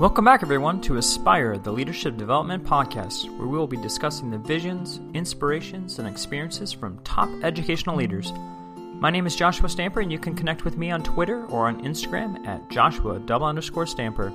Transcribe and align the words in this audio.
Welcome 0.00 0.24
back, 0.24 0.42
everyone, 0.42 0.80
to 0.80 0.96
Aspire, 0.96 1.58
the 1.58 1.70
Leadership 1.70 2.16
Development 2.16 2.64
Podcast, 2.64 3.28
where 3.36 3.46
we 3.46 3.58
will 3.58 3.66
be 3.66 3.76
discussing 3.76 4.30
the 4.30 4.38
visions, 4.38 4.98
inspirations, 5.12 5.98
and 5.98 6.08
experiences 6.08 6.72
from 6.72 6.98
top 7.00 7.28
educational 7.42 7.96
leaders. 7.96 8.32
My 8.94 9.10
name 9.10 9.26
is 9.26 9.36
Joshua 9.36 9.68
Stamper, 9.68 10.00
and 10.00 10.10
you 10.10 10.18
can 10.18 10.34
connect 10.34 10.64
with 10.64 10.78
me 10.78 10.90
on 10.90 11.02
Twitter 11.02 11.44
or 11.48 11.66
on 11.66 11.84
Instagram 11.84 12.46
at 12.46 12.66
Joshua 12.70 13.18
double 13.18 13.44
underscore 13.44 13.86
Stamper. 13.86 14.32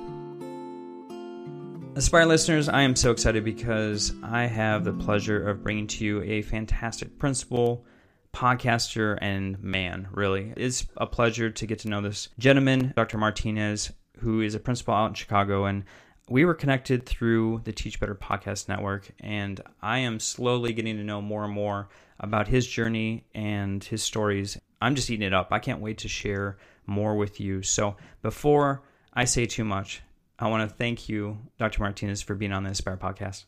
Aspire 1.96 2.26
listeners, 2.26 2.68
I 2.68 2.82
am 2.82 2.94
so 2.94 3.10
excited 3.10 3.42
because 3.42 4.14
I 4.22 4.46
have 4.46 4.84
the 4.84 4.92
pleasure 4.92 5.48
of 5.48 5.64
bringing 5.64 5.88
to 5.88 6.04
you 6.04 6.22
a 6.22 6.42
fantastic 6.42 7.18
principal, 7.18 7.84
podcaster, 8.32 9.18
and 9.20 9.60
man, 9.60 10.06
really. 10.12 10.52
It's 10.56 10.86
a 10.96 11.08
pleasure 11.08 11.50
to 11.50 11.66
get 11.66 11.80
to 11.80 11.88
know 11.88 12.02
this 12.02 12.28
gentleman, 12.38 12.92
Dr. 12.94 13.18
Martinez 13.18 13.90
who 14.18 14.40
is 14.40 14.54
a 14.54 14.60
principal 14.60 14.94
out 14.94 15.08
in 15.08 15.14
Chicago, 15.14 15.64
and 15.64 15.84
we 16.28 16.44
were 16.44 16.54
connected 16.54 17.06
through 17.06 17.60
the 17.64 17.72
Teach 17.72 18.00
Better 18.00 18.14
podcast 18.14 18.68
network. 18.68 19.10
And 19.20 19.60
I 19.80 19.98
am 19.98 20.18
slowly 20.18 20.72
getting 20.72 20.96
to 20.96 21.04
know 21.04 21.22
more 21.22 21.44
and 21.44 21.52
more 21.52 21.88
about 22.18 22.48
his 22.48 22.66
journey 22.66 23.26
and 23.34 23.82
his 23.82 24.02
stories. 24.02 24.58
I'm 24.80 24.94
just 24.94 25.10
eating 25.10 25.26
it 25.26 25.34
up. 25.34 25.48
I 25.52 25.58
can't 25.58 25.80
wait 25.80 25.98
to 25.98 26.08
share 26.08 26.58
more 26.86 27.16
with 27.16 27.40
you. 27.40 27.62
So 27.62 27.96
before 28.22 28.82
I 29.12 29.24
say 29.24 29.46
too 29.46 29.64
much, 29.64 30.02
I 30.38 30.48
want 30.48 30.68
to 30.68 30.76
thank 30.76 31.08
you, 31.08 31.38
Dr. 31.58 31.80
Martinez, 31.80 32.22
for 32.22 32.34
being 32.34 32.52
on 32.52 32.64
the 32.64 32.70
Aspire 32.70 32.96
podcast. 32.96 33.44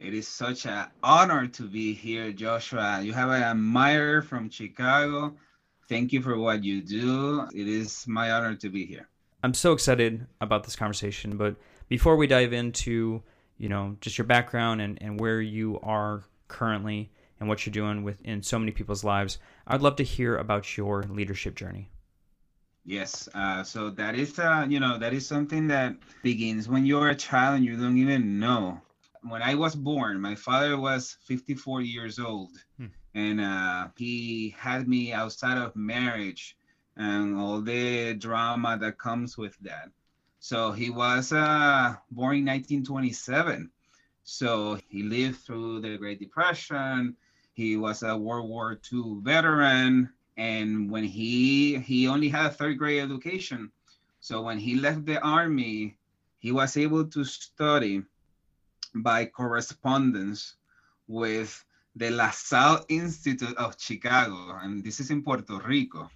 It 0.00 0.12
is 0.12 0.26
such 0.26 0.66
an 0.66 0.86
honor 1.02 1.46
to 1.46 1.62
be 1.62 1.94
here, 1.94 2.32
Joshua. 2.32 3.00
You 3.02 3.12
have 3.12 3.30
an 3.30 3.42
admirer 3.42 4.22
from 4.22 4.50
Chicago. 4.50 5.36
Thank 5.88 6.12
you 6.12 6.20
for 6.20 6.36
what 6.36 6.64
you 6.64 6.82
do. 6.82 7.46
It 7.54 7.68
is 7.68 8.06
my 8.06 8.32
honor 8.32 8.56
to 8.56 8.68
be 8.68 8.86
here. 8.86 9.08
I'm 9.44 9.52
so 9.52 9.74
excited 9.74 10.26
about 10.40 10.64
this 10.64 10.74
conversation. 10.74 11.36
But 11.36 11.56
before 11.88 12.16
we 12.16 12.26
dive 12.26 12.54
into, 12.54 13.22
you 13.58 13.68
know, 13.68 13.94
just 14.00 14.16
your 14.16 14.26
background 14.26 14.80
and, 14.80 14.96
and 15.02 15.20
where 15.20 15.42
you 15.42 15.78
are 15.82 16.24
currently 16.48 17.12
and 17.38 17.46
what 17.46 17.66
you're 17.66 17.72
doing 17.72 18.04
with 18.04 18.22
in 18.22 18.42
so 18.42 18.58
many 18.58 18.72
people's 18.72 19.04
lives, 19.04 19.36
I'd 19.66 19.82
love 19.82 19.96
to 19.96 20.02
hear 20.02 20.38
about 20.38 20.78
your 20.78 21.02
leadership 21.02 21.56
journey. 21.56 21.90
Yes, 22.86 23.28
uh, 23.34 23.62
so 23.62 23.90
that 23.90 24.14
is, 24.14 24.38
uh, 24.38 24.64
you 24.66 24.80
know, 24.80 24.96
that 24.96 25.12
is 25.12 25.26
something 25.26 25.68
that 25.68 25.94
begins 26.22 26.66
when 26.66 26.86
you're 26.86 27.10
a 27.10 27.14
child 27.14 27.56
and 27.56 27.66
you 27.66 27.76
don't 27.76 27.98
even 27.98 28.38
know. 28.38 28.80
When 29.28 29.42
I 29.42 29.56
was 29.56 29.74
born, 29.74 30.22
my 30.22 30.36
father 30.36 30.78
was 30.78 31.18
54 31.26 31.82
years 31.82 32.18
old, 32.18 32.52
hmm. 32.78 32.86
and 33.14 33.42
uh, 33.42 33.88
he 33.98 34.56
had 34.58 34.88
me 34.88 35.12
outside 35.12 35.58
of 35.58 35.76
marriage 35.76 36.56
and 36.96 37.36
all 37.36 37.60
the 37.60 38.14
drama 38.14 38.78
that 38.78 38.98
comes 38.98 39.36
with 39.36 39.56
that. 39.60 39.88
So 40.38 40.72
he 40.72 40.90
was 40.90 41.32
uh, 41.32 41.94
born 42.10 42.36
in 42.36 42.46
1927. 42.46 43.70
So 44.24 44.78
he 44.88 45.02
lived 45.02 45.40
through 45.40 45.80
the 45.80 45.96
Great 45.96 46.20
Depression. 46.20 47.16
He 47.52 47.76
was 47.76 48.02
a 48.02 48.16
World 48.16 48.48
War 48.48 48.78
II 48.92 49.20
veteran, 49.22 50.10
and 50.36 50.90
when 50.90 51.04
he 51.04 51.78
he 51.78 52.08
only 52.08 52.28
had 52.28 52.46
a 52.46 52.50
third 52.50 52.78
grade 52.78 53.02
education. 53.02 53.70
So 54.20 54.42
when 54.42 54.58
he 54.58 54.74
left 54.74 55.04
the 55.04 55.20
army, 55.20 55.96
he 56.38 56.52
was 56.52 56.76
able 56.76 57.04
to 57.06 57.24
study 57.24 58.02
by 58.94 59.26
correspondence 59.26 60.56
with 61.06 61.64
the 61.96 62.10
La 62.10 62.30
Salle 62.30 62.84
Institute 62.88 63.56
of 63.56 63.76
Chicago, 63.78 64.58
and 64.62 64.82
this 64.82 65.00
is 65.00 65.10
in 65.10 65.22
Puerto 65.22 65.60
Rico 65.60 66.10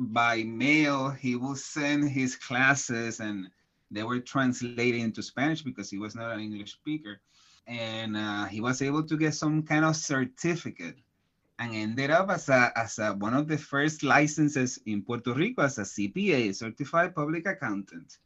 by 0.00 0.42
mail, 0.42 1.10
he 1.10 1.36
would 1.36 1.58
send 1.58 2.08
his 2.08 2.34
classes 2.34 3.20
and 3.20 3.48
they 3.90 4.02
were 4.02 4.18
translated 4.18 5.00
into 5.00 5.22
Spanish 5.22 5.62
because 5.62 5.90
he 5.90 5.98
was 5.98 6.14
not 6.14 6.32
an 6.32 6.40
English 6.40 6.72
speaker. 6.72 7.20
And 7.66 8.16
uh, 8.16 8.46
he 8.46 8.60
was 8.60 8.80
able 8.80 9.02
to 9.02 9.16
get 9.16 9.34
some 9.34 9.62
kind 9.62 9.84
of 9.84 9.94
certificate 9.94 10.96
and 11.58 11.74
ended 11.74 12.10
up 12.10 12.30
as, 12.30 12.48
a, 12.48 12.72
as 12.74 12.98
a, 12.98 13.12
one 13.12 13.34
of 13.34 13.46
the 13.46 13.58
first 13.58 14.02
licenses 14.02 14.78
in 14.86 15.02
Puerto 15.02 15.34
Rico 15.34 15.62
as 15.62 15.76
a 15.76 15.82
CPA, 15.82 16.54
Certified 16.54 17.14
Public 17.14 17.46
Accountant. 17.46 18.16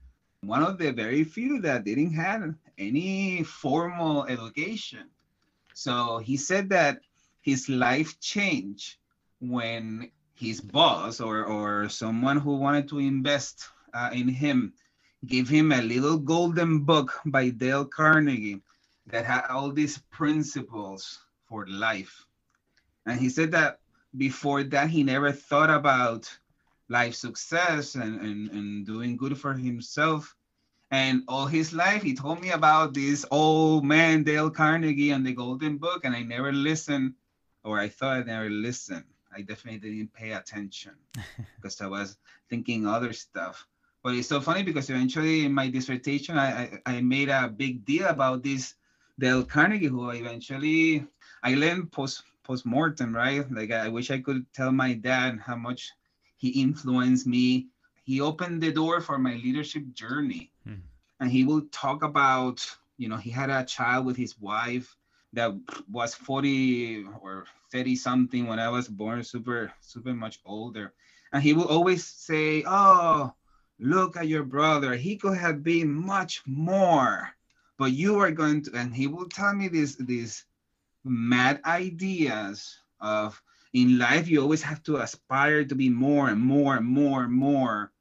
One 0.42 0.62
of 0.62 0.78
the 0.78 0.92
very 0.92 1.24
few 1.24 1.60
that 1.62 1.84
didn't 1.84 2.14
have 2.14 2.54
any 2.78 3.42
formal 3.42 4.26
education. 4.26 5.08
So 5.74 6.18
he 6.18 6.36
said 6.36 6.68
that 6.68 7.00
his 7.40 7.68
life 7.68 8.20
changed 8.20 8.96
when 9.40 10.10
his 10.34 10.60
boss 10.60 11.20
or 11.20 11.44
or 11.44 11.88
someone 11.88 12.38
who 12.38 12.56
wanted 12.56 12.88
to 12.88 12.98
invest 12.98 13.68
uh, 13.94 14.10
in 14.12 14.28
him 14.28 14.72
gave 15.26 15.48
him 15.48 15.72
a 15.72 15.80
little 15.80 16.18
golden 16.18 16.80
book 16.84 17.20
by 17.24 17.48
Dale 17.48 17.84
Carnegie 17.84 18.60
that 19.06 19.24
had 19.24 19.46
all 19.48 19.70
these 19.70 19.98
principles 20.10 21.20
for 21.48 21.66
life. 21.66 22.26
And 23.06 23.20
he 23.20 23.28
said 23.28 23.52
that 23.52 23.78
before 24.16 24.62
that 24.64 24.90
he 24.90 25.02
never 25.02 25.32
thought 25.32 25.70
about 25.70 26.28
life 26.88 27.14
success 27.14 27.94
and, 27.94 28.20
and, 28.20 28.50
and 28.50 28.86
doing 28.86 29.16
good 29.16 29.38
for 29.38 29.54
himself. 29.54 30.34
And 30.90 31.22
all 31.28 31.46
his 31.46 31.72
life 31.72 32.02
he 32.02 32.14
told 32.14 32.40
me 32.40 32.50
about 32.50 32.94
this 32.94 33.24
old 33.30 33.84
man 33.84 34.22
Dale 34.24 34.50
Carnegie 34.50 35.10
and 35.10 35.26
the 35.26 35.32
golden 35.32 35.78
book, 35.78 36.04
and 36.04 36.14
I 36.14 36.22
never 36.22 36.52
listened, 36.52 37.14
or 37.62 37.78
I 37.78 37.88
thought 37.88 38.18
I 38.18 38.22
never 38.22 38.50
listened. 38.50 39.13
I 39.34 39.42
definitely 39.42 39.90
didn't 39.90 40.14
pay 40.14 40.32
attention 40.32 40.92
because 41.56 41.80
I 41.80 41.86
was 41.86 42.16
thinking 42.48 42.86
other 42.86 43.12
stuff. 43.12 43.66
But 44.02 44.14
it's 44.14 44.28
so 44.28 44.40
funny 44.40 44.62
because 44.62 44.90
eventually 44.90 45.46
in 45.46 45.52
my 45.52 45.68
dissertation, 45.68 46.38
I, 46.38 46.80
I, 46.86 46.96
I 46.98 47.00
made 47.00 47.30
a 47.30 47.48
big 47.48 47.84
deal 47.84 48.06
about 48.06 48.42
this 48.42 48.74
Dale 49.18 49.44
Carnegie, 49.44 49.86
who 49.86 50.10
eventually 50.10 51.06
I 51.42 51.54
learned 51.54 51.90
post 51.90 52.22
post 52.42 52.66
mortem, 52.66 53.14
right? 53.14 53.50
Like 53.50 53.72
I 53.72 53.88
wish 53.88 54.10
I 54.10 54.20
could 54.20 54.44
tell 54.52 54.72
my 54.72 54.92
dad 54.92 55.40
how 55.40 55.56
much 55.56 55.90
he 56.36 56.48
influenced 56.60 57.26
me. 57.26 57.68
He 58.04 58.20
opened 58.20 58.62
the 58.62 58.72
door 58.72 59.00
for 59.00 59.18
my 59.18 59.34
leadership 59.34 59.84
journey, 59.94 60.50
hmm. 60.66 60.84
and 61.20 61.30
he 61.30 61.44
will 61.44 61.62
talk 61.72 62.02
about, 62.02 62.60
you 62.98 63.08
know, 63.08 63.16
he 63.16 63.30
had 63.30 63.48
a 63.48 63.64
child 63.64 64.04
with 64.04 64.16
his 64.16 64.38
wife 64.38 64.94
that 65.34 65.54
was 65.90 66.14
40 66.14 67.06
or 67.20 67.44
30 67.72 67.96
something 67.96 68.46
when 68.46 68.58
I 68.58 68.68
was 68.68 68.88
born, 68.88 69.22
super, 69.22 69.72
super 69.80 70.14
much 70.14 70.40
older. 70.44 70.92
And 71.32 71.42
he 71.42 71.52
would 71.52 71.66
always 71.66 72.04
say, 72.04 72.64
Oh, 72.66 73.32
look 73.78 74.16
at 74.16 74.28
your 74.28 74.44
brother. 74.44 74.94
He 74.94 75.16
could 75.16 75.36
have 75.36 75.62
been 75.62 75.92
much 75.92 76.42
more, 76.46 77.28
but 77.78 77.92
you 77.92 78.18
are 78.20 78.30
going 78.30 78.62
to, 78.62 78.72
and 78.74 78.94
he 78.94 79.06
will 79.06 79.28
tell 79.28 79.54
me 79.54 79.68
these, 79.68 79.96
these 79.96 80.44
mad 81.04 81.60
ideas 81.64 82.78
of 83.00 83.40
in 83.72 83.98
life, 83.98 84.28
you 84.28 84.40
always 84.40 84.62
have 84.62 84.82
to 84.84 84.98
aspire 84.98 85.64
to 85.64 85.74
be 85.74 85.90
more 85.90 86.28
and 86.28 86.40
more 86.40 86.76
and 86.76 86.86
more 86.86 87.24
and 87.24 87.32
more 87.32 87.92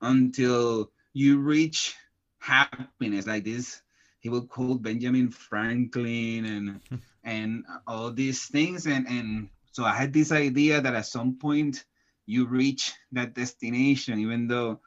until 0.00 0.90
you 1.12 1.38
reach 1.38 1.94
happiness 2.38 3.26
like 3.26 3.44
this 3.44 3.82
he 4.20 4.28
would 4.28 4.48
quote 4.48 4.82
Benjamin 4.82 5.30
Franklin 5.30 6.44
and 6.44 6.80
and 7.24 7.64
all 7.86 8.12
these 8.12 8.46
things. 8.46 8.86
And 8.86 9.08
and 9.08 9.48
so 9.72 9.84
I 9.84 9.92
had 9.92 10.12
this 10.12 10.30
idea 10.30 10.80
that 10.80 10.94
at 10.94 11.06
some 11.06 11.34
point 11.36 11.84
you 12.26 12.46
reach 12.46 12.92
that 13.12 13.34
destination 13.34 14.20
even 14.20 14.46
though 14.46 14.80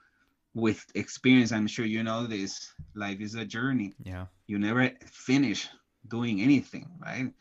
with 0.54 0.86
experience 0.96 1.52
I'm 1.52 1.68
sure 1.68 1.86
you 1.86 2.04
know 2.04 2.26
this 2.28 2.72
life 2.96 3.20
is 3.20 3.36
a 3.36 3.44
journey. 3.44 3.94
Yeah. 4.04 4.28
You 4.48 4.60
never 4.60 4.92
finish 5.06 5.68
doing 6.08 6.42
anything 6.42 6.88
right? 7.02 7.34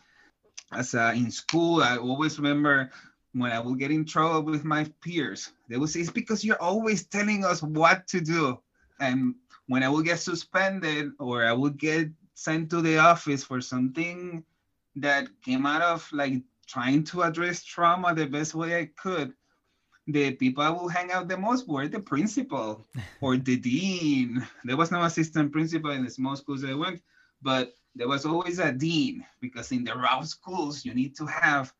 As 0.72 0.94
uh, 0.94 1.12
in 1.14 1.30
school 1.30 1.82
I 1.82 1.98
always 1.98 2.38
remember 2.38 2.90
when 3.34 3.52
I 3.52 3.60
would 3.60 3.78
get 3.78 3.90
in 3.90 4.04
trouble 4.04 4.50
with 4.50 4.64
my 4.64 4.84
peers. 5.02 5.52
They 5.68 5.76
would 5.76 5.88
say 5.88 6.00
it's 6.00 6.10
because 6.10 6.44
you're 6.44 6.60
always 6.60 7.04
telling 7.06 7.44
us 7.44 7.62
what 7.62 8.06
to 8.08 8.20
do. 8.20 8.58
And 9.00 9.34
when 9.68 9.82
I 9.82 9.88
would 9.88 10.04
get 10.04 10.20
suspended 10.20 11.12
or 11.18 11.44
I 11.44 11.52
would 11.52 11.78
get 11.78 12.08
sent 12.34 12.70
to 12.70 12.80
the 12.80 12.98
office 12.98 13.44
for 13.44 13.60
something 13.60 14.44
that 14.96 15.28
came 15.44 15.66
out 15.66 15.82
of 15.82 16.08
like 16.12 16.42
trying 16.66 17.04
to 17.04 17.22
address 17.22 17.64
trauma 17.64 18.14
the 18.14 18.26
best 18.26 18.54
way 18.54 18.78
I 18.78 18.90
could, 18.96 19.32
the 20.06 20.32
people 20.32 20.62
I 20.62 20.70
would 20.70 20.92
hang 20.92 21.12
out 21.12 21.28
the 21.28 21.36
most 21.36 21.68
were 21.68 21.88
the 21.88 22.00
principal 22.00 22.84
or 23.20 23.36
the 23.36 23.56
dean. 23.56 24.46
There 24.64 24.76
was 24.76 24.90
no 24.90 25.02
assistant 25.02 25.52
principal 25.52 25.90
in 25.90 26.04
the 26.04 26.10
small 26.10 26.36
schools 26.36 26.64
I 26.64 26.74
went, 26.74 27.02
but 27.40 27.76
there 27.94 28.08
was 28.08 28.24
always 28.24 28.58
a 28.58 28.72
dean 28.72 29.24
because 29.40 29.70
in 29.70 29.84
the 29.84 29.94
rough 29.94 30.26
schools 30.26 30.84
you 30.84 30.94
need 30.94 31.14
to 31.16 31.26
have 31.26 31.72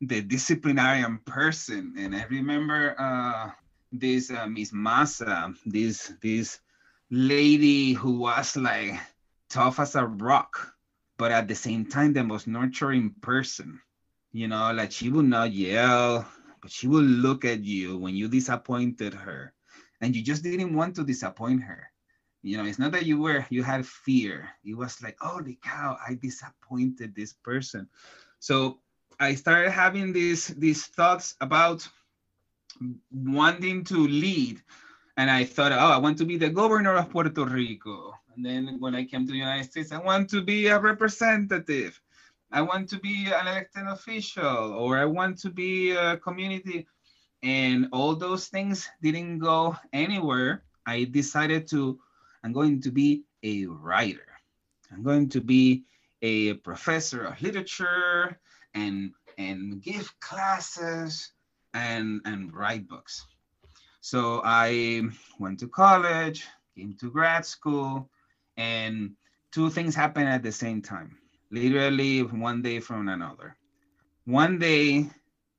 the 0.00 0.22
disciplinarian 0.22 1.18
person. 1.26 1.94
And 1.98 2.16
I 2.16 2.24
remember 2.24 2.96
uh, 2.98 3.50
this 3.92 4.30
uh, 4.30 4.46
Miss 4.46 4.72
Massa, 4.72 5.52
this 5.66 6.12
this 6.22 6.60
lady 7.10 7.92
who 7.92 8.18
was 8.18 8.56
like 8.56 8.94
tough 9.48 9.80
as 9.80 9.94
a 9.96 10.06
rock, 10.06 10.74
but 11.18 11.32
at 11.32 11.48
the 11.48 11.54
same 11.54 11.84
time 11.86 12.12
the 12.12 12.24
most 12.24 12.46
nurturing 12.46 13.10
person. 13.20 13.80
You 14.32 14.48
know, 14.48 14.72
like 14.72 14.92
she 14.92 15.10
would 15.10 15.26
not 15.26 15.52
yell, 15.52 16.26
but 16.62 16.70
she 16.70 16.86
would 16.86 17.04
look 17.04 17.44
at 17.44 17.64
you 17.64 17.98
when 17.98 18.14
you 18.14 18.28
disappointed 18.28 19.14
her, 19.14 19.52
and 20.00 20.14
you 20.14 20.22
just 20.22 20.42
didn't 20.44 20.74
want 20.74 20.94
to 20.96 21.04
disappoint 21.04 21.62
her. 21.62 21.90
You 22.42 22.56
know, 22.56 22.64
it's 22.64 22.78
not 22.78 22.92
that 22.92 23.06
you 23.06 23.20
were 23.20 23.44
you 23.50 23.62
had 23.62 23.84
fear. 23.84 24.48
It 24.64 24.76
was 24.76 25.02
like, 25.02 25.16
holy 25.20 25.58
cow, 25.62 25.98
I 26.06 26.14
disappointed 26.14 27.14
this 27.14 27.32
person. 27.32 27.88
So 28.38 28.78
I 29.18 29.34
started 29.34 29.72
having 29.72 30.12
these 30.12 30.48
these 30.48 30.86
thoughts 30.86 31.34
about 31.40 31.86
wanting 33.12 33.84
to 33.84 34.06
lead. 34.06 34.62
And 35.20 35.30
I 35.30 35.44
thought, 35.44 35.72
oh, 35.72 35.76
I 35.76 35.98
want 35.98 36.16
to 36.16 36.24
be 36.24 36.38
the 36.38 36.48
governor 36.48 36.94
of 36.96 37.10
Puerto 37.10 37.44
Rico. 37.44 38.14
And 38.34 38.42
then 38.42 38.80
when 38.80 38.94
I 38.94 39.04
came 39.04 39.26
to 39.26 39.32
the 39.32 39.36
United 39.36 39.70
States, 39.70 39.92
I 39.92 39.98
want 39.98 40.30
to 40.30 40.40
be 40.40 40.68
a 40.68 40.80
representative. 40.80 42.00
I 42.50 42.62
want 42.62 42.88
to 42.88 42.98
be 42.98 43.26
an 43.26 43.46
elected 43.46 43.86
official, 43.86 44.72
or 44.72 44.96
I 44.96 45.04
want 45.04 45.36
to 45.40 45.50
be 45.50 45.90
a 45.90 46.16
community. 46.16 46.86
And 47.42 47.88
all 47.92 48.16
those 48.16 48.48
things 48.48 48.88
didn't 49.02 49.40
go 49.40 49.76
anywhere. 49.92 50.64
I 50.86 51.04
decided 51.04 51.68
to, 51.68 52.00
I'm 52.42 52.54
going 52.54 52.80
to 52.80 52.90
be 52.90 53.24
a 53.42 53.66
writer. 53.66 54.40
I'm 54.90 55.02
going 55.02 55.28
to 55.36 55.42
be 55.42 55.84
a 56.22 56.54
professor 56.64 57.24
of 57.24 57.42
literature 57.42 58.40
and 58.72 59.12
and 59.36 59.82
give 59.82 60.18
classes 60.20 61.32
and 61.74 62.22
and 62.24 62.54
write 62.54 62.88
books. 62.88 63.26
So 64.00 64.40
I 64.44 65.02
went 65.38 65.60
to 65.60 65.68
college, 65.68 66.46
came 66.76 66.96
to 67.00 67.10
grad 67.10 67.44
school, 67.44 68.08
and 68.56 69.12
two 69.52 69.70
things 69.70 69.94
happened 69.94 70.28
at 70.28 70.42
the 70.42 70.52
same 70.52 70.80
time, 70.82 71.18
literally 71.50 72.22
one 72.22 72.62
day 72.62 72.80
from 72.80 73.08
another. 73.08 73.56
One 74.24 74.58
day 74.58 75.10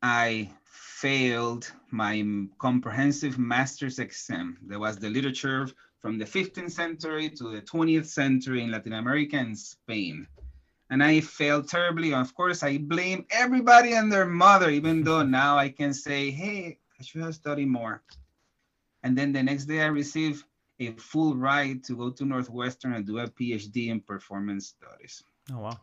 I 0.02 0.50
failed 0.66 1.72
my 1.92 2.24
comprehensive 2.58 3.38
master's 3.38 4.00
exam. 4.00 4.58
There 4.66 4.80
was 4.80 4.98
the 4.98 5.10
literature 5.10 5.68
from 6.00 6.18
the 6.18 6.26
15th 6.26 6.72
century 6.72 7.30
to 7.30 7.52
the 7.52 7.62
20th 7.62 8.08
century 8.08 8.64
in 8.64 8.72
Latin 8.72 8.94
America 8.94 9.38
and 9.38 9.58
Spain 9.58 10.28
and 10.92 11.02
I 11.02 11.22
failed 11.22 11.70
terribly. 11.70 12.14
Of 12.14 12.36
course, 12.36 12.64
I 12.64 12.78
blame 12.78 13.26
everybody 13.32 13.94
and 13.94 14.12
their 14.12 14.26
mother, 14.26 14.70
even 14.70 15.04
though 15.04 15.24
now 15.40 15.58
I 15.58 15.70
can 15.70 15.94
say, 15.94 16.30
hey, 16.30 16.78
I 17.00 17.04
should 17.04 17.22
have 17.22 17.34
studied 17.34 17.70
more. 17.70 18.04
And 19.04 19.18
then 19.18 19.32
the 19.32 19.44
next 19.44 19.66
day, 19.66 19.82
I 19.82 19.88
received 19.88 20.44
a 20.80 20.92
full 20.94 21.36
ride 21.36 21.84
to 21.86 21.96
go 21.96 22.10
to 22.10 22.26
Northwestern 22.26 22.94
and 22.94 23.06
do 23.06 23.20
a 23.20 23.28
PhD 23.28 23.88
in 23.88 24.02
performance 24.02 24.68
studies. 24.68 25.24
Oh 25.52 25.60
wow! 25.60 25.80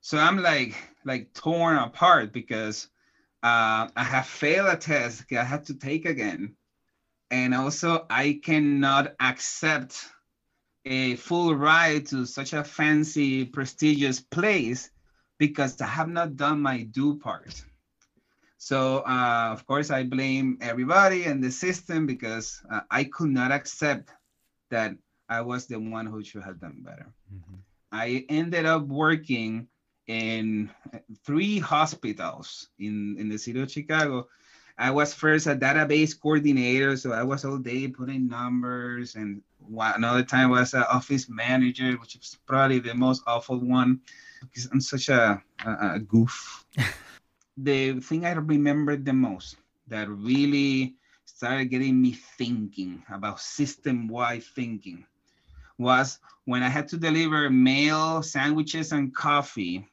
So 0.00 0.18
I'm 0.18 0.38
like 0.42 0.74
like 1.04 1.32
torn 1.34 1.76
apart 1.76 2.32
because 2.32 2.88
uh, 3.42 3.88
I 3.96 4.04
have 4.04 4.26
failed 4.26 4.68
a 4.68 4.76
test 4.76 5.24
I 5.32 5.44
had 5.44 5.64
to 5.66 5.74
take 5.74 6.06
again, 6.06 6.56
and 7.30 7.54
also 7.54 8.06
I 8.08 8.40
cannot 8.42 9.14
accept 9.20 10.04
a 10.84 11.16
full 11.16 11.54
ride 11.54 12.06
to 12.06 12.24
such 12.24 12.52
a 12.52 12.62
fancy, 12.62 13.44
prestigious 13.44 14.20
place 14.20 14.90
because 15.38 15.80
I 15.80 15.86
have 15.86 16.08
not 16.08 16.36
done 16.36 16.62
my 16.62 16.82
due 16.82 17.18
part. 17.18 17.64
So, 18.66 19.06
uh, 19.06 19.50
of 19.52 19.64
course, 19.64 19.94
I 19.94 20.02
blame 20.02 20.58
everybody 20.60 21.22
and 21.22 21.38
the 21.38 21.52
system 21.52 22.04
because 22.04 22.60
uh, 22.66 22.80
I 22.90 23.04
could 23.04 23.30
not 23.30 23.52
accept 23.52 24.10
that 24.70 24.96
I 25.28 25.42
was 25.42 25.68
the 25.68 25.78
one 25.78 26.04
who 26.04 26.24
should 26.24 26.42
have 26.42 26.58
done 26.58 26.82
better. 26.82 27.14
Mm-hmm. 27.30 27.62
I 27.92 28.26
ended 28.28 28.66
up 28.66 28.82
working 28.88 29.68
in 30.08 30.68
three 31.24 31.60
hospitals 31.60 32.66
in, 32.80 33.14
in 33.20 33.28
the 33.28 33.38
city 33.38 33.60
of 33.62 33.70
Chicago 33.70 34.26
I 34.78 34.90
was 34.90 35.14
first 35.14 35.46
a 35.46 35.56
database 35.56 36.12
coordinator, 36.20 36.96
so 36.96 37.12
I 37.12 37.22
was 37.22 37.44
all 37.44 37.56
day 37.56 37.88
putting 37.88 38.28
numbers, 38.28 39.14
and 39.14 39.40
another 39.72 40.22
time 40.22 40.50
was 40.50 40.74
an 40.74 40.84
office 40.92 41.30
manager, 41.30 41.92
which 41.92 42.16
is 42.16 42.36
probably 42.46 42.80
the 42.80 42.94
most 42.94 43.22
awful 43.26 43.58
one 43.58 44.00
because 44.42 44.68
I'm 44.70 44.82
such 44.82 45.08
a, 45.08 45.42
a, 45.64 45.94
a 45.94 45.98
goof. 46.00 46.66
the 47.56 48.00
thing 48.00 48.24
I 48.26 48.32
remember 48.32 48.96
the 48.96 49.12
most 49.12 49.56
that 49.88 50.08
really 50.08 50.96
started 51.24 51.66
getting 51.66 52.00
me 52.00 52.12
thinking 52.12 53.02
about 53.10 53.40
system-wide 53.40 54.44
thinking 54.44 55.06
was 55.78 56.18
when 56.44 56.62
I 56.62 56.68
had 56.68 56.88
to 56.88 56.96
deliver 56.96 57.50
mail, 57.50 58.22
sandwiches, 58.22 58.92
and 58.92 59.14
coffee 59.14 59.86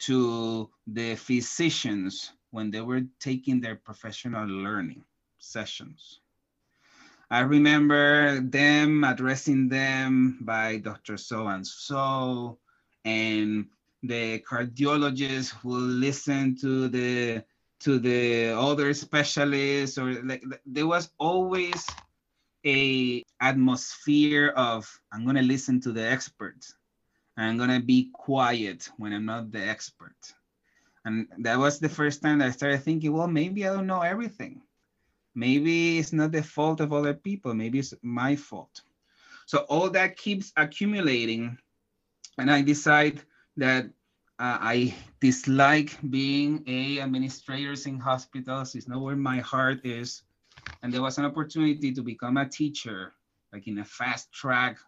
to 0.00 0.70
the 0.86 1.14
physicians 1.16 2.32
when 2.50 2.70
they 2.70 2.80
were 2.80 3.02
taking 3.20 3.60
their 3.60 3.76
professional 3.76 4.46
learning 4.46 5.04
sessions. 5.38 6.20
I 7.30 7.40
remember 7.40 8.40
them 8.40 9.04
addressing 9.04 9.68
them 9.68 10.38
by 10.42 10.78
Dr. 10.78 11.16
So 11.16 11.46
and 11.46 11.66
so, 11.66 12.58
and 13.04 13.66
the 14.02 14.40
cardiologist 14.40 15.62
will 15.64 15.80
listen 15.80 16.56
to 16.56 16.88
the 16.88 17.44
to 17.80 17.98
the 17.98 18.50
other 18.50 18.94
specialists, 18.94 19.98
or 19.98 20.22
like 20.22 20.44
there 20.66 20.86
was 20.86 21.10
always 21.18 21.84
a 22.64 23.22
atmosphere 23.40 24.48
of 24.56 24.88
I'm 25.12 25.26
gonna 25.26 25.42
listen 25.42 25.80
to 25.82 25.92
the 25.92 26.06
experts. 26.06 26.74
I'm 27.36 27.58
gonna 27.58 27.80
be 27.80 28.10
quiet 28.12 28.88
when 28.98 29.12
I'm 29.12 29.24
not 29.24 29.50
the 29.50 29.66
expert. 29.66 30.16
And 31.04 31.26
that 31.38 31.58
was 31.58 31.80
the 31.80 31.88
first 31.88 32.22
time 32.22 32.38
that 32.38 32.48
I 32.48 32.50
started 32.52 32.82
thinking, 32.82 33.12
well, 33.12 33.26
maybe 33.26 33.66
I 33.66 33.72
don't 33.72 33.88
know 33.88 34.02
everything. 34.02 34.62
Maybe 35.34 35.98
it's 35.98 36.12
not 36.12 36.30
the 36.30 36.42
fault 36.42 36.80
of 36.80 36.92
other 36.92 37.14
people. 37.14 37.54
Maybe 37.54 37.80
it's 37.80 37.94
my 38.02 38.36
fault. 38.36 38.82
So 39.46 39.58
all 39.68 39.90
that 39.90 40.16
keeps 40.16 40.52
accumulating. 40.56 41.58
And 42.38 42.50
I 42.50 42.62
decide 42.62 43.22
that 43.56 43.86
uh, 44.38 44.58
I 44.60 44.94
dislike 45.20 45.98
being 46.10 46.64
a 46.66 47.00
administrators 47.00 47.86
in 47.86 47.98
hospitals. 47.98 48.74
It's 48.74 48.88
not 48.88 49.00
where 49.00 49.16
my 49.16 49.38
heart 49.40 49.84
is. 49.84 50.22
And 50.82 50.92
there 50.92 51.02
was 51.02 51.18
an 51.18 51.24
opportunity 51.24 51.92
to 51.92 52.02
become 52.02 52.36
a 52.36 52.48
teacher, 52.48 53.12
like 53.52 53.68
in 53.68 53.78
a 53.78 53.84
fast 53.84 54.32
track 54.32 54.78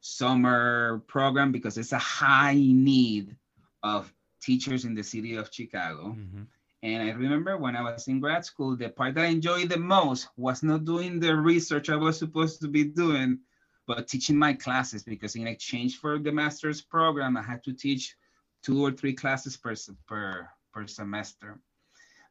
summer 0.00 1.02
program, 1.06 1.52
because 1.52 1.78
it's 1.78 1.92
a 1.92 1.98
high 1.98 2.54
need 2.54 3.34
of 3.82 4.12
teachers 4.42 4.84
in 4.84 4.94
the 4.94 5.02
city 5.02 5.36
of 5.36 5.52
Chicago. 5.52 6.16
Mm-hmm. 6.16 6.42
And 6.82 7.02
I 7.02 7.12
remember 7.12 7.56
when 7.56 7.74
I 7.74 7.82
was 7.82 8.06
in 8.06 8.20
grad 8.20 8.44
school, 8.44 8.76
the 8.76 8.88
part 8.88 9.14
that 9.14 9.24
I 9.24 9.28
enjoyed 9.28 9.68
the 9.68 9.78
most 9.78 10.28
was 10.36 10.62
not 10.62 10.84
doing 10.84 11.18
the 11.18 11.34
research 11.34 11.90
I 11.90 11.96
was 11.96 12.18
supposed 12.18 12.60
to 12.60 12.68
be 12.68 12.84
doing, 12.84 13.40
but 13.88 14.06
teaching 14.06 14.36
my 14.36 14.52
classes 14.52 15.02
because 15.02 15.34
in 15.34 15.46
exchange 15.46 15.96
for 15.96 16.18
the 16.18 16.30
master's 16.30 16.82
program, 16.82 17.38
I 17.38 17.42
had 17.42 17.64
to 17.64 17.72
teach 17.72 18.14
two 18.62 18.84
or 18.84 18.92
three 18.92 19.14
classes 19.14 19.56
per, 19.56 19.74
per, 20.06 20.46
per 20.74 20.86
semester. 20.86 21.58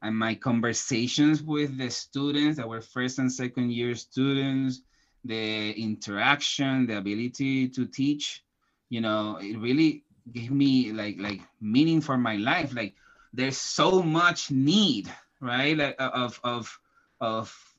And 0.04 0.16
my 0.16 0.36
conversations 0.36 1.42
with 1.42 1.76
the 1.80 1.90
students 1.90 2.58
that 2.58 2.70
were 2.70 2.82
first 2.82 3.18
and 3.18 3.32
second 3.32 3.72
year 3.72 3.96
students, 3.96 4.84
the 5.26 5.72
interaction, 5.72 6.86
the 6.86 7.00
ability 7.00 7.70
to 7.70 7.88
teach, 7.88 8.44
you 8.90 9.02
know, 9.02 9.40
it 9.42 9.58
really 9.58 10.04
gave 10.32 10.52
me 10.52 10.92
like 10.92 11.16
like 11.20 11.42
meaning 11.62 12.02
for 12.02 12.18
my 12.18 12.36
life 12.36 12.76
like 12.76 12.94
there's 13.34 13.58
so 13.58 14.02
much 14.02 14.52
need 14.52 15.10
right 15.40 15.78
like 15.78 15.96
of 16.00 16.38
of 16.44 16.80
of 17.22 17.76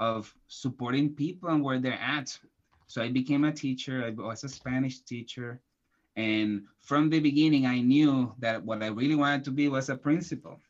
of 0.00 0.34
supporting 0.48 1.14
people 1.14 1.48
and 1.48 1.62
where 1.62 1.78
they're 1.78 1.92
at 1.92 2.36
so 2.92 3.00
i 3.00 3.08
became 3.08 3.44
a 3.44 3.52
teacher 3.64 4.04
i 4.04 4.10
was 4.10 4.44
a 4.44 4.48
spanish 4.50 5.00
teacher 5.00 5.58
and 6.16 6.60
from 6.78 7.08
the 7.08 7.20
beginning 7.20 7.64
i 7.64 7.80
knew 7.80 8.30
that 8.38 8.62
what 8.62 8.82
i 8.82 8.88
really 8.88 9.14
wanted 9.14 9.42
to 9.42 9.50
be 9.50 9.66
was 9.68 9.88
a 9.88 9.96
principal. 9.96 10.60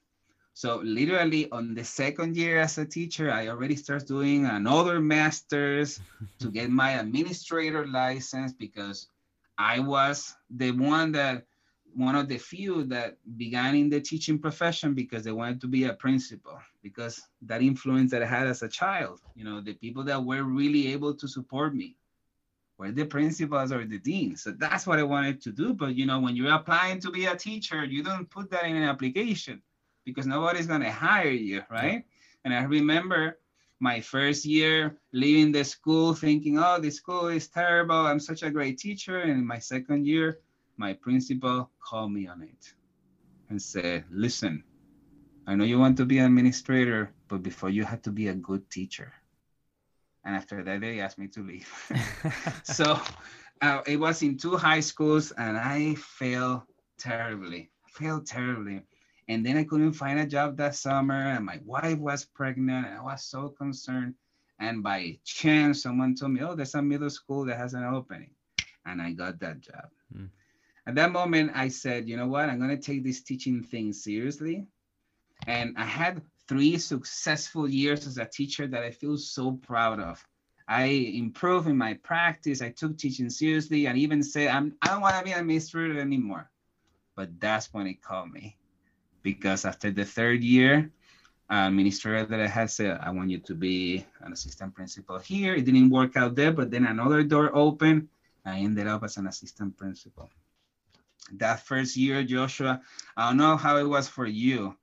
So 0.54 0.82
literally 0.84 1.50
on 1.50 1.74
the 1.74 1.82
second 1.82 2.36
year 2.36 2.60
as 2.60 2.78
a 2.78 2.86
teacher 2.86 3.32
i 3.32 3.48
already 3.48 3.74
started 3.74 4.06
doing 4.06 4.46
another 4.46 5.00
master's 5.00 5.98
to 6.38 6.48
get 6.50 6.70
my 6.70 6.90
administrator 6.92 7.88
license 7.88 8.52
because 8.52 9.08
I 9.58 9.80
was 9.80 10.34
the 10.50 10.70
one 10.72 11.12
that 11.12 11.44
one 11.94 12.14
of 12.14 12.28
the 12.28 12.38
few 12.38 12.84
that 12.84 13.16
began 13.36 13.74
in 13.74 13.90
the 13.90 14.00
teaching 14.00 14.38
profession 14.38 14.94
because 14.94 15.24
they 15.24 15.32
wanted 15.32 15.60
to 15.60 15.68
be 15.68 15.84
a 15.84 15.94
principal 15.94 16.58
because 16.82 17.20
that 17.42 17.62
influence 17.62 18.10
that 18.12 18.22
I 18.22 18.26
had 18.26 18.46
as 18.46 18.62
a 18.62 18.68
child, 18.68 19.20
you 19.34 19.44
know, 19.44 19.60
the 19.60 19.74
people 19.74 20.02
that 20.04 20.24
were 20.24 20.42
really 20.42 20.92
able 20.92 21.14
to 21.14 21.28
support 21.28 21.74
me 21.74 21.96
were 22.82 22.90
the 22.90 23.04
principals 23.04 23.70
or 23.70 23.84
the 23.84 23.98
deans. 23.98 24.42
So 24.42 24.50
that's 24.50 24.86
what 24.86 24.98
I 24.98 25.04
wanted 25.04 25.40
to 25.42 25.52
do. 25.52 25.72
But 25.72 25.94
you 25.94 26.04
know, 26.04 26.18
when 26.18 26.34
you're 26.34 26.52
applying 26.52 26.98
to 27.00 27.10
be 27.10 27.26
a 27.26 27.36
teacher, 27.36 27.84
you 27.84 28.02
don't 28.02 28.28
put 28.28 28.50
that 28.50 28.64
in 28.64 28.74
an 28.74 28.82
application 28.82 29.62
because 30.04 30.26
nobody's 30.26 30.66
gonna 30.66 30.90
hire 30.90 31.30
you, 31.30 31.62
right? 31.70 32.04
And 32.44 32.52
I 32.52 32.64
remember 32.64 33.38
my 33.78 34.00
first 34.00 34.44
year 34.44 34.98
leaving 35.12 35.52
the 35.52 35.64
school 35.64 36.12
thinking, 36.12 36.58
oh, 36.58 36.80
this 36.80 36.96
school 36.96 37.28
is 37.28 37.46
terrible. 37.46 37.94
I'm 37.94 38.18
such 38.20 38.42
a 38.42 38.50
great 38.50 38.78
teacher. 38.78 39.20
And 39.20 39.30
in 39.30 39.46
my 39.46 39.60
second 39.60 40.06
year, 40.06 40.40
my 40.76 40.92
principal 40.92 41.70
called 41.78 42.12
me 42.12 42.26
on 42.26 42.42
it 42.42 42.74
and 43.48 43.62
said, 43.62 44.04
listen, 44.10 44.64
I 45.46 45.54
know 45.54 45.64
you 45.64 45.78
want 45.78 45.96
to 45.98 46.04
be 46.04 46.18
an 46.18 46.26
administrator, 46.26 47.12
but 47.28 47.42
before 47.42 47.70
you 47.70 47.84
have 47.84 48.02
to 48.02 48.10
be 48.10 48.28
a 48.28 48.34
good 48.34 48.68
teacher. 48.70 49.12
And 50.24 50.36
after 50.36 50.62
that, 50.62 50.80
they 50.80 51.00
asked 51.00 51.18
me 51.18 51.28
to 51.28 51.42
leave. 51.42 51.68
so 52.64 53.00
uh, 53.60 53.82
it 53.86 53.98
was 53.98 54.22
in 54.22 54.36
two 54.36 54.56
high 54.56 54.80
schools, 54.80 55.32
and 55.32 55.56
I 55.56 55.94
failed 55.94 56.62
terribly. 56.98 57.70
Failed 57.88 58.26
terribly. 58.26 58.82
And 59.28 59.44
then 59.46 59.56
I 59.56 59.64
couldn't 59.64 59.92
find 59.92 60.18
a 60.18 60.26
job 60.26 60.56
that 60.56 60.74
summer, 60.74 61.14
and 61.14 61.44
my 61.44 61.60
wife 61.64 61.98
was 61.98 62.24
pregnant, 62.24 62.86
and 62.86 62.98
I 62.98 63.02
was 63.02 63.24
so 63.24 63.48
concerned. 63.48 64.14
And 64.58 64.82
by 64.82 65.18
chance, 65.24 65.82
someone 65.82 66.14
told 66.14 66.32
me, 66.32 66.42
"Oh, 66.42 66.54
there's 66.54 66.74
a 66.74 66.82
middle 66.82 67.10
school 67.10 67.44
that 67.46 67.56
has 67.56 67.74
an 67.74 67.84
opening," 67.84 68.30
and 68.86 69.00
I 69.02 69.12
got 69.12 69.40
that 69.40 69.60
job. 69.60 69.88
Mm. 70.14 70.28
At 70.86 70.94
that 70.96 71.12
moment, 71.12 71.52
I 71.54 71.68
said, 71.68 72.08
"You 72.08 72.16
know 72.16 72.28
what? 72.28 72.48
I'm 72.48 72.58
going 72.58 72.76
to 72.76 72.82
take 72.82 73.02
this 73.02 73.22
teaching 73.22 73.62
thing 73.62 73.92
seriously." 73.92 74.66
And 75.46 75.76
I 75.76 75.84
had 75.84 76.22
three 76.52 76.76
successful 76.76 77.66
years 77.66 78.06
as 78.06 78.18
a 78.18 78.26
teacher 78.26 78.66
that 78.66 78.82
I 78.82 78.90
feel 78.90 79.16
so 79.16 79.52
proud 79.52 79.98
of. 80.00 80.22
I 80.68 80.84
improved 80.84 81.66
in 81.66 81.78
my 81.78 81.94
practice. 81.94 82.60
I 82.60 82.68
took 82.68 82.98
teaching 82.98 83.30
seriously 83.30 83.86
and 83.86 83.96
even 83.96 84.22
said, 84.22 84.48
I'm, 84.48 84.74
I 84.82 84.88
don't 84.88 85.00
want 85.00 85.16
to 85.16 85.24
be 85.24 85.32
an 85.32 85.40
administrator 85.40 85.98
anymore. 85.98 86.50
But 87.16 87.40
that's 87.40 87.72
when 87.72 87.86
it 87.86 88.02
called 88.02 88.32
me. 88.32 88.58
Because 89.22 89.64
after 89.64 89.90
the 89.90 90.04
third 90.04 90.44
year, 90.44 90.90
administrator 91.48 92.26
that 92.26 92.40
I 92.40 92.48
had 92.48 92.70
said, 92.70 92.98
I 93.00 93.08
want 93.10 93.30
you 93.30 93.38
to 93.38 93.54
be 93.54 94.04
an 94.20 94.34
assistant 94.34 94.74
principal 94.74 95.18
here. 95.18 95.54
It 95.54 95.64
didn't 95.64 95.88
work 95.88 96.18
out 96.18 96.34
there, 96.34 96.52
but 96.52 96.70
then 96.70 96.84
another 96.84 97.22
door 97.22 97.50
opened. 97.56 98.08
I 98.44 98.58
ended 98.58 98.88
up 98.88 99.04
as 99.04 99.16
an 99.16 99.26
assistant 99.26 99.78
principal. 99.78 100.28
That 101.32 101.64
first 101.64 101.96
year, 101.96 102.22
Joshua, 102.24 102.82
I 103.16 103.28
don't 103.28 103.38
know 103.38 103.56
how 103.56 103.78
it 103.78 103.88
was 103.88 104.06
for 104.06 104.26
you, 104.26 104.76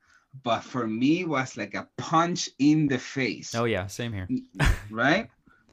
but 0.44 0.62
for 0.62 0.88
me 0.88 1.26
was 1.26 1.58
like 1.58 1.74
a 1.74 1.88
punch 1.98 2.50
in 2.60 2.88
the 2.88 3.00
face. 3.00 3.56
Oh 3.56 3.66
yeah, 3.66 3.88
same 3.88 4.14
here. 4.14 4.28
right? 4.92 5.30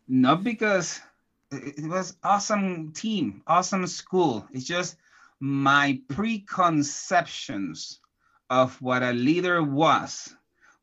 Not 0.09 0.45
because 0.45 1.01
it 1.51 1.89
was 1.89 2.17
awesome 2.23 2.93
team, 2.93 3.43
awesome 3.47 3.87
school. 3.87 4.47
It's 4.53 4.65
just 4.65 4.97
my 5.41 6.01
preconceptions 6.09 8.01
of 8.49 8.81
what 8.81 9.03
a 9.03 9.13
leader 9.13 9.63
was 9.63 10.35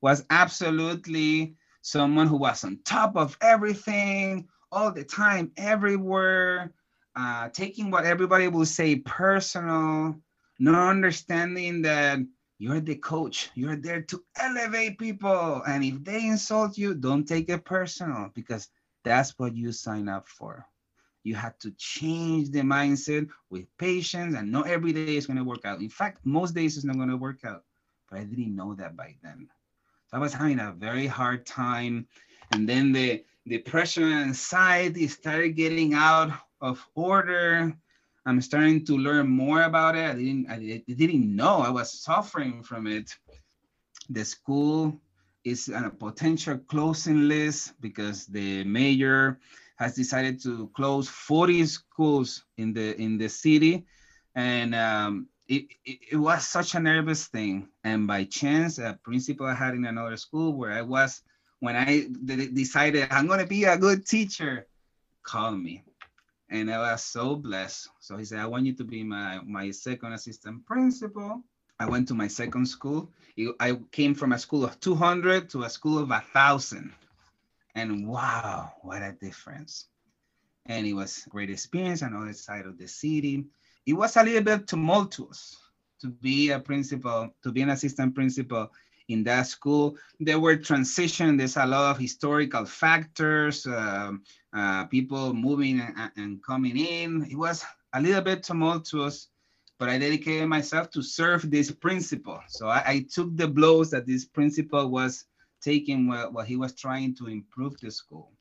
was 0.02 0.26
absolutely 0.30 1.56
someone 1.82 2.28
who 2.28 2.38
was 2.38 2.64
on 2.64 2.80
top 2.84 3.16
of 3.16 3.38
everything 3.42 4.48
all 4.72 4.92
the 4.92 5.04
time 5.04 5.52
everywhere 5.58 6.74
uh, 7.16 7.48
taking 7.50 7.90
what 7.90 8.06
everybody 8.06 8.48
will 8.48 8.66
say 8.66 8.98
personal 8.98 10.16
not 10.60 10.90
understanding 10.90 11.82
that 11.82 12.20
you're 12.64 12.80
the 12.80 12.96
coach. 12.96 13.50
You're 13.56 13.76
there 13.76 14.02
to 14.04 14.24
elevate 14.40 14.98
people. 14.98 15.62
And 15.68 15.84
if 15.84 16.02
they 16.02 16.28
insult 16.28 16.78
you, 16.78 16.96
don't 16.96 17.28
take 17.28 17.50
it 17.50 17.66
personal 17.66 18.32
because 18.34 18.70
that's 19.04 19.38
what 19.38 19.54
you 19.54 19.74
sign 19.74 20.08
up 20.08 20.30
for. 20.30 20.66
You 21.26 21.36
have 21.36 21.60
to 21.60 21.72
change 21.72 22.52
the 22.52 22.62
mindset 22.62 23.28
with 23.50 23.66
patience, 23.78 24.36
and 24.38 24.50
not 24.50 24.68
every 24.68 24.94
day 24.94 25.18
is 25.18 25.28
going 25.28 25.40
to 25.40 25.44
work 25.44 25.66
out. 25.66 25.82
In 25.82 25.90
fact, 25.90 26.20
most 26.24 26.56
days 26.56 26.78
it's 26.78 26.86
not 26.86 26.96
going 26.96 27.10
to 27.10 27.18
work 27.18 27.44
out. 27.44 27.64
But 28.10 28.20
I 28.20 28.24
didn't 28.24 28.56
know 28.56 28.74
that 28.76 28.96
by 28.96 29.16
then. 29.22 29.50
So 30.08 30.16
I 30.16 30.22
was 30.22 30.34
having 30.34 30.60
a 30.60 30.72
very 30.72 31.08
hard 31.08 31.46
time. 31.46 32.08
And 32.54 32.68
then 32.68 32.94
the, 32.94 33.26
the 33.46 33.58
pressure 33.58 34.06
and 34.06 34.30
anxiety 34.30 35.10
started 35.10 35.58
getting 35.58 35.96
out 35.96 36.32
of 36.62 36.86
order. 36.96 37.76
I'm 38.26 38.40
starting 38.42 38.86
to 38.86 38.98
learn 38.98 39.28
more 39.28 39.64
about 39.64 39.96
it. 39.96 40.10
I 40.10 40.16
didn't 40.16 40.50
I 40.50 40.84
didn't 40.88 41.36
know 41.36 41.60
I 41.60 41.70
was 41.70 41.92
suffering 41.92 42.64
from 42.64 42.88
it. 42.88 43.16
The 44.10 44.24
school 44.24 45.02
is 45.44 45.70
on 45.70 45.86
a 45.86 45.90
potential 45.90 46.58
closing 46.58 47.28
list 47.28 47.74
because 47.82 48.26
the 48.28 48.64
mayor 48.64 49.40
has 49.76 49.96
decided 49.96 50.42
to 50.44 50.70
close 50.74 51.10
40 51.10 51.66
schools 51.66 52.46
in 52.58 52.74
the 52.74 52.96
in 52.96 53.18
the 53.18 53.28
city, 53.28 53.86
and 54.36 54.74
um, 54.74 55.28
it, 55.50 55.66
it, 55.84 56.00
it 56.14 56.18
was 56.18 56.48
such 56.48 56.76
a 56.76 56.80
nervous 56.80 57.28
thing. 57.28 57.68
And 57.84 58.08
by 58.08 58.24
chance, 58.24 58.78
a 58.78 58.98
principal 59.04 59.48
I 59.48 59.54
had 59.54 59.74
in 59.74 59.86
another 59.86 60.16
school 60.16 60.54
where 60.54 60.72
I 60.72 60.82
was 60.82 61.22
when 61.60 61.76
I 61.76 62.08
decided 62.54 63.08
I'm 63.12 63.28
gonna 63.28 63.46
be 63.46 63.66
a 63.66 63.78
good 63.78 64.06
teacher, 64.06 64.68
called 65.24 65.60
me 65.60 65.84
and 66.50 66.72
I 66.72 66.78
was 66.92 67.04
so 67.04 67.36
blessed. 67.36 67.90
So 68.00 68.18
he 68.18 68.26
said, 68.26 68.40
I 68.40 68.46
want 68.46 68.66
you 68.66 68.74
to 68.74 68.84
be 68.84 69.04
my, 69.04 69.40
my 69.46 69.72
second 69.72 70.14
assistant 70.14 70.66
principal. 70.66 71.44
I 71.80 71.90
went 71.90 72.08
to 72.10 72.14
my 72.14 72.28
second 72.28 72.68
school. 72.68 73.10
I 73.60 73.80
came 73.92 74.14
from 74.14 74.32
a 74.32 74.40
school 74.40 74.64
of 74.64 74.80
200 74.80 75.50
to 75.52 75.64
a 75.64 75.70
school 75.70 76.00
of 76.00 76.12
a 76.12 76.24
thousand. 76.34 76.94
And 77.76 78.08
wow, 78.08 78.74
what 78.82 79.02
a 79.02 79.14
difference. 79.20 79.88
And 80.66 80.86
it 80.86 80.94
was 80.94 81.26
great 81.30 81.50
experience 81.50 82.04
on 82.04 82.14
the 82.14 82.20
other 82.20 82.34
side 82.34 82.66
of 82.66 82.78
the 82.78 82.88
city. 82.88 83.46
It 83.86 83.94
was 83.94 84.16
a 84.16 84.24
little 84.24 84.44
bit 84.44 84.68
tumultuous 84.68 85.58
to 86.02 86.08
be 86.10 86.52
a 86.52 86.60
principal, 86.60 87.34
to 87.44 87.52
be 87.52 87.62
an 87.62 87.70
assistant 87.70 88.14
principal 88.14 88.72
in 89.10 89.24
that 89.24 89.48
school. 89.48 89.98
There 90.20 90.40
were 90.40 90.56
transition. 90.56 91.38
There's 91.38 91.58
a 91.58 91.66
lot 91.66 91.92
of 91.92 91.98
historical 91.98 92.66
factors, 92.66 93.66
uh, 93.66 94.14
uh, 94.54 94.86
people 94.86 95.34
moving 95.34 95.80
and, 95.82 96.12
and, 96.16 96.44
coming 96.44 96.78
in. 96.78 97.28
It 97.30 97.36
was 97.36 97.66
a 97.94 98.02
little 98.02 98.22
bit 98.22 98.44
tumultuous, 98.44 99.30
but 99.80 99.90
I 99.90 99.98
dedicated 99.98 100.48
myself 100.48 100.90
to 100.92 101.02
serve 101.02 101.50
this 101.50 101.72
principal. 101.72 102.40
So 102.48 102.68
I, 102.68 102.84
I 102.86 103.06
took 103.12 103.36
the 103.36 103.48
blows 103.48 103.92
that 103.92 104.08
this 104.08 104.26
principal 104.26 104.90
was 104.90 105.26
taking 105.62 106.08
while, 106.08 106.32
while 106.32 106.46
he 106.46 106.56
was 106.56 106.74
trying 106.74 107.16
to 107.16 107.28
improve 107.28 107.80
the 107.80 107.92
school. 107.92 108.32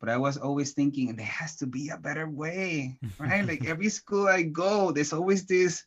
But 0.00 0.08
I 0.08 0.16
was 0.16 0.38
always 0.38 0.72
thinking 0.72 1.14
there 1.14 1.26
has 1.26 1.56
to 1.56 1.66
be 1.66 1.90
a 1.90 1.98
better 1.98 2.28
way, 2.28 2.98
right? 3.18 3.46
like 3.46 3.66
every 3.66 3.90
school 3.90 4.28
I 4.28 4.42
go, 4.42 4.92
there's 4.92 5.12
always 5.12 5.44
this 5.44 5.84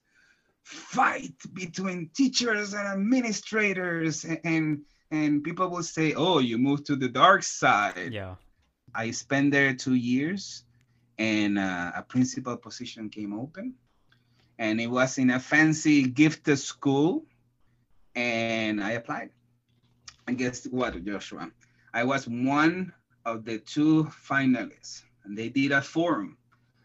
fight 0.63 1.35
between 1.53 2.09
teachers 2.15 2.73
and 2.73 2.87
administrators 2.87 4.25
and 4.43 4.81
and 5.11 5.43
people 5.43 5.69
will 5.69 5.83
say 5.83 6.13
oh 6.13 6.39
you 6.39 6.57
moved 6.57 6.85
to 6.87 6.95
the 6.95 7.09
dark 7.09 7.43
side. 7.43 8.13
Yeah. 8.13 8.35
I 8.95 9.11
spent 9.11 9.51
there 9.51 9.73
two 9.73 9.95
years 9.95 10.63
and 11.17 11.59
uh, 11.59 11.91
a 11.95 12.01
principal 12.01 12.57
position 12.57 13.09
came 13.09 13.37
open 13.37 13.73
and 14.57 14.79
it 14.79 14.87
was 14.87 15.17
in 15.17 15.31
a 15.31 15.39
fancy 15.39 16.03
gifted 16.03 16.59
school 16.59 17.25
and 18.15 18.81
i 18.81 18.91
applied. 18.91 19.29
And 20.27 20.37
guess 20.37 20.65
what 20.65 21.03
joshua? 21.03 21.51
I 21.93 22.03
was 22.05 22.27
one 22.27 22.93
of 23.25 23.43
the 23.43 23.59
two 23.59 24.05
finalists 24.05 25.03
and 25.25 25.37
they 25.37 25.49
did 25.49 25.71
a 25.71 25.81
forum 25.81 26.37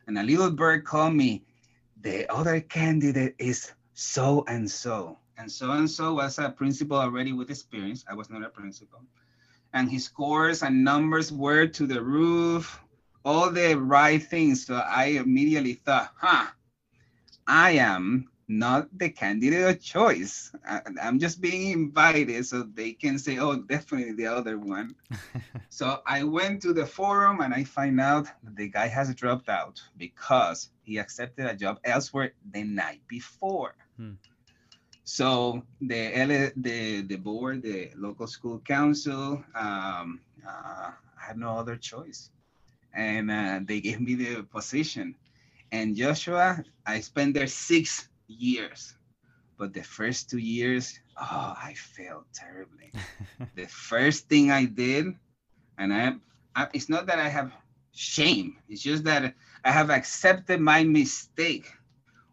and 0.07 0.19
a 0.19 0.23
little 0.23 0.51
bird 0.51 0.85
called 0.85 1.15
me 1.15 1.45
the 2.01 2.31
other 2.33 2.61
candidate 2.61 3.35
is 3.39 3.73
so 3.95 4.45
and 4.47 4.71
so. 4.71 5.19
And 5.37 5.51
so 5.51 5.71
and 5.71 5.91
so 5.91 6.15
was 6.15 6.39
a 6.39 6.51
principal 6.51 6.97
already 6.97 7.33
with 7.33 7.51
experience. 7.51 8.05
I 8.09 8.15
was 8.15 8.31
not 8.31 8.45
a 8.45 8.49
principal. 8.49 9.03
And 9.73 9.91
his 9.91 10.05
scores 10.05 10.63
and 10.63 10.83
numbers 10.83 11.31
were 11.31 11.67
to 11.67 11.87
the 11.87 12.03
roof, 12.03 12.81
all 13.25 13.51
the 13.51 13.75
right 13.75 14.23
things. 14.23 14.67
So 14.67 14.75
I 14.75 15.21
immediately 15.23 15.75
thought, 15.75 16.13
huh, 16.17 16.47
I 17.47 17.73
am 17.73 18.29
not 18.49 18.89
the 18.97 19.11
candidate 19.11 19.69
of 19.69 19.83
choice. 19.83 20.51
I, 20.67 20.81
am 21.01 21.19
just 21.19 21.41
being 21.41 21.73
invited 21.73 22.47
so 22.47 22.63
they 22.63 22.93
can 22.93 23.19
say, 23.19 23.39
oh, 23.39 23.57
definitely 23.57 24.13
the 24.13 24.27
other 24.27 24.59
one. 24.59 24.95
so 25.69 26.01
I 26.07 26.25
went 26.25 26.63
to 26.63 26.73
the 26.73 26.87
forum 26.87 27.41
and 27.41 27.53
I 27.53 27.65
find 27.65 28.01
out 28.01 28.25
that 28.43 28.57
the 28.57 28.69
guy 28.69 28.87
has 28.87 29.15
dropped 29.15 29.51
out 29.51 29.83
because 29.99 30.71
he 30.89 30.97
accepted 30.97 31.45
a 31.45 31.55
job 31.55 31.79
elsewhere 31.85 32.33
the 32.51 32.65
night 32.65 33.03
before. 33.09 33.75
Hmm. 33.99 34.17
So 35.05 35.63
the, 35.81 36.53
the 36.57 37.03
the 37.03 37.17
board, 37.17 37.63
the 37.63 37.91
local 37.97 38.27
school 38.27 38.59
council, 38.61 39.45
um, 39.55 40.21
uh, 40.47 40.91
had 41.17 41.37
no 41.37 41.59
other 41.61 41.77
choice, 41.77 42.31
and 42.95 43.31
uh, 43.31 43.61
they 43.65 43.81
gave 43.89 44.01
me 44.01 44.15
the 44.17 44.43
position. 44.43 45.15
And 45.71 45.95
Joshua, 45.95 46.65
I 46.87 47.01
spent 47.01 47.35
there 47.35 47.47
six 47.47 48.09
years. 48.27 48.97
But 49.59 49.75
the 49.75 49.83
first 49.83 50.31
two 50.31 50.39
years, 50.39 51.01
oh, 51.21 51.53
I 51.57 51.75
failed 51.75 52.25
terribly. 52.33 52.93
the 53.57 53.67
first 53.67 54.29
thing 54.29 54.51
I 54.51 54.65
did, 54.65 55.13
and 55.77 55.93
I, 55.93 56.15
I, 56.55 56.69
it's 56.73 56.89
not 56.89 57.07
that 57.07 57.19
I 57.19 57.29
have 57.29 57.51
shame, 57.99 58.57
it's 58.69 58.83
just 58.83 59.05
that 59.05 59.35
I 59.65 59.73
have 59.73 59.91
accepted 59.91 60.61
my 60.61 60.85
mistake, 60.85 61.73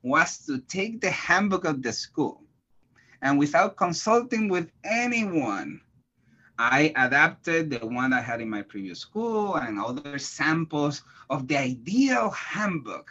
was 0.03 0.45
to 0.45 0.60
take 0.60 1.01
the 1.01 1.10
handbook 1.10 1.65
of 1.65 1.81
the 1.81 1.91
school 1.91 2.43
and 3.22 3.39
without 3.39 3.75
consulting 3.75 4.50
with 4.50 4.69
anyone, 4.84 5.81
I 6.60 6.93
adapted 6.95 7.72
the 7.72 7.79
one 7.86 8.13
I 8.13 8.22
had 8.22 8.39
in 8.39 8.50
my 8.50 8.62
previous 8.62 9.00
school 9.00 9.55
and 9.55 9.79
other 9.79 10.19
samples 10.19 11.01
of 11.29 11.48
the 11.48 11.57
ideal 11.57 12.29
handbook 12.29 13.10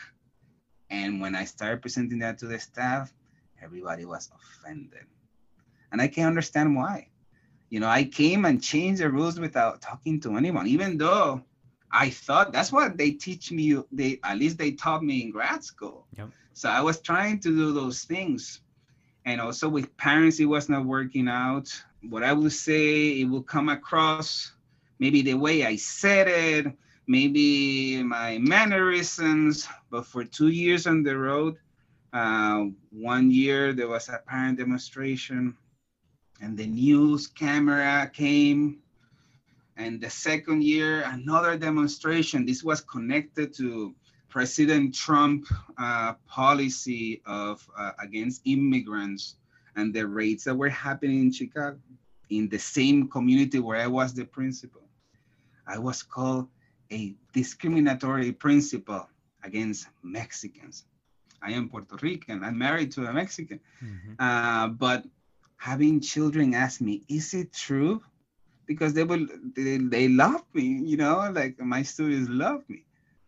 and 0.90 1.20
when 1.20 1.34
I 1.34 1.44
started 1.44 1.82
presenting 1.82 2.20
that 2.20 2.38
to 2.38 2.46
the 2.46 2.60
staff, 2.60 3.12
everybody 3.60 4.04
was 4.04 4.30
offended. 4.32 5.06
And 5.90 6.00
I 6.00 6.06
can 6.06 6.28
understand 6.28 6.76
why. 6.76 7.08
You 7.70 7.80
know, 7.80 7.88
I 7.88 8.04
came 8.04 8.44
and 8.44 8.62
changed 8.62 9.00
the 9.00 9.10
rules 9.10 9.40
without 9.40 9.80
talking 9.80 10.20
to 10.20 10.36
anyone, 10.36 10.68
even 10.68 10.96
though 10.96 11.42
I 11.94 12.10
thought 12.10 12.52
that's 12.52 12.72
what 12.72 12.98
they 12.98 13.12
teach 13.12 13.52
me. 13.52 13.80
They 13.92 14.18
at 14.24 14.36
least 14.36 14.58
they 14.58 14.72
taught 14.72 15.04
me 15.04 15.22
in 15.22 15.30
grad 15.30 15.62
school. 15.62 16.06
Yep. 16.18 16.30
So 16.52 16.68
I 16.68 16.80
was 16.80 17.00
trying 17.00 17.38
to 17.40 17.48
do 17.54 17.72
those 17.72 18.02
things, 18.02 18.60
and 19.24 19.40
also 19.40 19.68
with 19.68 19.96
parents, 19.96 20.40
it 20.40 20.46
was 20.46 20.68
not 20.68 20.84
working 20.84 21.28
out. 21.28 21.70
What 22.10 22.24
I 22.24 22.32
would 22.32 22.52
say, 22.52 23.20
it 23.20 23.24
will 23.30 23.42
come 23.44 23.68
across 23.68 24.52
maybe 24.98 25.22
the 25.22 25.34
way 25.34 25.64
I 25.64 25.76
said 25.76 26.26
it, 26.28 26.66
maybe 27.06 28.02
my 28.02 28.38
mannerisms. 28.38 29.68
But 29.88 30.04
for 30.04 30.24
two 30.24 30.48
years 30.48 30.86
on 30.86 31.04
the 31.04 31.16
road, 31.16 31.56
uh, 32.12 32.66
one 32.90 33.30
year 33.30 33.72
there 33.72 33.88
was 33.88 34.08
a 34.08 34.20
parent 34.26 34.58
demonstration, 34.58 35.56
and 36.40 36.58
the 36.58 36.66
news 36.66 37.28
camera 37.28 38.10
came. 38.12 38.80
And 39.76 40.00
the 40.00 40.10
second 40.10 40.62
year, 40.62 41.02
another 41.02 41.58
demonstration. 41.58 42.46
This 42.46 42.62
was 42.62 42.80
connected 42.80 43.52
to 43.54 43.94
President 44.28 44.94
Trump 44.94 45.46
uh, 45.78 46.14
policy 46.26 47.22
of 47.26 47.68
uh, 47.76 47.92
against 48.00 48.42
immigrants 48.44 49.36
and 49.76 49.94
the 49.94 50.06
raids 50.06 50.44
that 50.44 50.54
were 50.54 50.68
happening 50.68 51.20
in 51.20 51.32
Chicago, 51.32 51.78
in 52.30 52.48
the 52.48 52.58
same 52.58 53.08
community 53.08 53.58
where 53.58 53.80
I 53.80 53.86
was 53.86 54.14
the 54.14 54.24
principal. 54.24 54.82
I 55.66 55.78
was 55.78 56.02
called 56.02 56.48
a 56.92 57.14
discriminatory 57.32 58.32
principal 58.32 59.08
against 59.42 59.88
Mexicans. 60.02 60.84
I 61.42 61.52
am 61.52 61.68
Puerto 61.68 61.96
Rican. 62.00 62.42
I'm 62.42 62.58
married 62.58 62.92
to 62.92 63.06
a 63.06 63.12
Mexican. 63.12 63.60
Mm-hmm. 63.82 64.14
Uh, 64.18 64.68
but 64.68 65.04
having 65.56 66.00
children 66.00 66.54
ask 66.54 66.80
me, 66.80 67.02
is 67.08 67.34
it 67.34 67.52
true? 67.52 68.02
Because 68.66 68.94
they 68.94 69.04
will, 69.04 69.26
they, 69.54 69.78
they 69.78 70.08
love 70.08 70.42
me, 70.54 70.62
you 70.62 70.96
know, 70.96 71.30
like 71.32 71.58
my 71.60 71.82
students 71.82 72.30
love 72.30 72.62
me. 72.68 72.84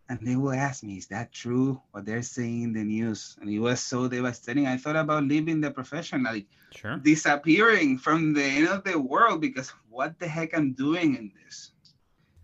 And 0.09 0.19
they 0.25 0.37
will 0.37 0.53
ask 0.53 0.83
me, 0.83 0.97
is 0.97 1.07
that 1.07 1.33
true? 1.33 1.81
What 1.91 2.05
they're 2.05 2.21
saying 2.21 2.63
in 2.63 2.73
the 2.73 2.83
news. 2.83 3.35
And 3.41 3.49
it 3.49 3.59
was 3.59 3.81
so 3.81 4.07
devastating. 4.07 4.65
I 4.65 4.77
thought 4.77 4.95
about 4.95 5.25
leaving 5.25 5.59
the 5.59 5.69
profession, 5.69 6.23
like 6.23 6.45
sure. 6.73 6.97
disappearing 6.97 7.97
from 7.97 8.33
the 8.33 8.43
end 8.43 8.69
of 8.69 8.85
the 8.85 8.97
world 8.97 9.41
because 9.41 9.69
what 9.89 10.17
the 10.17 10.27
heck 10.27 10.57
I'm 10.57 10.71
doing 10.71 11.15
in 11.15 11.31
this. 11.43 11.71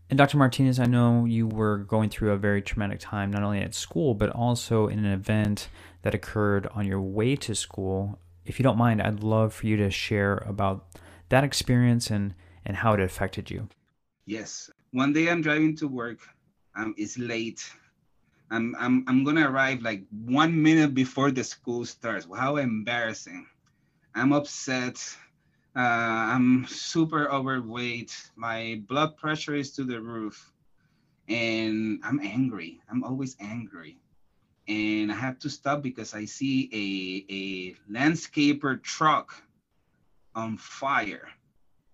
And 0.10 0.18
Dr. 0.18 0.38
Martinez, 0.38 0.80
I 0.80 0.86
know 0.86 1.26
you 1.26 1.48
were 1.48 1.80
going 1.80 2.10
through 2.10 2.32
a 2.32 2.38
very 2.38 2.62
traumatic 2.62 3.00
time, 3.00 3.32
not 3.32 3.44
only 3.44 3.62
at 3.62 3.74
school, 3.74 4.14
but 4.14 4.30
also 4.30 4.88
in 4.88 5.00
an 5.00 5.12
event 5.12 5.70
that 6.02 6.14
occurred 6.14 6.68
on 6.76 6.86
your 6.86 7.02
way 7.02 7.36
to 7.38 7.56
school. 7.56 8.20
If 8.46 8.60
you 8.60 8.64
don't 8.64 8.78
mind, 8.78 9.02
I'd 9.02 9.24
love 9.24 9.54
for 9.54 9.68
you 9.68 9.78
to 9.78 9.90
share 9.90 10.44
about 10.46 10.86
that 11.30 11.46
experience 11.46 12.10
and, 12.10 12.36
and 12.66 12.78
how 12.78 12.94
it 12.94 13.00
affected 13.00 13.50
you. 13.50 13.68
Yes. 14.26 14.70
One 14.92 15.14
day 15.14 15.30
I'm 15.30 15.42
driving 15.42 15.76
to 15.78 15.88
work. 15.88 16.20
Um, 16.76 16.96
it's 16.98 17.18
late. 17.18 17.70
I'm, 18.52 18.76
I'm, 18.80 19.04
I'm 19.08 19.24
going 19.24 19.36
to 19.38 19.48
arrive 19.48 19.82
like 19.82 20.04
one 20.12 20.62
minute 20.62 20.94
before 20.94 21.32
the 21.32 21.44
school 21.44 21.86
starts. 21.86 22.28
How 22.36 22.58
embarrassing. 22.58 23.48
I'm 24.16 24.32
upset. 24.32 24.98
Uh, 25.76 25.80
I'm 25.80 26.66
super 26.68 27.32
overweight. 27.32 28.16
My 28.36 28.82
blood 28.88 29.18
pressure 29.18 29.56
is 29.56 29.72
to 29.72 29.84
the 29.84 30.00
roof. 30.00 30.52
And 31.28 32.00
I'm 32.04 32.20
angry. 32.20 32.80
I'm 32.90 33.04
always 33.04 33.36
angry. 33.40 33.98
And 34.68 35.12
I 35.12 35.16
have 35.16 35.40
to 35.40 35.50
stop 35.50 35.82
because 35.82 36.14
I 36.14 36.26
see 36.26 36.70
a, 36.72 37.34
a 37.34 37.76
landscaper 37.92 38.82
truck 38.82 39.34
on 40.36 40.58
fire. 40.58 41.28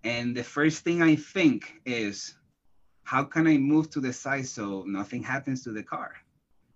And 0.03 0.36
the 0.36 0.44
first 0.44 0.84
thing 0.84 1.01
I 1.01 1.15
think 1.15 1.82
is, 1.86 2.36
how 3.03 3.24
can 3.24 3.48
I 3.48 3.58
move 3.58 3.89
to 3.91 4.00
the 4.00 4.13
side 4.13 4.48
so 4.48 4.84
nothing 4.88 5.24
happens 5.24 5.63
to 5.63 5.72
the 5.72 5.84
car? 5.84 6.13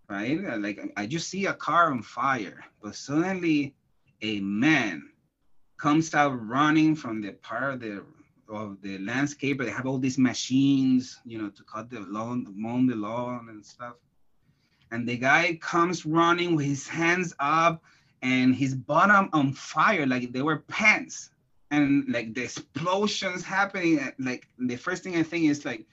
Right? 0.10 0.44
Uh, 0.46 0.58
like 0.58 0.80
I 0.98 1.06
just 1.06 1.30
see 1.30 1.46
a 1.46 1.54
car 1.54 1.92
on 1.92 2.02
fire, 2.02 2.66
but 2.82 2.96
suddenly 2.96 3.76
a 4.22 4.40
man 4.42 5.10
comes 5.78 6.14
out 6.14 6.32
running 6.48 6.96
from 6.96 7.22
the 7.22 7.32
part 7.32 7.74
of 7.76 7.80
the 7.80 8.04
of 8.50 8.82
the 8.82 8.98
landscape. 9.00 9.60
They 9.60 9.70
have 9.70 9.86
all 9.86 9.98
these 9.98 10.18
machines, 10.18 11.20
you 11.26 11.38
know, 11.38 11.50
to 11.50 11.64
cut 11.64 11.90
the 11.90 12.02
lawn, 12.02 12.48
mow 12.56 12.86
the 12.86 12.96
lawn 12.96 13.48
and 13.50 13.66
stuff. 13.66 13.96
And 14.92 15.08
the 15.08 15.18
guy 15.18 15.58
comes 15.62 16.06
running 16.06 16.56
with 16.56 16.66
his 16.66 16.88
hands 16.88 17.34
up 17.40 17.82
and 18.22 18.54
his 18.54 18.76
bottom 18.76 19.30
on 19.34 19.54
fire, 19.54 20.06
like 20.06 20.32
they 20.32 20.42
were 20.42 20.60
pants. 20.68 21.32
And 21.74 22.06
like 22.08 22.36
the 22.36 22.44
explosions 22.44 23.44
happening, 23.44 24.00
like 24.20 24.48
the 24.60 24.76
first 24.76 25.02
thing 25.04 25.16
I 25.16 25.24
think 25.24 25.46
is 25.46 25.66
like, 25.66 25.88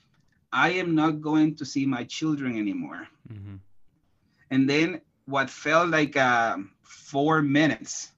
I 0.53 0.73
am 0.73 0.95
not 0.95 1.23
going 1.23 1.57
to 1.57 1.65
see 1.65 1.87
my 1.87 2.05
children 2.05 2.59
anymore. 2.59 3.09
Mm-hmm. 3.33 3.57
And 4.51 4.69
then 4.69 5.01
what 5.25 5.49
felt 5.49 5.89
like 5.89 6.19
uh, 6.19 6.59
four 6.83 7.41
minutes 7.41 8.13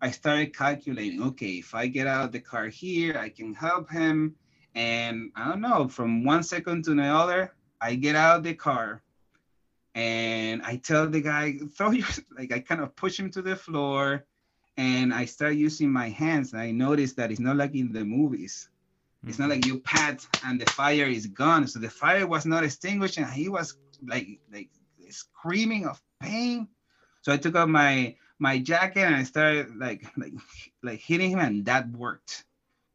I 0.00 0.10
started 0.10 0.56
calculating, 0.56 1.22
okay, 1.28 1.62
if 1.62 1.72
I 1.72 1.86
get 1.86 2.08
out 2.08 2.24
of 2.24 2.32
the 2.32 2.40
car 2.40 2.66
here, 2.66 3.16
I 3.16 3.28
can 3.28 3.54
help 3.54 3.88
him. 3.88 4.34
And 4.74 5.30
I 5.36 5.48
don't 5.50 5.60
know, 5.60 5.86
from 5.86 6.24
one 6.24 6.42
second 6.42 6.84
to 6.84 6.94
the 6.94 7.04
other, 7.04 7.54
I 7.80 7.94
get 7.94 8.16
out 8.16 8.38
of 8.38 8.42
the 8.42 8.54
car 8.54 9.02
and 9.94 10.62
I 10.62 10.76
tell 10.76 11.08
the 11.08 11.20
guy, 11.20 11.58
throw 11.76 11.92
your, 11.92 12.08
like 12.36 12.52
I 12.52 12.58
kind 12.58 12.80
of 12.80 12.96
push 12.96 13.20
him 13.20 13.30
to 13.30 13.40
the 13.40 13.54
floor 13.54 14.26
and 14.76 15.14
I 15.14 15.24
start 15.24 15.54
using 15.54 15.90
my 15.90 16.08
hands. 16.08 16.52
And 16.52 16.60
I 16.60 16.70
notice 16.70 17.12
that 17.14 17.30
it's 17.30 17.40
not 17.40 17.56
like 17.56 17.74
in 17.74 17.92
the 17.92 18.04
movies. 18.04 18.68
It's 19.26 19.38
not 19.38 19.48
like 19.48 19.64
you 19.64 19.80
pat 19.80 20.26
and 20.44 20.60
the 20.60 20.66
fire 20.66 21.06
is 21.06 21.26
gone. 21.26 21.66
So 21.66 21.78
the 21.78 21.88
fire 21.88 22.26
was 22.26 22.44
not 22.44 22.62
extinguished 22.62 23.16
and 23.16 23.26
he 23.26 23.48
was 23.48 23.74
like, 24.06 24.28
like 24.52 24.68
screaming 25.08 25.86
of 25.86 26.00
pain. 26.20 26.68
So 27.22 27.32
I 27.32 27.38
took 27.38 27.56
out 27.56 27.68
my 27.68 28.16
my 28.38 28.58
jacket 28.58 29.04
and 29.04 29.14
I 29.14 29.22
started 29.22 29.76
like 29.76 30.04
like 30.16 30.34
like 30.82 31.00
hitting 31.00 31.30
him 31.30 31.38
and 31.38 31.64
that 31.66 31.88
worked. 31.90 32.44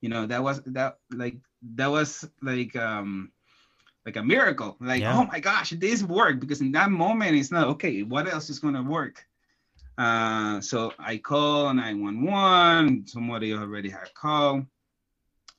You 0.02 0.10
know, 0.10 0.28
that 0.28 0.44
was 0.44 0.62
that 0.68 1.00
like 1.12 1.38
that 1.76 1.90
was 1.90 2.30
like 2.42 2.76
um 2.76 3.32
like 4.06 4.16
a 4.16 4.24
miracle. 4.24 4.78
Like, 4.80 5.02
yeah. 5.02 5.18
oh 5.18 5.26
my 5.26 5.40
gosh, 5.40 5.72
this 5.72 6.04
worked 6.04 6.40
because 6.40 6.62
in 6.62 6.72
that 6.74 6.92
moment 6.92 7.36
it's 7.36 7.52
not 7.52 7.68
okay, 7.70 8.04
what 8.04 8.32
else 8.32 8.50
is 8.50 8.60
gonna 8.60 8.84
work? 8.84 9.26
Uh, 10.00 10.62
so 10.62 10.94
I 10.98 11.18
call 11.18 11.74
911, 11.74 13.06
somebody 13.08 13.54
already 13.54 13.90
had 13.90 14.14
called. 14.14 14.66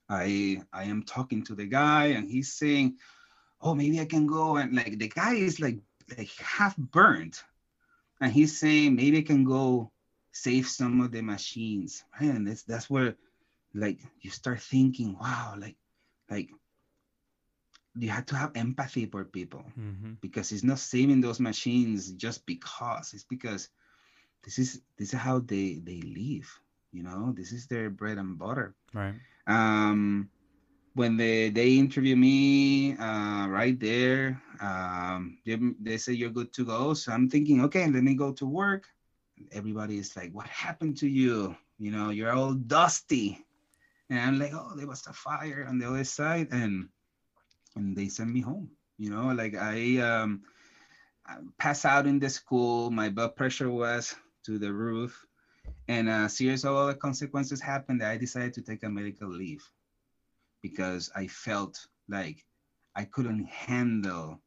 I 0.08 0.62
I 0.72 0.84
am 0.84 1.02
talking 1.02 1.44
to 1.44 1.54
the 1.54 1.66
guy 1.66 2.06
and 2.16 2.28
he's 2.28 2.54
saying, 2.54 2.96
Oh, 3.60 3.74
maybe 3.74 4.00
I 4.00 4.06
can 4.06 4.26
go 4.26 4.56
and 4.56 4.74
like 4.74 4.98
the 4.98 5.08
guy 5.08 5.34
is 5.34 5.60
like 5.60 5.78
like 6.16 6.30
half 6.38 6.74
burned 6.78 7.38
and 8.18 8.32
he's 8.32 8.58
saying 8.58 8.96
maybe 8.96 9.18
I 9.18 9.22
can 9.22 9.44
go 9.44 9.92
save 10.32 10.68
some 10.68 11.02
of 11.02 11.12
the 11.12 11.20
machines. 11.20 12.02
Man, 12.18 12.44
that's 12.44 12.62
that's 12.62 12.88
where 12.88 13.16
like 13.74 14.00
you 14.22 14.30
start 14.30 14.62
thinking, 14.62 15.18
wow, 15.20 15.54
like 15.58 15.76
like 16.30 16.48
you 17.94 18.08
have 18.08 18.24
to 18.26 18.36
have 18.36 18.52
empathy 18.54 19.04
for 19.04 19.22
people 19.22 19.66
mm-hmm. 19.78 20.12
because 20.22 20.50
it's 20.50 20.64
not 20.64 20.78
saving 20.78 21.20
those 21.20 21.40
machines 21.40 22.10
just 22.12 22.46
because 22.46 23.12
it's 23.12 23.24
because 23.24 23.68
this 24.44 24.58
is 24.58 24.80
this 24.96 25.12
is 25.12 25.18
how 25.18 25.38
they 25.38 25.80
they 25.84 26.00
live 26.02 26.48
you 26.92 27.02
know 27.02 27.32
this 27.36 27.52
is 27.52 27.66
their 27.66 27.90
bread 27.90 28.18
and 28.18 28.38
butter 28.38 28.74
right 28.94 29.14
um 29.46 30.28
when 30.94 31.16
they 31.16 31.50
they 31.50 31.76
interview 31.76 32.16
me 32.16 32.96
uh, 32.96 33.46
right 33.48 33.78
there, 33.78 34.40
um, 34.60 35.38
they, 35.44 35.58
they 35.80 35.96
say 35.96 36.12
you're 36.12 36.30
good 36.30 36.52
to 36.54 36.64
go. 36.64 36.94
So 36.94 37.12
I'm 37.12 37.28
thinking, 37.28 37.62
okay, 37.64 37.86
let 37.88 38.02
me 38.02 38.14
go 38.14 38.32
to 38.34 38.46
work. 38.46 38.86
Everybody 39.52 39.98
is 39.98 40.16
like, 40.16 40.32
what 40.32 40.46
happened 40.46 40.96
to 40.98 41.08
you? 41.08 41.56
You 41.78 41.90
know, 41.92 42.10
you're 42.10 42.32
all 42.32 42.54
dusty. 42.54 43.38
And 44.10 44.18
I'm 44.20 44.38
like, 44.38 44.52
oh, 44.54 44.74
there 44.76 44.86
was 44.86 45.06
a 45.06 45.12
fire 45.12 45.66
on 45.68 45.78
the 45.78 45.88
other 45.88 46.04
side, 46.04 46.48
and 46.50 46.88
and 47.76 47.96
they 47.96 48.08
send 48.08 48.32
me 48.32 48.40
home. 48.40 48.70
You 48.98 49.10
know, 49.10 49.32
like 49.32 49.54
I 49.56 49.98
um, 49.98 50.42
pass 51.58 51.84
out 51.84 52.06
in 52.06 52.18
the 52.18 52.28
school. 52.28 52.90
My 52.90 53.08
blood 53.08 53.36
pressure 53.36 53.70
was 53.70 54.14
to 54.44 54.58
the 54.58 54.72
roof, 54.72 55.26
and 55.88 56.08
a 56.08 56.28
series 56.28 56.64
of 56.64 56.76
other 56.76 56.94
consequences 56.94 57.60
happened. 57.60 58.00
That 58.00 58.10
I 58.10 58.16
decided 58.16 58.54
to 58.54 58.62
take 58.62 58.82
a 58.82 58.88
medical 58.88 59.28
leave 59.28 59.62
because 60.62 61.10
I 61.14 61.26
felt 61.26 61.78
like 62.08 62.44
I 62.94 63.04
couldn't 63.04 63.46
handle 63.46 64.40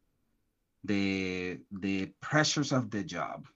the 0.84 1.60
the 1.72 2.08
pressures 2.22 2.72
of 2.72 2.92
the 2.92 3.04
job 3.04 3.48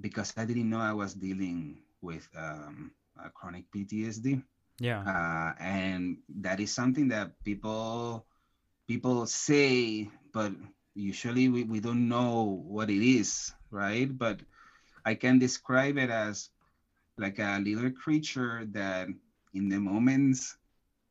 because 0.00 0.32
I 0.36 0.44
didn't 0.44 0.70
know 0.70 0.80
I 0.80 0.92
was 0.92 1.14
dealing 1.14 1.82
with 2.00 2.28
um, 2.36 2.92
chronic 3.34 3.64
PTSD. 3.74 4.42
Yeah, 4.78 5.02
uh, 5.02 5.54
and 5.58 6.18
that 6.38 6.60
is 6.60 6.72
something 6.72 7.08
that 7.08 7.32
people 7.42 8.24
people 8.86 9.26
say, 9.26 10.08
but 10.32 10.52
usually 10.94 11.48
we, 11.48 11.64
we 11.64 11.80
don't 11.80 12.08
know 12.08 12.62
what 12.66 12.90
it 12.90 13.02
is, 13.02 13.52
right? 13.70 14.06
But 14.06 14.40
I 15.08 15.14
can 15.14 15.38
describe 15.38 15.96
it 15.96 16.10
as 16.10 16.50
like 17.16 17.38
a 17.38 17.58
little 17.64 17.90
creature 17.90 18.66
that 18.72 19.08
in 19.54 19.70
the 19.70 19.80
moments 19.80 20.58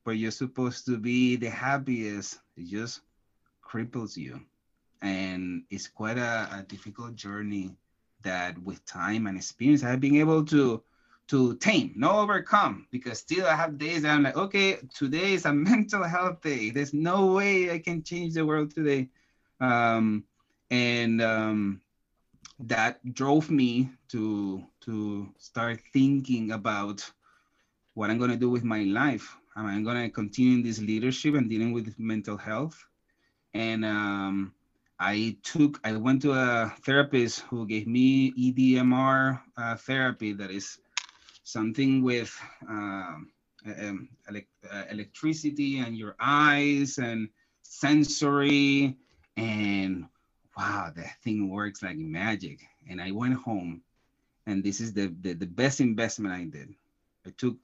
where 0.03 0.15
you're 0.15 0.29
supposed 0.29 0.85
to 0.85 0.99
be 0.99 1.35
the 1.35 1.49
happiest, 1.49 2.39
it 2.55 2.67
just 2.67 3.01
cripples 3.67 4.15
you. 4.15 4.39
And 5.01 5.63
it's 5.71 5.87
quite 5.87 6.19
a, 6.19 6.47
a 6.59 6.65
difficult 6.67 7.15
journey 7.15 7.75
that 8.21 8.55
with 8.59 8.85
time 8.85 9.25
and 9.25 9.35
experience 9.35 9.83
I've 9.83 9.99
been 9.99 10.17
able 10.17 10.45
to 10.45 10.83
to 11.29 11.55
tame, 11.57 11.93
not 11.95 12.15
overcome, 12.15 12.85
because 12.91 13.17
still 13.17 13.47
I 13.47 13.55
have 13.55 13.79
days 13.79 14.03
that 14.03 14.11
I'm 14.11 14.23
like, 14.23 14.37
okay, 14.37 14.77
today 14.93 15.33
is 15.33 15.45
a 15.45 15.53
mental 15.71 16.03
health 16.03 16.41
day. 16.41 16.69
There's 16.69 16.93
no 16.93 17.33
way 17.33 17.71
I 17.71 17.79
can 17.79 18.03
change 18.03 18.35
the 18.35 18.45
world 18.45 18.75
today. 18.75 19.09
Um, 19.59 20.23
and 20.69 21.21
um, 21.21 21.81
that 22.59 22.99
drove 23.13 23.49
me 23.49 23.91
to 24.09 24.63
to 24.81 25.29
start 25.37 25.81
thinking 25.93 26.51
about 26.51 27.11
what 27.93 28.09
I'm 28.09 28.17
gonna 28.17 28.37
do 28.37 28.49
with 28.49 28.63
my 28.63 28.83
life. 28.83 29.35
Am 29.55 29.65
I 29.65 29.79
gonna 29.81 30.09
continue 30.09 30.53
in 30.53 30.63
this 30.63 30.79
leadership 30.79 31.35
and 31.35 31.49
dealing 31.49 31.71
with 31.73 31.97
mental 31.99 32.37
health? 32.37 32.85
And 33.53 33.83
um, 33.85 34.53
I 34.99 35.37
took, 35.43 35.79
I 35.83 35.95
went 35.95 36.21
to 36.23 36.33
a 36.33 36.73
therapist 36.83 37.41
who 37.49 37.65
gave 37.65 37.87
me 37.87 38.31
EDMR 38.33 39.41
uh, 39.57 39.75
therapy 39.75 40.33
that 40.33 40.51
is 40.51 40.79
something 41.43 42.03
with 42.03 42.33
um, 42.67 43.31
um, 43.65 44.09
elect- 44.29 44.65
uh, 44.71 44.83
electricity 44.89 45.79
and 45.79 45.97
your 45.97 46.15
eyes 46.19 46.97
and 46.97 47.29
sensory. 47.63 48.95
And 49.37 50.05
wow, 50.57 50.91
that 50.95 51.21
thing 51.23 51.49
works 51.49 51.83
like 51.83 51.97
magic. 51.97 52.61
And 52.89 53.01
I 53.01 53.11
went 53.11 53.35
home, 53.35 53.81
and 54.45 54.63
this 54.63 54.81
is 54.81 54.93
the, 54.93 55.15
the, 55.21 55.33
the 55.33 55.45
best 55.45 55.79
investment 55.79 56.33
I 56.33 56.45
did. 56.45 56.73
I 57.25 57.29
took 57.37 57.57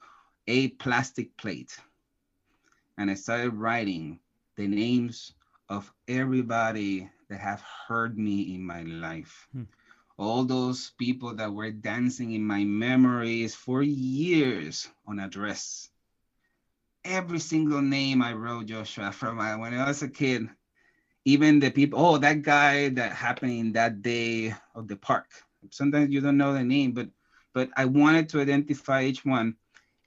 a 0.46 0.68
plastic 0.68 1.36
plate 1.36 1.76
and 2.98 3.10
I 3.10 3.14
started 3.14 3.54
writing 3.54 4.20
the 4.56 4.68
names 4.68 5.32
of 5.68 5.92
everybody 6.06 7.10
that 7.28 7.40
have 7.40 7.62
heard 7.88 8.18
me 8.18 8.54
in 8.54 8.64
my 8.64 8.82
life. 8.82 9.48
Hmm 9.52 9.64
all 10.16 10.44
those 10.44 10.90
people 10.98 11.34
that 11.34 11.52
were 11.52 11.70
dancing 11.70 12.32
in 12.32 12.42
my 12.42 12.64
memories 12.64 13.54
for 13.54 13.82
years 13.82 14.88
on 15.06 15.18
a 15.18 15.28
dress. 15.28 15.88
Every 17.04 17.40
single 17.40 17.82
name 17.82 18.22
I 18.22 18.32
wrote, 18.32 18.66
Joshua, 18.66 19.12
from 19.12 19.38
when 19.38 19.74
I 19.74 19.86
was 19.88 20.02
a 20.02 20.08
kid, 20.08 20.48
even 21.24 21.58
the 21.60 21.70
people, 21.70 21.98
oh, 21.98 22.18
that 22.18 22.42
guy 22.42 22.88
that 22.90 23.12
happened 23.12 23.52
in 23.52 23.72
that 23.72 24.02
day 24.02 24.54
of 24.74 24.88
the 24.88 24.96
park. 24.96 25.26
Sometimes 25.70 26.10
you 26.10 26.20
don't 26.20 26.36
know 26.36 26.52
the 26.52 26.64
name, 26.64 26.92
but 26.92 27.08
but 27.54 27.70
I 27.76 27.86
wanted 27.86 28.28
to 28.30 28.40
identify 28.40 29.04
each 29.04 29.24
one. 29.24 29.54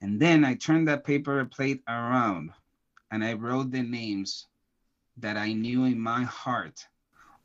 And 0.02 0.20
then 0.20 0.46
I 0.46 0.54
turned 0.56 0.88
that 0.88 1.06
paper 1.06 1.44
plate 1.46 1.82
around 1.88 2.52
and 3.10 3.24
I 3.24 3.34
wrote 3.34 3.72
the 3.72 3.82
names 3.82 4.46
that 5.18 5.38
I 5.38 5.54
knew 5.54 5.86
in 5.86 6.00
my 6.00 6.24
heart 6.24 6.86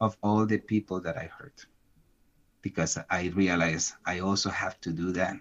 of 0.00 0.16
all 0.22 0.44
the 0.44 0.58
people 0.58 1.00
that 1.00 1.16
I 1.16 1.30
hurt 1.38 1.66
because 2.62 2.98
I 3.10 3.28
realize 3.34 3.94
I 4.04 4.20
also 4.20 4.50
have 4.50 4.80
to 4.82 4.92
do 4.92 5.12
that. 5.12 5.36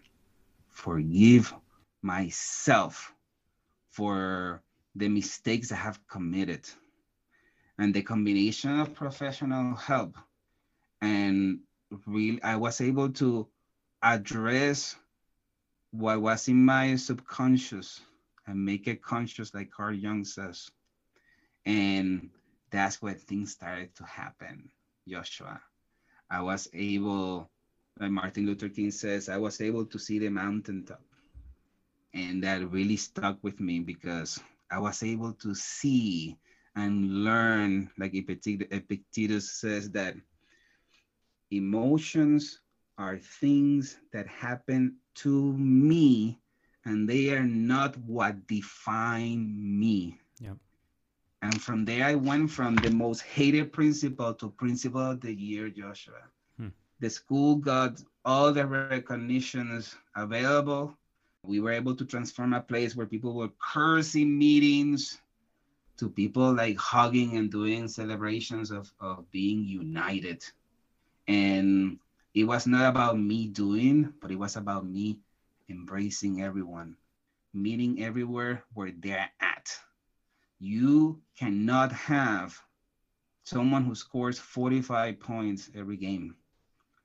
Forgive 0.69 1.53
myself 2.01 3.13
for 3.89 4.61
the 4.95 5.09
mistakes 5.09 5.71
I 5.71 5.75
have 5.75 5.99
committed. 6.07 6.69
And 7.81 7.95
the 7.95 8.03
combination 8.03 8.79
of 8.79 8.93
professional 8.93 9.73
help 9.73 10.15
and 11.01 11.61
really 12.05 12.39
I 12.43 12.55
was 12.55 12.79
able 12.79 13.09
to 13.13 13.47
address 14.03 14.95
what 15.89 16.21
was 16.21 16.47
in 16.47 16.63
my 16.63 16.95
subconscious 16.95 17.99
and 18.45 18.63
make 18.63 18.87
it 18.87 19.01
conscious 19.01 19.55
like 19.55 19.71
Carl 19.71 19.95
Jung 19.95 20.25
says. 20.25 20.69
And 21.65 22.29
that's 22.69 23.01
when 23.01 23.15
things 23.15 23.53
started 23.53 23.95
to 23.95 24.03
happen, 24.03 24.69
Joshua. 25.07 25.59
I 26.29 26.43
was 26.43 26.69
able, 26.75 27.49
like 27.99 28.11
Martin 28.11 28.45
Luther 28.45 28.69
King 28.69 28.91
says, 28.91 29.27
I 29.27 29.37
was 29.37 29.59
able 29.59 29.87
to 29.87 29.97
see 29.97 30.19
the 30.19 30.29
mountaintop. 30.29 31.01
And 32.13 32.43
that 32.43 32.71
really 32.71 32.97
stuck 32.97 33.39
with 33.41 33.59
me 33.59 33.79
because 33.79 34.39
I 34.69 34.77
was 34.77 35.01
able 35.01 35.33
to 35.33 35.55
see 35.55 36.37
and 36.75 37.23
learn, 37.23 37.89
like 37.97 38.13
Epictetus 38.13 39.51
says, 39.51 39.91
that 39.91 40.15
emotions 41.51 42.61
are 42.97 43.17
things 43.17 43.97
that 44.13 44.27
happen 44.27 44.95
to 45.15 45.53
me 45.57 46.39
and 46.85 47.07
they 47.07 47.29
are 47.31 47.43
not 47.43 47.97
what 47.99 48.47
define 48.47 49.79
me. 49.79 50.17
Yep. 50.39 50.57
And 51.41 51.61
from 51.61 51.85
there, 51.85 52.05
I 52.05 52.15
went 52.15 52.49
from 52.49 52.75
the 52.75 52.89
most 52.89 53.21
hated 53.21 53.73
principal 53.73 54.33
to 54.35 54.49
principal 54.51 55.11
of 55.11 55.21
the 55.21 55.33
year, 55.33 55.69
Joshua. 55.69 56.21
Hmm. 56.57 56.69
The 56.99 57.09
school 57.09 57.55
got 57.55 58.01
all 58.23 58.51
the 58.51 58.65
recognitions 58.65 59.95
available. 60.15 60.95
We 61.43 61.59
were 61.59 61.71
able 61.71 61.95
to 61.95 62.05
transform 62.05 62.53
a 62.53 62.61
place 62.61 62.95
where 62.95 63.07
people 63.07 63.33
were 63.33 63.49
cursing 63.59 64.37
meetings 64.37 65.19
to 66.01 66.09
people 66.09 66.53
like 66.55 66.77
hugging 66.77 67.37
and 67.37 67.51
doing 67.51 67.87
celebrations 67.87 68.71
of, 68.71 68.91
of 68.99 69.31
being 69.31 69.65
united. 69.65 70.43
And 71.27 71.99
it 72.35 72.45
was 72.45 72.67
not 72.67 72.89
about 72.89 73.19
me 73.19 73.47
doing, 73.47 74.13
but 74.21 74.31
it 74.31 74.39
was 74.39 74.57
about 74.57 74.85
me 74.85 75.19
embracing 75.69 76.41
everyone, 76.41 76.97
meeting 77.53 78.03
everywhere 78.03 78.65
where 78.73 78.91
they're 78.91 79.31
at 79.41 79.69
you 80.61 81.19
cannot 81.39 81.91
have 81.91 82.61
someone 83.43 83.83
who 83.83 83.95
scores 83.95 84.39
45 84.39 85.19
points 85.19 85.71
every 85.75 85.97
game. 85.97 86.35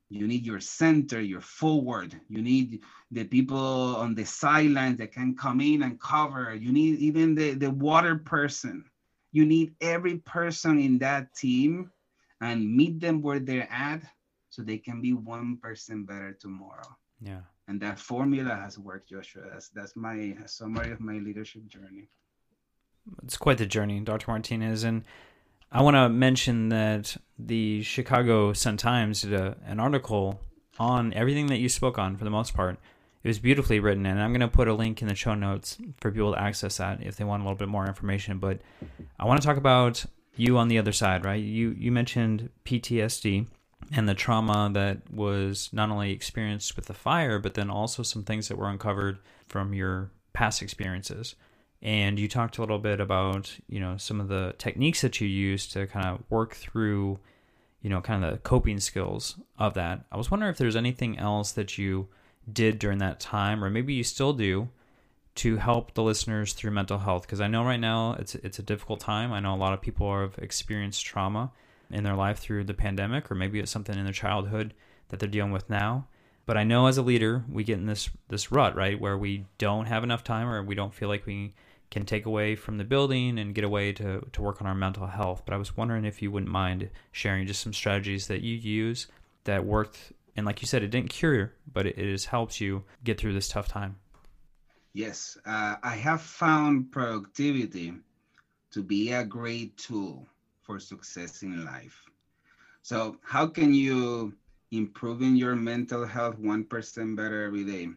You 0.09 0.27
need 0.27 0.47
your 0.47 0.61
center, 0.61 1.21
your 1.21 1.41
forward. 1.41 2.19
You 2.29 2.41
need 2.41 2.83
the 3.11 3.25
people 3.25 3.97
on 3.97 4.15
the 4.15 4.25
sidelines 4.25 4.99
that 4.99 5.13
can 5.13 5.35
come 5.35 5.61
in 5.61 5.83
and 5.83 6.01
cover. 6.01 6.55
You 6.55 6.73
need 6.73 6.99
even 7.01 7.35
the, 7.35 7.55
the 7.55 7.71
water 7.71 8.17
person. 8.17 8.85
You 9.33 9.45
need 9.45 9.75
every 9.81 10.19
person 10.19 10.79
in 10.79 10.99
that 10.99 11.35
team 11.35 11.91
and 12.41 12.77
meet 12.77 13.01
them 13.01 13.21
where 13.21 13.41
they're 13.41 13.71
at 13.71 14.03
so 14.49 14.63
they 14.63 14.79
can 14.79 15.03
be 15.03 15.13
one 15.13 15.59
person 15.59 16.05
better 16.05 16.37
tomorrow. 16.41 16.97
Yeah. 17.21 17.41
And 17.69 17.81
that 17.81 17.99
formula 17.99 18.55
has 18.55 18.79
worked, 18.79 19.11
Joshua. 19.11 19.43
That's, 19.53 19.71
that's 19.71 19.97
my 19.97 20.37
summary 20.47 20.93
of 20.93 21.01
my 21.01 21.15
leadership 21.15 21.67
journey 21.67 22.09
it's 23.23 23.37
quite 23.37 23.59
the 23.59 23.67
journey, 23.67 24.01
Dr. 24.01 24.31
Martinez. 24.31 24.85
And 24.85 25.05
I 25.71 25.83
want 25.83 25.97
to 25.97 26.09
mention 26.09 26.69
that 26.69 27.17
the 27.39 27.83
Chicago 27.83 28.53
Sun 28.53 28.77
Times 28.77 29.23
did 29.23 29.33
a, 29.35 29.57
an 29.67 29.81
article 29.81 30.41
on 30.79 31.13
everything 31.15 31.47
that 31.49 31.59
you 31.59 31.69
spoke 31.69 31.99
on 31.99 32.17
for 32.17 32.25
the 32.25 32.31
most 32.31 32.55
part. 32.55 32.79
It 33.23 33.29
was 33.29 33.39
beautifully 33.39 33.81
written, 33.81 34.07
and 34.07 34.23
I'm 34.23 34.31
going 34.31 34.41
to 34.41 34.49
put 34.49 34.69
a 34.69 34.75
link 34.75 35.03
in 35.03 35.09
the 35.09 35.15
show 35.15 35.35
notes 35.35 35.79
for 36.01 36.13
people 36.13 36.33
to 36.33 36.41
access 36.41 36.77
that 36.77 37.03
if 37.03 37.17
they 37.17 37.25
want 37.25 37.43
a 37.43 37.45
little 37.45 37.59
bit 37.59 37.69
more 37.69 37.87
information. 37.87 38.39
But 38.39 38.61
I 39.19 39.25
want 39.25 39.41
to 39.41 39.47
talk 39.47 39.57
about 39.57 40.05
you 40.37 40.59
on 40.59 40.69
the 40.69 40.79
other 40.79 40.93
side, 40.93 41.25
right? 41.25 41.43
You 41.43 41.75
you 41.77 41.91
mentioned 41.91 42.51
PTSD 42.65 43.47
and 43.93 44.09
the 44.09 44.15
trauma 44.15 44.71
that 44.75 45.11
was 45.11 45.71
not 45.73 45.91
only 45.91 46.13
experienced 46.13 46.77
with 46.77 46.87
the 46.87 46.95
fire, 46.95 47.39
but 47.39 47.55
then 47.55 47.71
also 47.71 48.03
some 48.03 48.23
things 48.23 48.49
that 48.49 48.59
were 48.59 48.69
uncovered 48.69 49.19
from 49.49 49.75
your 49.75 50.11
past 50.33 50.63
experiences 50.63 51.35
and 51.87 52.19
you 52.19 52.27
talked 52.27 52.59
a 52.59 52.61
little 52.61 52.81
bit 52.81 53.01
about 53.01 53.57
you 53.69 53.79
know 53.79 53.97
some 53.97 54.21
of 54.21 54.29
the 54.29 54.55
techniques 54.59 55.01
that 55.01 55.21
you 55.21 55.29
use 55.29 55.69
to 55.69 55.87
kind 55.87 56.07
of 56.07 56.23
work 56.29 56.55
through 56.55 57.19
you 57.81 57.89
know 57.89 58.01
kind 58.01 58.25
of 58.25 58.33
the 58.33 58.39
coping 58.39 58.81
skills 58.81 59.39
of 59.57 59.75
that. 59.75 60.05
I 60.11 60.19
was 60.19 60.31
wondering 60.31 60.51
if 60.51 60.59
there's 60.59 60.77
anything 60.77 61.17
else 61.17 61.53
that 61.53 61.79
you 61.79 62.09
did 62.53 62.79
during 62.81 62.99
that 62.99 63.21
time 63.21 63.65
or 63.65 63.71
maybe 63.71 63.95
you 63.95 64.05
still 64.05 64.33
do 64.33 64.69
to 65.37 65.57
help 65.57 65.95
the 65.95 66.03
listeners 66.03 66.55
through 66.55 66.73
mental 66.73 66.99
health. 66.99 67.23
Because 67.23 67.41
i 67.41 67.47
know 67.47 67.65
right 67.65 67.81
now 67.81 68.17
it's 68.19 68.35
it's 68.35 68.59
a 68.59 68.65
difficult 68.65 68.99
time. 68.99 69.33
I 69.33 69.41
know 69.41 69.55
a 69.55 69.57
lot 69.57 69.73
of 69.73 69.81
people 69.81 70.13
have 70.21 70.37
experienced 70.39 71.07
trauma 71.07 71.53
in 71.89 72.03
their 72.03 72.17
life 72.17 72.41
through 72.41 72.65
the 72.65 72.75
pandemic 72.75 73.31
or 73.31 73.37
maybe 73.37 73.61
it's 73.61 73.71
something 73.71 73.97
in 73.97 74.05
their 74.05 74.13
childhood 74.13 74.75
that 75.09 75.21
they're 75.21 75.29
dealing 75.29 75.53
with 75.53 75.71
now. 75.71 76.09
But 76.47 76.57
i 76.57 76.65
know 76.65 76.87
as 76.87 76.99
a 76.99 77.03
leader 77.03 77.45
we 77.49 77.63
get 77.63 77.79
in 77.79 77.87
this 77.87 78.11
this 78.29 78.51
rut 78.51 78.75
right 78.75 79.01
where 79.01 79.17
we 79.17 79.47
don't 79.59 79.87
have 79.87 80.03
enough 80.03 80.25
time 80.25 80.49
or 80.49 80.63
we 80.65 80.75
don't 80.75 80.95
feel 80.95 81.09
like 81.09 81.27
we 81.27 81.55
can 81.91 82.05
take 82.05 82.27
away 82.27 82.57
from 82.57 82.79
the 82.79 82.85
building 82.85 83.39
and 83.39 83.55
get 83.55 83.65
away 83.65 83.93
to, 83.93 84.27
to 84.33 84.43
work 84.43 84.61
on 84.61 84.67
our 84.67 84.75
mental 84.75 85.07
health. 85.07 85.43
But 85.45 85.55
I 85.55 85.57
was 85.57 85.77
wondering 85.77 86.05
if 86.05 86.21
you 86.21 86.31
wouldn't 86.31 86.51
mind 86.51 86.91
sharing 87.13 87.47
just 87.47 87.63
some 87.63 87.73
strategies 87.73 88.27
that 88.27 88.43
you 88.43 88.57
use 88.57 89.07
that 89.45 89.65
worked. 89.65 90.13
And 90.37 90.45
like 90.45 90.61
you 90.61 90.69
said, 90.69 90.83
it 90.83 90.91
didn't 90.91 91.11
cure, 91.11 91.53
but 91.73 91.87
it, 91.87 91.99
it 91.99 92.11
has 92.11 92.27
helped 92.27 92.61
you 92.61 92.85
get 93.05 93.19
through 93.19 93.33
this 93.33 93.49
tough 93.49 93.69
time. 93.69 93.97
Yes, 94.93 95.37
uh, 95.45 95.77
I 95.83 95.95
have 95.97 96.23
found 96.23 96.91
productivity 96.91 97.93
to 98.71 98.83
be 98.83 99.13
a 99.13 99.25
great 99.25 99.77
tool 99.77 100.27
for 100.63 100.81
success 100.81 101.43
in 101.43 101.65
life. 101.65 102.03
So, 102.83 103.19
how 103.23 103.47
can 103.47 103.75
you 103.75 104.35
improving 104.71 105.37
your 105.37 105.55
mental 105.55 106.07
health 106.07 106.39
1% 106.39 107.17
better 107.17 107.45
every 107.45 107.65
day 107.65 107.89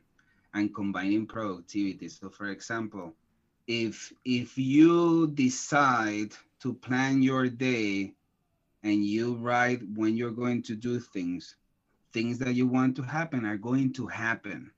and 0.54 0.74
combining 0.74 1.26
productivity? 1.26 2.10
So, 2.10 2.30
for 2.30 2.50
example, 2.50 3.14
if 3.70 4.12
if 4.26 4.58
you 4.58 5.28
decide 5.28 6.34
to 6.60 6.74
plan 6.74 7.22
your 7.22 7.48
day 7.48 8.12
and 8.82 9.06
you 9.06 9.36
write 9.36 9.82
when 9.94 10.18
you're 10.18 10.32
going 10.32 10.64
to 10.64 10.76
do 10.76 11.00
things, 11.00 11.56
things 12.12 12.40
that 12.40 12.56
you 12.56 12.68
want 12.68 12.96
to 12.96 13.04
happen 13.04 13.46
are 13.46 13.58
going 13.58 13.94
to 13.94 14.08
happen. 14.08 14.72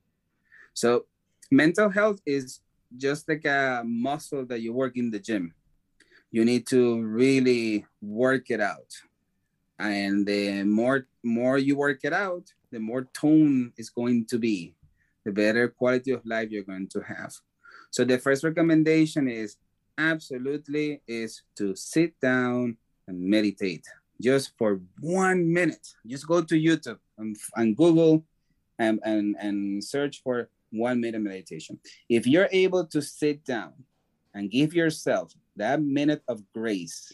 So, 0.74 1.06
mental 1.50 1.90
health 1.90 2.20
is 2.26 2.60
just 2.98 3.30
like 3.30 3.46
a 3.46 3.82
muscle 3.86 4.46
that 4.48 4.60
you 4.60 4.74
work 4.74 4.98
in 4.98 5.10
the 5.10 5.20
gym. 5.20 5.54
You 6.30 6.44
need 6.44 6.68
to 6.68 7.02
really 7.02 7.86
work 8.02 8.52
it 8.52 8.60
out. 8.60 8.92
And 9.80 10.28
the 10.28 10.64
more 10.64 11.08
more 11.24 11.58
you 11.58 11.78
work 11.78 12.02
it 12.04 12.14
out, 12.14 12.52
the 12.72 12.80
more 12.80 13.08
tone 13.14 13.72
is 13.78 13.90
going 13.90 14.26
to 14.26 14.38
be, 14.38 14.76
the 15.24 15.32
better 15.32 15.70
quality 15.70 16.12
of 16.12 16.26
life 16.26 16.52
you're 16.52 16.64
going 16.64 16.90
to 16.90 17.00
have. 17.00 17.34
So 17.92 18.06
the 18.06 18.18
first 18.18 18.44
recommendation 18.44 19.28
is 19.28 19.58
absolutely 19.98 21.02
is 21.08 21.44
to 21.58 21.76
sit 21.76 22.20
down 22.22 22.78
and 23.08 23.20
meditate 23.20 23.86
just 24.22 24.58
for 24.58 24.80
one 25.02 25.52
minute. 25.52 25.86
Just 26.08 26.26
go 26.26 26.42
to 26.42 26.56
YouTube 26.56 27.00
and, 27.18 27.36
and 27.56 27.76
Google 27.76 28.24
and, 28.80 29.00
and, 29.04 29.36
and 29.40 29.84
search 29.84 30.24
for 30.24 30.50
one 30.72 31.02
minute 31.02 31.22
meditation. 31.22 31.80
If 32.08 32.26
you're 32.26 32.50
able 32.52 32.86
to 32.88 33.02
sit 33.02 33.44
down 33.44 33.74
and 34.34 34.50
give 34.50 34.74
yourself 34.74 35.34
that 35.58 35.82
minute 35.82 36.24
of 36.30 36.42
grace 36.54 37.12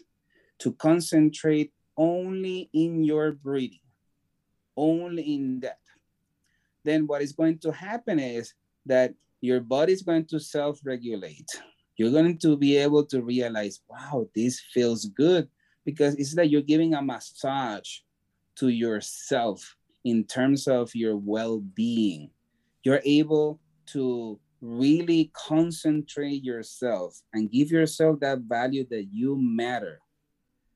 to 0.60 0.74
concentrate 0.74 1.74
only 1.98 2.70
in 2.74 3.04
your 3.04 3.32
breathing, 3.32 3.80
only 4.76 5.24
in 5.24 5.60
that, 5.62 5.80
then 6.84 7.08
what 7.08 7.24
is 7.24 7.32
going 7.32 7.58
to 7.60 7.72
happen 7.72 8.20
is 8.20 8.54
that 8.86 9.14
your 9.42 9.60
body 9.60 9.94
is 9.94 10.02
going 10.02 10.26
to 10.28 10.40
self 10.40 10.80
regulate. 10.84 11.48
You're 11.98 12.12
going 12.12 12.38
to 12.40 12.58
be 12.58 12.78
able 12.78 13.06
to 13.08 13.22
realize, 13.22 13.82
wow, 13.90 14.28
this 14.36 14.62
feels 14.74 15.06
good 15.06 15.50
because 15.84 16.16
it's 16.16 16.36
like 16.36 16.52
you're 16.52 16.62
giving 16.62 16.94
a 16.94 17.02
massage 17.02 17.90
to 18.58 18.70
yourself 18.70 19.76
in 20.04 20.24
terms 20.24 20.68
of 20.68 20.94
your 20.94 21.18
well 21.18 21.60
being. 21.60 22.30
You're 22.84 23.02
able 23.04 23.60
to 23.88 24.40
really 24.62 25.32
concentrate 25.34 26.44
yourself 26.44 27.22
and 27.34 27.52
give 27.52 27.72
yourself 27.72 28.20
that 28.20 28.40
value 28.40 28.86
that 28.90 29.08
you 29.12 29.36
matter 29.40 30.00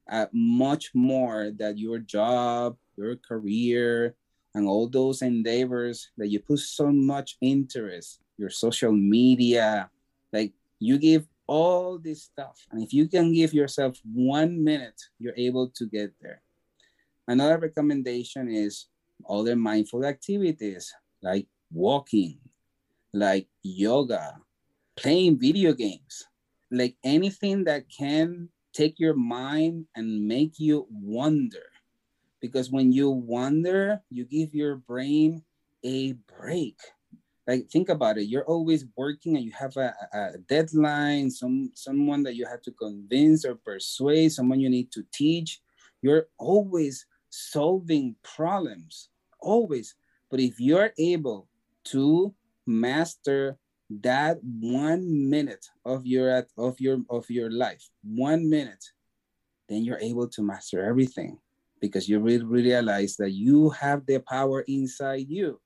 uh, 0.10 0.26
much 0.34 0.92
more 0.94 1.52
than 1.58 1.78
your 1.78 2.00
job, 2.00 2.78
your 2.98 3.16
career, 3.16 4.16
and 4.54 4.68
all 4.68 4.88
those 4.88 5.22
endeavors 5.22 6.12
that 6.18 6.28
you 6.28 6.40
put 6.40 6.60
so 6.60 6.92
much 6.92 7.38
interest, 7.42 8.20
your 8.42 8.50
social 8.50 8.92
media, 8.92 9.90
like 10.34 10.52
you 10.80 10.98
give 10.98 11.28
all 11.46 12.00
this 12.00 12.24
stuff. 12.24 12.58
And 12.72 12.82
if 12.82 12.92
you 12.92 13.08
can 13.08 13.34
give 13.34 13.54
yourself 13.54 14.02
one 14.04 14.64
minute, 14.64 15.00
you're 15.20 15.38
able 15.38 15.70
to 15.76 15.86
get 15.86 16.12
there. 16.20 16.42
Another 17.28 17.60
recommendation 17.60 18.50
is 18.50 18.88
other 19.30 19.56
mindful 19.56 20.04
activities 20.04 20.92
like 21.22 21.46
walking, 21.72 22.40
like 23.14 23.48
yoga, 23.62 24.42
playing 24.98 25.38
video 25.38 25.74
games, 25.74 26.26
like 26.72 26.96
anything 27.04 27.64
that 27.66 27.86
can 27.88 28.50
take 28.74 29.00
your 29.00 29.14
mind 29.14 29.86
and 29.96 30.28
make 30.28 30.60
you 30.60 30.88
wonder. 30.90 31.70
Because 32.42 32.72
when 32.72 32.92
you 32.92 33.12
wonder, 33.12 34.02
you 34.10 34.26
give 34.26 34.56
your 34.56 34.78
brain 34.78 35.44
a 35.84 36.14
break. 36.40 36.80
Like 37.48 37.70
think 37.70 37.90
about 37.90 38.18
it. 38.18 38.26
You're 38.26 38.46
always 38.46 38.86
working 38.96 39.36
and 39.36 39.46
you 39.46 39.52
have 39.52 39.76
a, 39.78 39.94
a 40.14 40.38
deadline, 40.48 41.32
some 41.32 41.72
someone 41.74 42.24
that 42.24 42.36
you 42.36 42.46
have 42.46 42.62
to 42.64 42.72
convince 42.72 43.46
or 43.46 43.56
persuade, 43.56 44.32
someone 44.32 44.60
you 44.60 44.70
need 44.70 44.92
to 44.92 45.04
teach. 45.12 45.62
You're 46.02 46.28
always 46.38 47.06
solving 47.30 48.16
problems, 48.24 49.10
always. 49.40 49.96
But 50.30 50.40
if 50.40 50.60
you're 50.60 50.92
able 50.98 51.48
to 51.86 52.34
master 52.68 53.58
that 54.00 54.38
one 54.44 55.30
minute 55.30 55.68
of 55.86 56.06
your 56.06 56.46
of 56.58 56.80
your 56.80 57.00
of 57.10 57.30
your 57.30 57.52
life 57.52 57.90
one 58.04 58.50
minute 58.50 58.86
then 59.68 59.84
you're 59.84 60.00
able 60.00 60.28
to 60.28 60.42
master 60.42 60.84
everything 60.84 61.38
because 61.82 62.08
you 62.08 62.20
really 62.20 62.46
realize 62.46 63.18
that 63.18 63.32
you 63.32 63.70
have 63.72 64.06
the 64.06 64.20
power 64.20 64.62
inside 64.62 65.28
you 65.28 65.60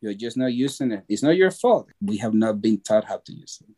you're 0.00 0.14
just 0.14 0.36
not 0.36 0.52
using 0.52 0.92
it. 0.92 1.04
It's 1.08 1.22
not 1.22 1.36
your 1.36 1.50
fault. 1.50 1.88
We 2.00 2.16
have 2.18 2.34
not 2.34 2.60
been 2.60 2.80
taught 2.80 3.04
how 3.04 3.18
to 3.18 3.32
use 3.32 3.58
it. 3.62 3.74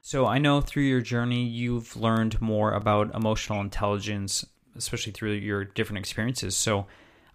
So 0.00 0.24
i 0.26 0.38
know 0.38 0.62
through 0.62 0.84
your 0.84 1.02
journey 1.02 1.44
you've 1.44 1.94
learned 1.94 2.40
more 2.40 2.72
about 2.72 3.14
emotional 3.14 3.60
intelligence 3.60 4.46
especially 4.78 5.12
through 5.12 5.32
your 5.32 5.64
different 5.64 5.98
experiences. 5.98 6.56
So 6.56 6.86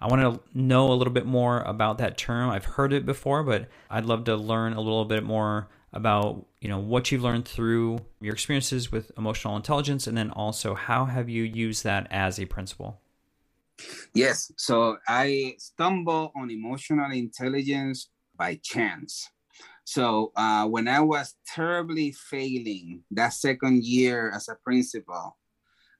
I 0.02 0.08
want 0.08 0.22
to 0.22 0.58
know 0.58 0.92
a 0.92 0.96
little 0.96 1.14
bit 1.14 1.26
more 1.26 1.62
about 1.62 2.00
that 2.00 2.18
term. 2.18 2.50
I've 2.50 2.66
heard 2.66 2.94
it 2.94 3.06
before, 3.06 3.44
but 3.44 3.68
I'd 3.90 4.06
love 4.06 4.24
to 4.26 4.36
learn 4.36 4.74
a 4.74 4.82
little 4.82 5.06
bit 5.06 5.24
more 5.24 5.70
about 5.92 6.48
you 6.60 6.68
know 6.68 6.80
what 6.80 7.12
you've 7.12 7.22
learned 7.22 7.48
through 7.48 8.00
your 8.20 8.34
experiences 8.34 8.92
with 8.92 9.12
emotional 9.16 9.56
intelligence 9.56 10.08
and 10.08 10.18
then 10.18 10.32
also 10.32 10.74
how 10.74 11.06
have 11.06 11.30
you 11.30 11.44
used 11.44 11.84
that 11.84 12.08
as 12.10 12.40
a 12.40 12.46
principle? 12.46 13.00
Yes. 14.16 14.52
So 14.58 14.98
i 15.08 15.54
stumbled 15.60 16.32
on 16.36 16.50
emotional 16.50 17.12
intelligence 17.12 18.10
by 18.38 18.60
chance 18.64 19.30
so 19.86 20.32
uh, 20.36 20.66
when 20.66 20.88
i 20.88 21.00
was 21.00 21.36
terribly 21.48 22.12
failing 22.12 23.04
that 23.12 23.34
second 23.34 23.84
year 23.84 24.32
as 24.34 24.48
a 24.48 24.58
principal 24.64 25.38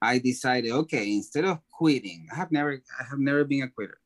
i 0.02 0.18
decided 0.18 0.70
okay 0.70 1.12
instead 1.12 1.44
of 1.44 1.58
quitting 1.72 2.26
i 2.32 2.36
have 2.36 2.52
never 2.52 2.80
i 3.00 3.04
have 3.08 3.18
never 3.18 3.44
been 3.44 3.62
a 3.62 3.68
quitter 3.68 3.98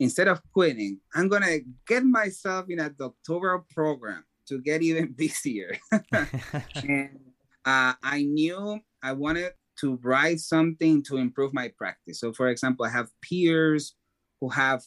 instead 0.00 0.28
of 0.28 0.40
quitting 0.52 0.98
i'm 1.14 1.28
gonna 1.28 1.58
get 1.86 2.04
myself 2.04 2.66
in 2.68 2.80
a 2.80 2.90
doctoral 2.90 3.64
program 3.74 4.24
to 4.48 4.60
get 4.60 4.82
even 4.82 5.12
busier. 5.16 5.76
and 5.92 7.18
uh, 7.64 7.94
I 8.02 8.22
knew 8.22 8.80
I 9.02 9.12
wanted 9.12 9.52
to 9.80 9.98
write 10.02 10.40
something 10.40 11.02
to 11.04 11.16
improve 11.16 11.52
my 11.52 11.72
practice. 11.76 12.20
So, 12.20 12.32
for 12.32 12.48
example, 12.48 12.86
I 12.86 12.90
have 12.90 13.08
peers 13.22 13.94
who 14.40 14.48
have 14.50 14.82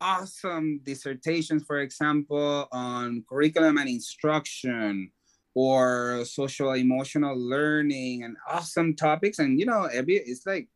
awesome 0.00 0.80
dissertations, 0.84 1.64
for 1.64 1.80
example, 1.80 2.68
on 2.72 3.24
curriculum 3.28 3.78
and 3.78 3.88
instruction 3.88 5.10
or 5.54 6.24
social 6.24 6.72
emotional 6.72 7.36
learning 7.36 8.22
and 8.22 8.36
awesome 8.48 8.94
topics. 8.94 9.38
And, 9.38 9.58
you 9.58 9.66
know, 9.66 9.84
every, 9.84 10.14
it's 10.16 10.46
like 10.46 10.68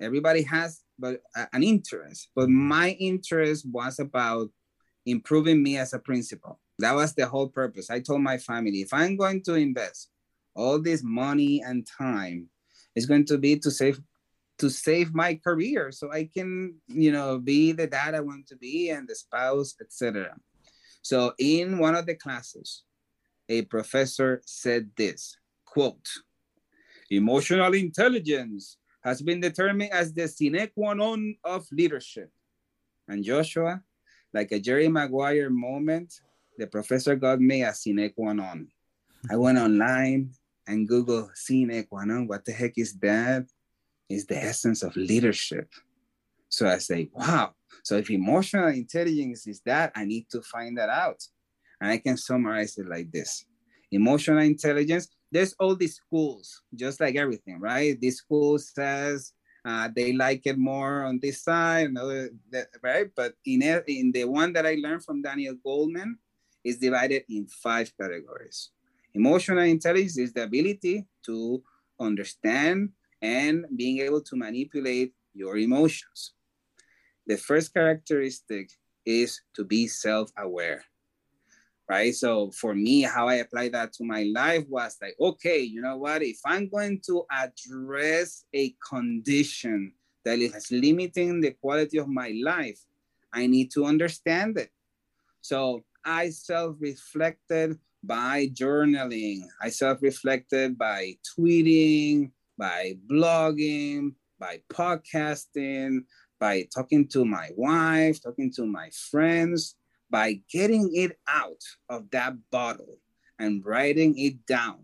everybody 0.00 0.42
has 0.42 0.82
but 0.98 1.20
uh, 1.36 1.46
an 1.52 1.62
interest. 1.62 2.28
But 2.34 2.48
my 2.48 2.90
interest 2.90 3.66
was 3.70 3.98
about 3.98 4.50
improving 5.06 5.62
me 5.62 5.78
as 5.78 5.92
a 5.92 5.98
principal. 5.98 6.60
That 6.78 6.94
was 6.94 7.14
the 7.14 7.26
whole 7.26 7.48
purpose. 7.48 7.90
I 7.90 8.00
told 8.00 8.22
my 8.22 8.38
family 8.38 8.80
if 8.82 8.92
I'm 8.92 9.16
going 9.16 9.42
to 9.44 9.54
invest 9.54 10.10
all 10.54 10.80
this 10.80 11.02
money 11.02 11.62
and 11.64 11.86
time, 11.86 12.48
it's 12.94 13.06
going 13.06 13.24
to 13.26 13.38
be 13.38 13.58
to 13.58 13.70
save 13.70 14.00
to 14.58 14.68
save 14.68 15.14
my 15.14 15.34
career 15.36 15.92
so 15.92 16.12
I 16.12 16.28
can, 16.32 16.74
you 16.88 17.12
know, 17.12 17.38
be 17.38 17.72
the 17.72 17.86
dad 17.86 18.14
I 18.14 18.20
want 18.20 18.46
to 18.48 18.56
be 18.56 18.90
and 18.90 19.08
the 19.08 19.14
spouse, 19.14 19.74
etc. 19.80 20.36
So 21.02 21.32
in 21.38 21.78
one 21.78 21.94
of 21.94 22.06
the 22.06 22.14
classes, 22.14 22.82
a 23.48 23.62
professor 23.62 24.42
said 24.44 24.90
this 24.96 25.36
quote, 25.64 26.08
emotional 27.10 27.74
intelligence 27.74 28.78
has 29.02 29.22
been 29.22 29.40
determined 29.40 29.92
as 29.92 30.12
the 30.12 30.26
sine 30.26 30.68
qua 30.74 30.94
non 30.94 31.36
of 31.44 31.66
leadership. 31.70 32.30
And 33.06 33.24
Joshua, 33.24 33.80
like 34.34 34.52
a 34.52 34.58
Jerry 34.58 34.88
Maguire 34.88 35.50
moment, 35.50 36.12
the 36.58 36.66
professor 36.66 37.16
got 37.16 37.40
me 37.40 37.62
a 37.62 37.72
sine 37.72 38.10
qua 38.14 38.32
non. 38.32 38.68
I 39.30 39.36
went 39.36 39.58
online 39.66 40.32
and 40.66 40.88
Google 40.88 41.30
sine 41.34 41.84
qua 41.88 42.04
non. 42.04 42.26
What 42.26 42.44
the 42.44 42.52
heck 42.52 42.76
is 42.76 42.94
that? 42.98 43.46
Is 44.08 44.26
the 44.26 44.42
essence 44.42 44.82
of 44.82 44.96
leadership. 44.96 45.68
So 46.48 46.66
I 46.66 46.78
say, 46.78 47.10
wow. 47.12 47.52
So 47.84 47.96
if 47.96 48.10
emotional 48.10 48.68
intelligence 48.68 49.46
is 49.46 49.60
that, 49.66 49.92
I 49.94 50.06
need 50.06 50.26
to 50.30 50.40
find 50.40 50.78
that 50.78 50.88
out. 50.88 51.22
And 51.80 51.90
I 51.90 51.98
can 51.98 52.16
summarize 52.16 52.78
it 52.78 52.88
like 52.88 53.12
this 53.12 53.44
emotional 53.90 54.38
intelligence, 54.38 55.08
there's 55.30 55.54
all 55.58 55.74
these 55.74 55.96
schools, 55.96 56.62
just 56.74 57.00
like 57.00 57.16
everything, 57.16 57.60
right? 57.60 57.98
This 58.00 58.18
school 58.18 58.58
says 58.58 59.32
uh, 59.64 59.88
they 59.94 60.12
like 60.12 60.42
it 60.46 60.58
more 60.58 61.04
on 61.04 61.18
this 61.20 61.42
side, 61.42 61.88
another, 61.90 62.30
right? 62.82 63.08
But 63.14 63.34
in, 63.44 63.62
in 63.86 64.12
the 64.12 64.24
one 64.24 64.52
that 64.54 64.66
I 64.66 64.76
learned 64.80 65.04
from 65.04 65.22
Daniel 65.22 65.54
Goleman, 65.64 66.14
is 66.64 66.76
divided 66.76 67.22
in 67.28 67.46
five 67.46 67.90
categories. 67.98 68.70
Emotional 69.14 69.60
intelligence 69.60 70.18
is 70.18 70.32
the 70.32 70.42
ability 70.42 71.06
to 71.24 71.62
understand 72.00 72.90
and 73.22 73.66
being 73.76 73.98
able 74.00 74.22
to 74.22 74.36
manipulate 74.36 75.14
your 75.34 75.56
emotions. 75.58 76.34
The 77.26 77.36
first 77.36 77.72
characteristic 77.74 78.70
is 79.06 79.40
to 79.54 79.64
be 79.64 79.86
self 79.88 80.30
aware. 80.36 80.84
right? 81.88 82.14
So 82.14 82.50
for 82.50 82.74
me, 82.74 83.02
how 83.02 83.28
I 83.28 83.36
applied 83.36 83.72
that 83.72 83.92
to 83.94 84.04
my 84.04 84.24
life 84.34 84.64
was 84.68 84.96
like, 85.00 85.14
okay, 85.20 85.60
you 85.60 85.80
know 85.80 85.96
what? 85.96 86.22
If 86.22 86.38
I'm 86.44 86.68
going 86.68 87.00
to 87.06 87.24
address 87.30 88.44
a 88.54 88.74
condition 88.86 89.92
that 90.24 90.38
is 90.38 90.68
limiting 90.70 91.40
the 91.40 91.52
quality 91.52 91.98
of 91.98 92.08
my 92.08 92.34
life, 92.42 92.78
I 93.32 93.46
need 93.46 93.70
to 93.72 93.84
understand 93.86 94.58
it. 94.58 94.70
So 95.40 95.84
I 96.04 96.30
self 96.30 96.76
reflected 96.80 97.78
by 98.02 98.48
journaling, 98.48 99.40
I 99.62 99.70
self 99.70 100.02
reflected 100.02 100.78
by 100.78 101.14
tweeting, 101.38 102.30
by 102.58 102.94
blogging, 103.10 104.14
by 104.38 104.60
podcasting, 104.72 106.00
by 106.38 106.66
talking 106.74 107.06
to 107.08 107.24
my 107.24 107.50
wife, 107.56 108.22
talking 108.22 108.52
to 108.52 108.66
my 108.66 108.90
friends, 109.10 109.76
by 110.10 110.40
getting 110.50 110.90
it 110.94 111.18
out 111.28 111.62
of 111.88 112.10
that 112.10 112.34
bottle 112.50 112.98
and 113.38 113.64
writing 113.64 114.18
it 114.18 114.44
down. 114.46 114.80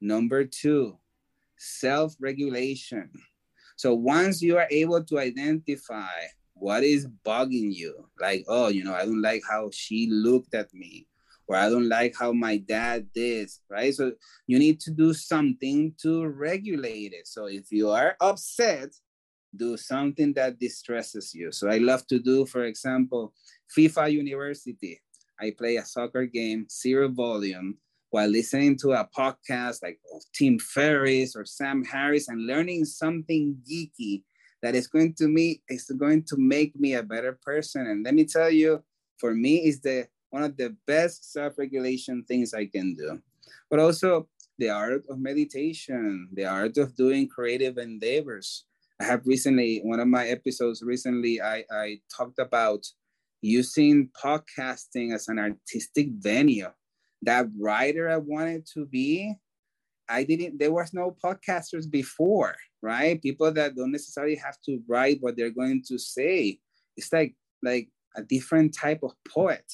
Number 0.00 0.44
two, 0.44 0.98
self 1.58 2.14
regulation. 2.20 3.10
So 3.76 3.94
once 3.94 4.42
you 4.42 4.56
are 4.58 4.66
able 4.70 5.04
to 5.04 5.18
identify 5.18 6.08
what 6.54 6.82
is 6.82 7.06
bugging 7.24 7.74
you, 7.74 8.08
like, 8.20 8.44
oh, 8.48 8.68
you 8.68 8.84
know, 8.84 8.94
I 8.94 9.04
don't 9.04 9.22
like 9.22 9.42
how 9.48 9.70
she 9.72 10.08
looked 10.10 10.54
at 10.54 10.72
me, 10.74 11.06
or 11.48 11.56
I 11.56 11.70
don't 11.70 11.88
like 11.88 12.14
how 12.18 12.32
my 12.32 12.58
dad 12.58 13.08
did, 13.14 13.48
right? 13.70 13.94
So 13.94 14.12
you 14.46 14.58
need 14.58 14.80
to 14.80 14.90
do 14.90 15.14
something 15.14 15.94
to 16.02 16.26
regulate 16.26 17.12
it. 17.14 17.26
So 17.26 17.46
if 17.46 17.72
you 17.72 17.88
are 17.90 18.16
upset, 18.20 18.90
do 19.56 19.76
something 19.78 20.34
that 20.34 20.58
distresses 20.58 21.34
you. 21.34 21.50
So 21.50 21.68
I 21.68 21.78
love 21.78 22.06
to 22.08 22.18
do, 22.18 22.44
for 22.44 22.64
example, 22.64 23.32
FIFA 23.76 24.12
University. 24.12 25.00
I 25.40 25.54
play 25.56 25.76
a 25.76 25.84
soccer 25.84 26.26
game, 26.26 26.66
zero 26.70 27.08
volume, 27.08 27.78
while 28.10 28.28
listening 28.28 28.76
to 28.78 28.92
a 28.92 29.08
podcast 29.16 29.82
like 29.82 29.98
Tim 30.34 30.58
Ferriss 30.58 31.34
or 31.34 31.46
Sam 31.46 31.82
Harris 31.84 32.28
and 32.28 32.46
learning 32.46 32.84
something 32.84 33.56
geeky 33.68 34.22
that 34.62 34.74
is 34.74 34.86
going 34.86 35.14
to 35.14 35.28
me 35.28 35.62
is 35.68 35.90
going 35.98 36.24
to 36.24 36.36
make 36.36 36.74
me 36.78 36.94
a 36.94 37.02
better 37.02 37.38
person. 37.42 37.86
And 37.86 38.04
let 38.04 38.14
me 38.14 38.24
tell 38.24 38.50
you, 38.50 38.82
for 39.18 39.34
me, 39.34 39.58
is 39.58 39.80
the 39.80 40.08
one 40.30 40.42
of 40.42 40.56
the 40.56 40.76
best 40.86 41.32
self-regulation 41.32 42.24
things 42.28 42.54
I 42.54 42.66
can 42.66 42.94
do. 42.94 43.20
But 43.70 43.80
also 43.80 44.28
the 44.58 44.70
art 44.70 45.04
of 45.08 45.18
meditation, 45.18 46.28
the 46.32 46.44
art 46.44 46.76
of 46.78 46.96
doing 46.96 47.28
creative 47.28 47.78
endeavors. 47.78 48.64
I 49.00 49.04
have 49.04 49.22
recently, 49.24 49.80
one 49.84 50.00
of 50.00 50.08
my 50.08 50.26
episodes 50.26 50.82
recently, 50.82 51.40
I, 51.40 51.64
I 51.70 52.00
talked 52.14 52.40
about 52.40 52.84
using 53.40 54.10
podcasting 54.20 55.14
as 55.14 55.28
an 55.28 55.38
artistic 55.38 56.08
venue. 56.18 56.68
That 57.22 57.46
writer 57.58 58.08
I 58.08 58.16
wanted 58.16 58.66
to 58.74 58.86
be, 58.86 59.34
I 60.08 60.24
didn't, 60.24 60.58
there 60.58 60.72
was 60.72 60.92
no 60.92 61.16
podcasters 61.22 61.88
before, 61.88 62.56
right? 62.82 63.22
People 63.22 63.52
that 63.52 63.76
don't 63.76 63.92
necessarily 63.92 64.36
have 64.36 64.56
to 64.66 64.80
write 64.88 65.18
what 65.20 65.36
they're 65.36 65.50
going 65.50 65.82
to 65.88 65.98
say. 65.98 66.58
It's 66.96 67.12
like, 67.12 67.36
like 67.62 67.88
a 68.16 68.22
different 68.22 68.74
type 68.74 69.00
of 69.02 69.12
poet. 69.28 69.64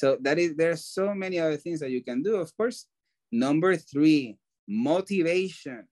So 0.00 0.16
that 0.22 0.38
is, 0.38 0.56
there 0.56 0.70
are 0.70 0.76
so 0.96 1.14
many 1.14 1.38
other 1.38 1.58
things 1.58 1.80
that 1.80 1.90
you 1.90 2.02
can 2.02 2.22
do. 2.22 2.36
Of 2.36 2.56
course, 2.56 2.86
number 3.30 3.76
three, 3.76 4.38
motivation 4.66 5.86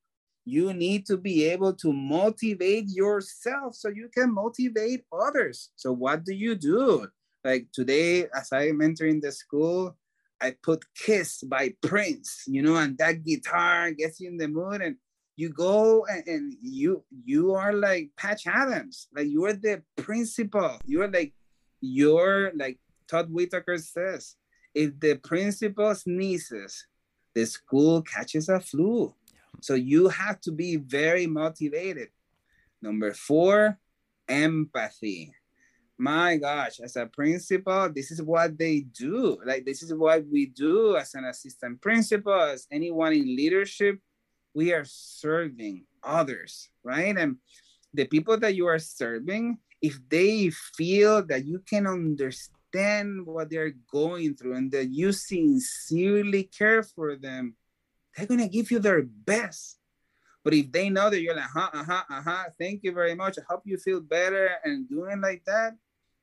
you 0.47 0.73
need 0.73 1.05
to 1.05 1.19
be 1.19 1.45
able 1.45 1.75
to 1.75 1.93
motivate 1.93 2.87
yourself 2.89 3.75
so 3.75 3.91
you 3.91 4.09
can 4.09 4.33
motivate 4.33 5.05
others. 5.13 5.69
So 5.77 5.93
what 5.93 6.25
do 6.25 6.33
you 6.33 6.55
do? 6.55 7.07
Like 7.45 7.67
today, 7.71 8.29
as 8.35 8.49
I'm 8.51 8.81
entering 8.81 9.21
the 9.21 9.31
school, 9.31 9.95
I 10.41 10.55
put 10.63 10.87
Kiss 10.97 11.43
by 11.43 11.75
Prince, 11.83 12.45
you 12.47 12.63
know, 12.63 12.77
and 12.77 12.97
that 12.97 13.25
guitar 13.25 13.91
gets 13.91 14.21
you 14.21 14.29
in 14.31 14.39
the 14.39 14.49
mood 14.49 14.81
and 14.81 14.97
you 15.37 15.51
go 15.51 16.07
and, 16.07 16.27
and 16.27 16.55
you 16.63 17.05
you 17.27 17.53
are 17.53 17.75
like 17.75 18.09
Patch 18.17 18.47
Adams, 18.47 19.09
like 19.15 19.29
you 19.29 19.45
are 19.45 19.53
the 19.53 19.83
principal. 19.97 20.79
You're 20.87 21.11
like 21.11 21.35
you're 21.83 22.53
like 22.57 22.79
Todd 23.09 23.33
Whitaker 23.33 23.79
says, 23.79 24.37
if 24.75 24.99
the 25.01 25.17
principal 25.17 25.95
sneezes, 25.95 26.87
the 27.35 27.47
school 27.47 28.03
catches 28.03 28.49
a 28.49 28.61
flu. 28.61 29.15
So 29.61 29.75
you 29.75 30.09
have 30.09 30.41
to 30.43 30.53
be 30.53 30.77
very 30.77 31.27
motivated. 31.27 32.09
Number 32.81 33.13
four, 33.13 33.79
empathy. 34.29 35.33
My 35.99 36.37
gosh, 36.37 36.79
as 36.79 36.95
a 36.95 37.07
principal, 37.07 37.91
this 37.93 38.13
is 38.13 38.23
what 38.23 38.57
they 38.57 38.81
do. 38.81 39.39
Like, 39.45 39.65
this 39.65 39.83
is 39.83 39.93
what 39.93 40.25
we 40.31 40.47
do 40.47 40.97
as 40.97 41.15
an 41.15 41.25
assistant 41.25 41.81
principal, 41.81 42.41
as 42.41 42.69
anyone 42.71 43.15
in 43.15 43.35
leadership. 43.35 43.99
We 44.55 44.73
are 44.73 44.85
serving 44.85 45.87
others, 46.05 46.71
right? 46.85 47.17
And 47.17 47.39
the 47.93 48.07
people 48.07 48.39
that 48.39 48.55
you 48.55 48.67
are 48.67 48.79
serving, 48.79 49.59
if 49.83 49.99
they 50.09 50.51
feel 50.51 51.25
that 51.27 51.47
you 51.47 51.63
can 51.69 51.87
understand 51.87 52.58
what 52.73 53.51
they're 53.51 53.75
going 53.91 54.35
through 54.35 54.55
and 54.55 54.73
that 54.73 54.91
you 54.91 55.13
sincerely 55.13 56.45
care 56.45 56.83
for 56.83 57.17
them, 57.17 57.57
they're 58.17 58.27
gonna 58.27 58.49
give 58.49 58.71
you 58.71 58.79
their 58.79 59.03
best. 59.03 59.79
But 60.45 60.55
if 60.55 60.73
they 60.73 60.89
know 60.89 61.11
that 61.11 61.21
you're 61.21 61.35
like, 61.35 61.45
uh-huh, 61.57 61.71
uh-huh, 61.75 62.05
uh-huh, 62.11 62.45
thank 62.59 62.83
you 62.83 62.93
very 62.93 63.15
much. 63.15 63.39
I 63.39 63.43
hope 63.49 63.63
you 63.65 63.77
feel 63.77 64.01
better 64.01 64.51
and 64.65 64.89
doing 64.89 65.21
like 65.21 65.45
that, 65.47 65.77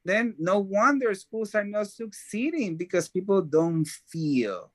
then 0.03 0.35
no 0.37 0.59
wonder 0.59 1.13
schools 1.13 1.55
are 1.55 1.63
not 1.63 1.87
succeeding 1.87 2.77
because 2.77 3.09
people 3.09 3.41
don't 3.41 3.87
feel 4.07 4.71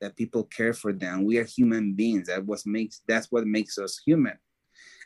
that 0.00 0.16
people 0.16 0.44
care 0.44 0.74
for 0.74 0.92
them. 0.92 1.24
We 1.24 1.38
are 1.38 1.44
human 1.44 1.94
beings. 1.94 2.26
That 2.26 2.44
what 2.44 2.60
makes 2.66 3.00
that's 3.06 3.30
what 3.30 3.46
makes 3.46 3.78
us 3.78 4.00
human. 4.04 4.38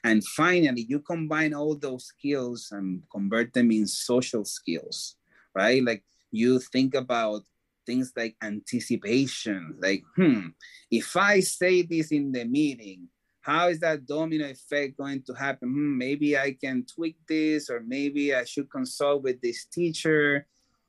And 0.04 0.24
finally, 0.24 0.86
you 0.88 1.00
combine 1.00 1.52
all 1.52 1.74
those 1.76 2.06
skills 2.06 2.68
and 2.70 3.02
convert 3.10 3.52
them 3.52 3.70
in 3.70 3.86
social 3.86 4.44
skills, 4.44 5.16
right? 5.56 5.82
Like 5.82 6.04
you 6.30 6.60
think 6.60 6.94
about 6.94 7.42
things 7.86 8.12
like 8.16 8.36
anticipation, 8.42 9.76
like, 9.80 10.02
hmm, 10.16 10.48
if 10.90 11.16
I 11.16 11.40
say 11.40 11.82
this 11.82 12.12
in 12.12 12.32
the 12.32 12.44
meeting, 12.44 13.08
how 13.40 13.68
is 13.68 13.80
that 13.80 14.06
domino 14.06 14.50
effect 14.50 14.98
going 14.98 15.22
to 15.22 15.32
happen? 15.32 15.70
Hmm, 15.70 15.96
maybe 15.96 16.36
I 16.36 16.56
can 16.60 16.84
tweak 16.84 17.16
this, 17.26 17.70
or 17.70 17.80
maybe 17.86 18.34
I 18.34 18.44
should 18.44 18.70
consult 18.70 19.22
with 19.22 19.40
this 19.40 19.64
teacher, 19.66 20.46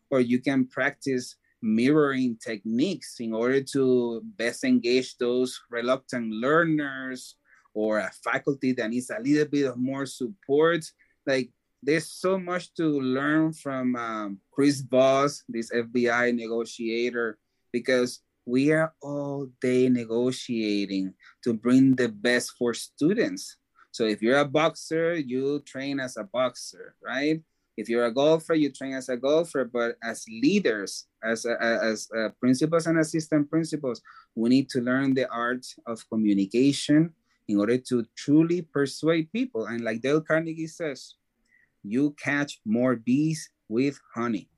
or 0.09 0.19
you 0.19 0.41
can 0.41 0.67
practice 0.67 1.35
mirroring 1.61 2.37
techniques 2.43 3.19
in 3.19 3.33
order 3.33 3.61
to 3.61 4.21
best 4.37 4.63
engage 4.63 5.17
those 5.17 5.59
reluctant 5.69 6.31
learners 6.31 7.35
or 7.73 7.99
a 7.99 8.11
faculty 8.23 8.73
that 8.73 8.89
needs 8.89 9.09
a 9.11 9.21
little 9.21 9.45
bit 9.45 9.65
of 9.65 9.77
more 9.77 10.05
support. 10.05 10.83
Like 11.25 11.51
there's 11.83 12.09
so 12.09 12.39
much 12.39 12.73
to 12.75 12.99
learn 12.99 13.53
from 13.53 13.95
um, 13.95 14.39
Chris 14.51 14.81
Voss, 14.81 15.43
this 15.47 15.71
FBI 15.71 16.35
negotiator, 16.35 17.37
because 17.71 18.21
we 18.45 18.71
are 18.71 18.93
all 19.01 19.49
day 19.61 19.89
negotiating 19.89 21.13
to 21.43 21.53
bring 21.53 21.95
the 21.95 22.09
best 22.09 22.53
for 22.57 22.73
students. 22.73 23.57
So 23.91 24.05
if 24.05 24.21
you're 24.21 24.39
a 24.39 24.45
boxer, 24.45 25.15
you 25.15 25.59
train 25.61 25.99
as 25.99 26.17
a 26.17 26.23
boxer, 26.23 26.95
right? 27.03 27.41
If 27.77 27.89
you're 27.89 28.05
a 28.05 28.13
golfer, 28.13 28.55
you 28.55 28.71
train 28.71 28.93
as 28.93 29.09
a 29.09 29.17
golfer. 29.17 29.65
But 29.65 29.97
as 30.03 30.25
leaders, 30.27 31.05
as 31.23 31.45
as 31.45 32.09
uh, 32.17 32.29
principals 32.39 32.87
and 32.87 32.97
assistant 32.99 33.49
principals, 33.49 34.01
we 34.33 34.49
need 34.49 34.69
to 34.69 34.81
learn 34.81 35.13
the 35.13 35.29
art 35.29 35.65
of 35.85 36.07
communication 36.09 37.13
in 37.47 37.59
order 37.59 37.77
to 37.77 38.05
truly 38.15 38.61
persuade 38.61 39.31
people. 39.31 39.65
And 39.67 39.81
like 39.81 40.01
Dale 40.01 40.21
Carnegie 40.21 40.67
says, 40.67 41.15
you 41.83 42.15
catch 42.21 42.59
more 42.65 42.95
bees 42.95 43.49
with 43.69 43.99
honey. 44.15 44.49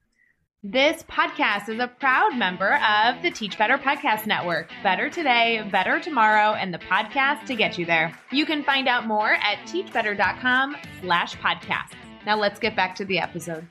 This 0.62 1.03
podcast 1.03 1.69
is 1.69 1.79
a 1.79 1.88
proud 1.88 2.36
member 2.36 2.75
of 2.86 3.21
the 3.21 3.32
Teach 3.32 3.58
Better 3.58 3.77
Podcast 3.77 4.25
Network. 4.25 4.70
Better 4.84 5.09
today, 5.09 5.65
better 5.72 6.01
tomorrow, 6.01 6.53
and 6.53 6.74
the 6.74 6.80
podcast 6.80 7.45
to 7.45 7.55
get 7.55 7.78
you 7.78 7.86
there. 7.86 8.13
You 8.30 8.45
can 8.45 8.63
find 8.63 8.89
out 8.89 9.07
more 9.07 9.36
at 9.36 9.59
teachbetter.com 9.59 10.76
slash 11.01 11.38
podcast. 11.38 11.93
Now 12.26 12.36
let's 12.36 12.59
get 12.59 12.76
back 12.76 12.93
to 12.95 13.05
the 13.05 13.20
episode. 13.20 13.65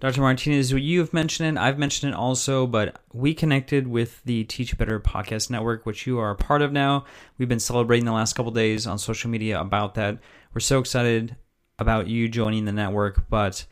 Dr. 0.00 0.22
Martinez, 0.22 0.72
you've 0.72 1.12
mentioned 1.12 1.58
it, 1.58 1.60
I've 1.60 1.78
mentioned 1.78 2.14
it 2.14 2.16
also, 2.16 2.66
but 2.66 3.02
we 3.12 3.34
connected 3.34 3.86
with 3.86 4.22
the 4.24 4.44
Teach 4.44 4.78
Better 4.78 4.98
Podcast 4.98 5.50
Network, 5.50 5.84
which 5.84 6.06
you 6.06 6.18
are 6.18 6.30
a 6.30 6.36
part 6.36 6.62
of 6.62 6.72
now. 6.72 7.04
We've 7.36 7.50
been 7.50 7.60
celebrating 7.60 8.06
the 8.06 8.12
last 8.12 8.32
couple 8.32 8.50
days 8.50 8.86
on 8.86 8.98
social 8.98 9.28
media 9.28 9.60
about 9.60 9.96
that. 9.96 10.18
We're 10.54 10.60
so 10.60 10.78
excited 10.78 11.36
about 11.78 12.06
you 12.06 12.30
joining 12.30 12.64
the 12.64 12.72
network. 12.72 13.28
But 13.28 13.66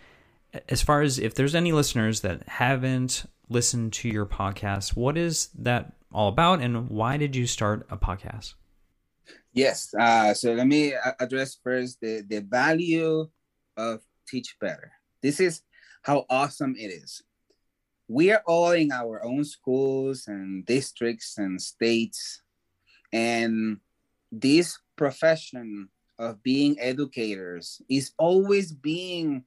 as 0.68 0.83
far 0.83 1.01
as 1.01 1.18
if 1.18 1.35
there's 1.35 1.55
any 1.55 1.72
listeners 1.72 2.20
that 2.20 2.47
haven't 2.47 3.24
listened 3.49 3.95
to 3.95 4.11
your 4.11 4.26
podcast, 4.26 4.95
what 4.95 5.16
is 5.16 5.49
that 5.59 5.95
all 6.12 6.29
about 6.29 6.61
and 6.61 6.91
why 6.91 7.16
did 7.16 7.37
you 7.37 7.47
start 7.47 7.87
a 7.91 7.97
podcast? 7.97 8.53
Yes. 9.55 9.95
Uh, 9.99 10.35
so 10.35 10.53
let 10.53 10.66
me 10.66 10.93
address 11.18 11.57
first 11.64 12.03
the, 12.03 12.22
the 12.29 12.41
value 12.41 13.31
of 13.79 14.03
Teach 14.29 14.57
Better. 14.61 14.93
This 15.22 15.41
is 15.41 15.62
how 16.03 16.25
awesome 16.31 16.75
it 16.77 16.91
is. 16.91 17.23
we 18.09 18.33
are 18.33 18.43
all 18.47 18.73
in 18.73 18.91
our 18.91 19.23
own 19.25 19.45
schools 19.45 20.29
and 20.29 20.65
districts 20.65 21.37
and 21.39 21.61
states. 21.61 22.43
And 23.13 23.79
this 24.33 24.79
profession 24.97 25.89
of 26.19 26.43
being 26.43 26.77
educators 26.81 27.81
is 27.89 28.13
always 28.19 28.73
being 28.73 29.45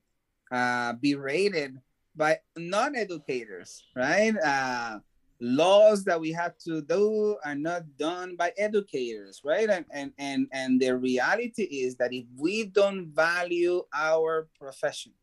uh, 0.52 0.93
berated 0.93 1.78
by 2.16 2.39
non-educators 2.58 3.84
right? 3.95 4.36
Uh, 4.38 4.99
laws 5.39 6.04
that 6.06 6.20
we 6.20 6.32
have 6.32 6.58
to 6.60 6.82
do 6.82 7.36
are 7.43 7.56
not 7.56 7.84
done 7.97 8.36
by 8.36 8.54
educators 8.58 9.41
right? 9.43 9.70
And, 9.70 9.86
and 9.91 10.12
and 10.18 10.47
and 10.52 10.80
the 10.80 10.95
reality 10.97 11.64
is 11.64 11.95
that 11.97 12.14
if 12.14 12.26
we 12.38 12.66
don't 12.66 13.08
value 13.08 13.84
our 13.93 14.47
profession 14.60 15.14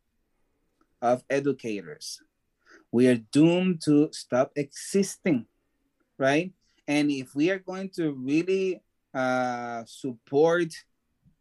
of 1.02 1.24
educators 1.30 2.20
we 2.90 3.08
are 3.08 3.16
doomed 3.16 3.82
to 3.82 4.08
stop 4.12 4.52
existing, 4.56 5.46
right? 6.18 6.52
And 6.86 7.10
if 7.10 7.34
we 7.34 7.50
are 7.50 7.58
going 7.58 7.90
to 7.96 8.12
really 8.12 8.82
uh, 9.12 9.84
support 9.86 10.72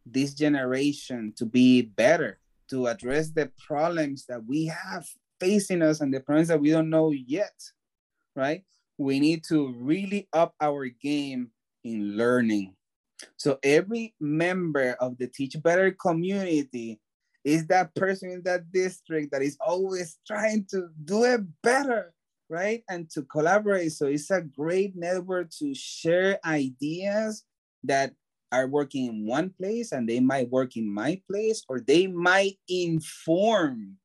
this 0.05 0.33
generation 0.33 1.33
to 1.37 1.45
be 1.45 1.81
better, 1.81 2.39
to 2.69 2.87
address 2.87 3.29
the 3.29 3.49
problems 3.65 4.25
that 4.25 4.43
we 4.45 4.65
have 4.65 5.05
facing 5.39 5.81
us 5.81 6.01
and 6.01 6.13
the 6.13 6.19
problems 6.19 6.49
that 6.49 6.59
we 6.59 6.71
don't 6.71 6.89
know 6.89 7.11
yet, 7.11 7.53
right? 8.35 8.63
We 8.97 9.19
need 9.19 9.43
to 9.45 9.73
really 9.77 10.27
up 10.33 10.53
our 10.59 10.87
game 10.87 11.51
in 11.83 12.17
learning. 12.17 12.75
So 13.37 13.57
every 13.63 14.15
member 14.19 14.97
of 14.99 15.17
the 15.17 15.27
Teach 15.27 15.55
Better 15.61 15.91
community 15.91 16.99
is 17.43 17.67
that 17.67 17.95
person 17.95 18.29
in 18.29 18.43
that 18.43 18.71
district 18.71 19.31
that 19.31 19.41
is 19.41 19.57
always 19.65 20.17
trying 20.25 20.65
to 20.71 20.89
do 21.03 21.23
it 21.23 21.41
better, 21.63 22.13
right? 22.49 22.83
And 22.89 23.09
to 23.11 23.23
collaborate. 23.23 23.93
So 23.93 24.07
it's 24.07 24.31
a 24.31 24.41
great 24.41 24.95
network 24.95 25.49
to 25.59 25.73
share 25.73 26.39
ideas 26.45 27.43
that 27.83 28.13
are 28.51 28.67
working 28.67 29.05
in 29.07 29.25
one 29.25 29.49
place 29.49 29.91
and 29.91 30.07
they 30.07 30.19
might 30.19 30.49
work 30.49 30.77
in 30.77 30.91
my 30.91 31.21
place 31.29 31.63
or 31.67 31.79
they 31.79 32.07
might 32.07 32.57
inform 32.69 33.97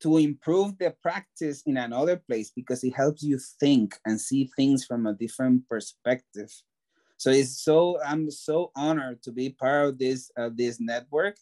to 0.00 0.16
improve 0.16 0.78
the 0.78 0.94
practice 1.02 1.62
in 1.66 1.76
another 1.76 2.16
place 2.16 2.52
because 2.54 2.84
it 2.84 2.94
helps 2.94 3.22
you 3.22 3.38
think 3.60 3.96
and 4.06 4.20
see 4.20 4.48
things 4.56 4.84
from 4.84 5.06
a 5.06 5.14
different 5.14 5.68
perspective 5.68 6.50
so 7.16 7.30
it's 7.30 7.62
so 7.62 7.98
i'm 8.04 8.30
so 8.30 8.70
honored 8.76 9.22
to 9.22 9.32
be 9.32 9.50
part 9.50 9.88
of 9.88 9.98
this 9.98 10.30
of 10.36 10.56
this 10.56 10.78
network 10.80 11.36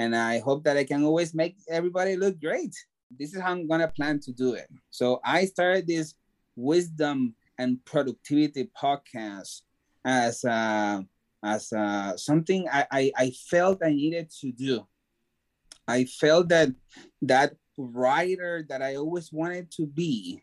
and 0.00 0.16
I 0.16 0.38
hope 0.38 0.64
that 0.64 0.78
I 0.78 0.84
can 0.84 1.04
always 1.04 1.34
make 1.34 1.56
everybody 1.68 2.16
look 2.16 2.40
great. 2.40 2.74
This 3.18 3.34
is 3.34 3.40
how 3.42 3.50
I'm 3.52 3.68
gonna 3.68 3.88
plan 3.88 4.18
to 4.20 4.32
do 4.32 4.54
it. 4.54 4.68
So 4.90 5.20
I 5.22 5.44
started 5.44 5.86
this 5.86 6.14
wisdom 6.56 7.34
and 7.58 7.84
productivity 7.84 8.70
podcast 8.82 9.60
as 10.06 10.42
uh, 10.42 11.02
as 11.44 11.70
uh, 11.74 12.16
something 12.16 12.66
I, 12.72 12.86
I, 12.90 13.12
I 13.24 13.30
felt 13.50 13.84
I 13.84 13.90
needed 13.90 14.30
to 14.40 14.52
do. 14.52 14.86
I 15.86 16.04
felt 16.04 16.48
that 16.48 16.70
that 17.20 17.56
writer 17.76 18.64
that 18.70 18.80
I 18.80 18.94
always 18.94 19.30
wanted 19.30 19.70
to 19.72 19.86
be, 19.86 20.42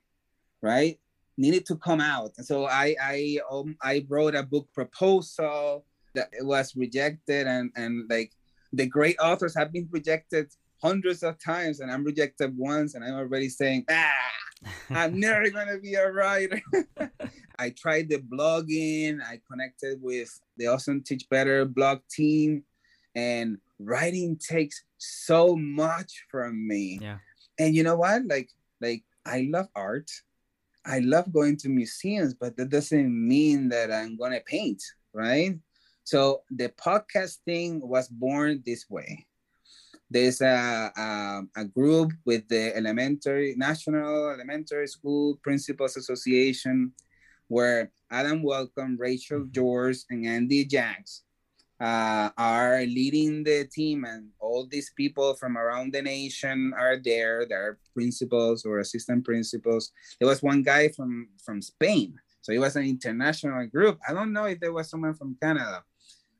right, 0.61 0.99
needed 1.35 1.65
to 1.67 1.77
come 1.77 2.01
out. 2.01 2.33
And 2.37 2.45
so 2.45 2.67
I 2.67 2.95
I 3.01 3.39
um, 3.49 3.75
I 3.81 4.05
wrote 4.07 4.35
a 4.35 4.43
book 4.43 4.67
proposal 4.71 5.83
that 6.13 6.29
was 6.41 6.75
rejected 6.75 7.47
and 7.47 7.71
and 7.75 8.07
like 8.07 8.33
the 8.73 8.85
great 8.85 9.17
authors 9.19 9.55
have 9.55 9.71
been 9.71 9.87
rejected 9.91 10.51
hundreds 10.81 11.23
of 11.23 11.41
times 11.43 11.79
and 11.79 11.91
I'm 11.91 12.03
rejected 12.03 12.55
once 12.57 12.95
and 12.95 13.03
I'm 13.03 13.15
already 13.15 13.49
saying, 13.49 13.85
ah, 13.89 14.11
I'm 14.89 15.19
never 15.19 15.49
gonna 15.49 15.79
be 15.79 15.95
a 15.95 16.11
writer. 16.11 16.61
I 17.59 17.71
tried 17.71 18.09
the 18.09 18.19
blogging, 18.19 19.19
I 19.21 19.41
connected 19.49 20.01
with 20.01 20.29
the 20.57 20.67
Awesome 20.67 21.01
Teach 21.01 21.27
Better 21.29 21.65
blog 21.65 21.99
team, 22.09 22.63
and 23.15 23.57
writing 23.79 24.37
takes 24.37 24.83
so 24.97 25.55
much 25.55 26.25
from 26.29 26.67
me. 26.67 26.99
Yeah. 27.01 27.17
And 27.59 27.75
you 27.75 27.83
know 27.83 27.95
what? 27.95 28.25
Like, 28.27 28.49
like 28.79 29.03
I 29.25 29.47
love 29.49 29.67
art. 29.75 30.09
I 30.85 30.99
love 30.99 31.33
going 31.33 31.57
to 31.57 31.69
museums, 31.69 32.33
but 32.33 32.55
that 32.57 32.69
doesn't 32.69 33.27
mean 33.27 33.69
that 33.69 33.91
I'm 33.91 34.17
gonna 34.17 34.39
paint, 34.45 34.81
right? 35.13 35.57
So 36.07 36.43
the 36.49 36.69
podcast 36.69 37.43
thing 37.43 37.83
was 37.83 38.07
born 38.07 38.63
this 38.65 38.89
way. 38.89 39.27
There's 40.09 40.39
a, 40.39 40.89
a, 40.95 41.41
a, 41.59 41.65
group 41.65 42.13
with 42.23 42.47
the 42.47 42.73
elementary, 42.77 43.55
National 43.57 44.29
Elementary 44.29 44.87
School 44.87 45.35
Principals 45.43 45.97
Association, 45.97 46.93
where 47.49 47.91
Adam 48.09 48.41
Welcome, 48.41 48.95
Rachel 48.97 49.41
mm-hmm. 49.41 49.51
George, 49.51 49.97
and 50.09 50.25
Andy 50.25 50.63
Jacks 50.63 51.23
uh, 51.81 52.29
are 52.37 52.83
leading 52.87 53.43
the 53.43 53.67
team, 53.67 54.05
and 54.05 54.29
all 54.39 54.65
these 54.65 54.93
people 54.95 55.35
from 55.35 55.57
around 55.57 55.91
the 55.91 56.01
nation 56.01 56.71
are 56.79 56.95
there. 57.03 57.45
There 57.45 57.61
are 57.67 57.79
principals 57.93 58.63
or 58.63 58.79
assistant 58.79 59.25
principals. 59.25 59.91
There 60.21 60.29
was 60.29 60.41
one 60.41 60.63
guy 60.63 60.87
from 60.87 61.27
from 61.43 61.61
Spain, 61.61 62.17
so 62.41 62.53
it 62.53 62.59
was 62.59 62.77
an 62.77 62.85
international 62.85 63.67
group. 63.67 63.99
I 64.07 64.13
don't 64.13 64.31
know 64.31 64.45
if 64.45 64.61
there 64.61 64.71
was 64.71 64.89
someone 64.89 65.13
from 65.13 65.35
Canada, 65.43 65.83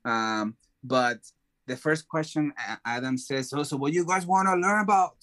um, 0.04 0.56
but 0.82 1.18
the 1.66 1.76
first 1.76 2.08
question 2.08 2.52
Adam 2.84 3.16
says, 3.16 3.52
"Oh, 3.52 3.62
so 3.62 3.76
what 3.76 3.92
you 3.92 4.04
guys 4.04 4.26
want 4.26 4.48
to 4.48 4.54
learn 4.54 4.80
about?" 4.80 5.16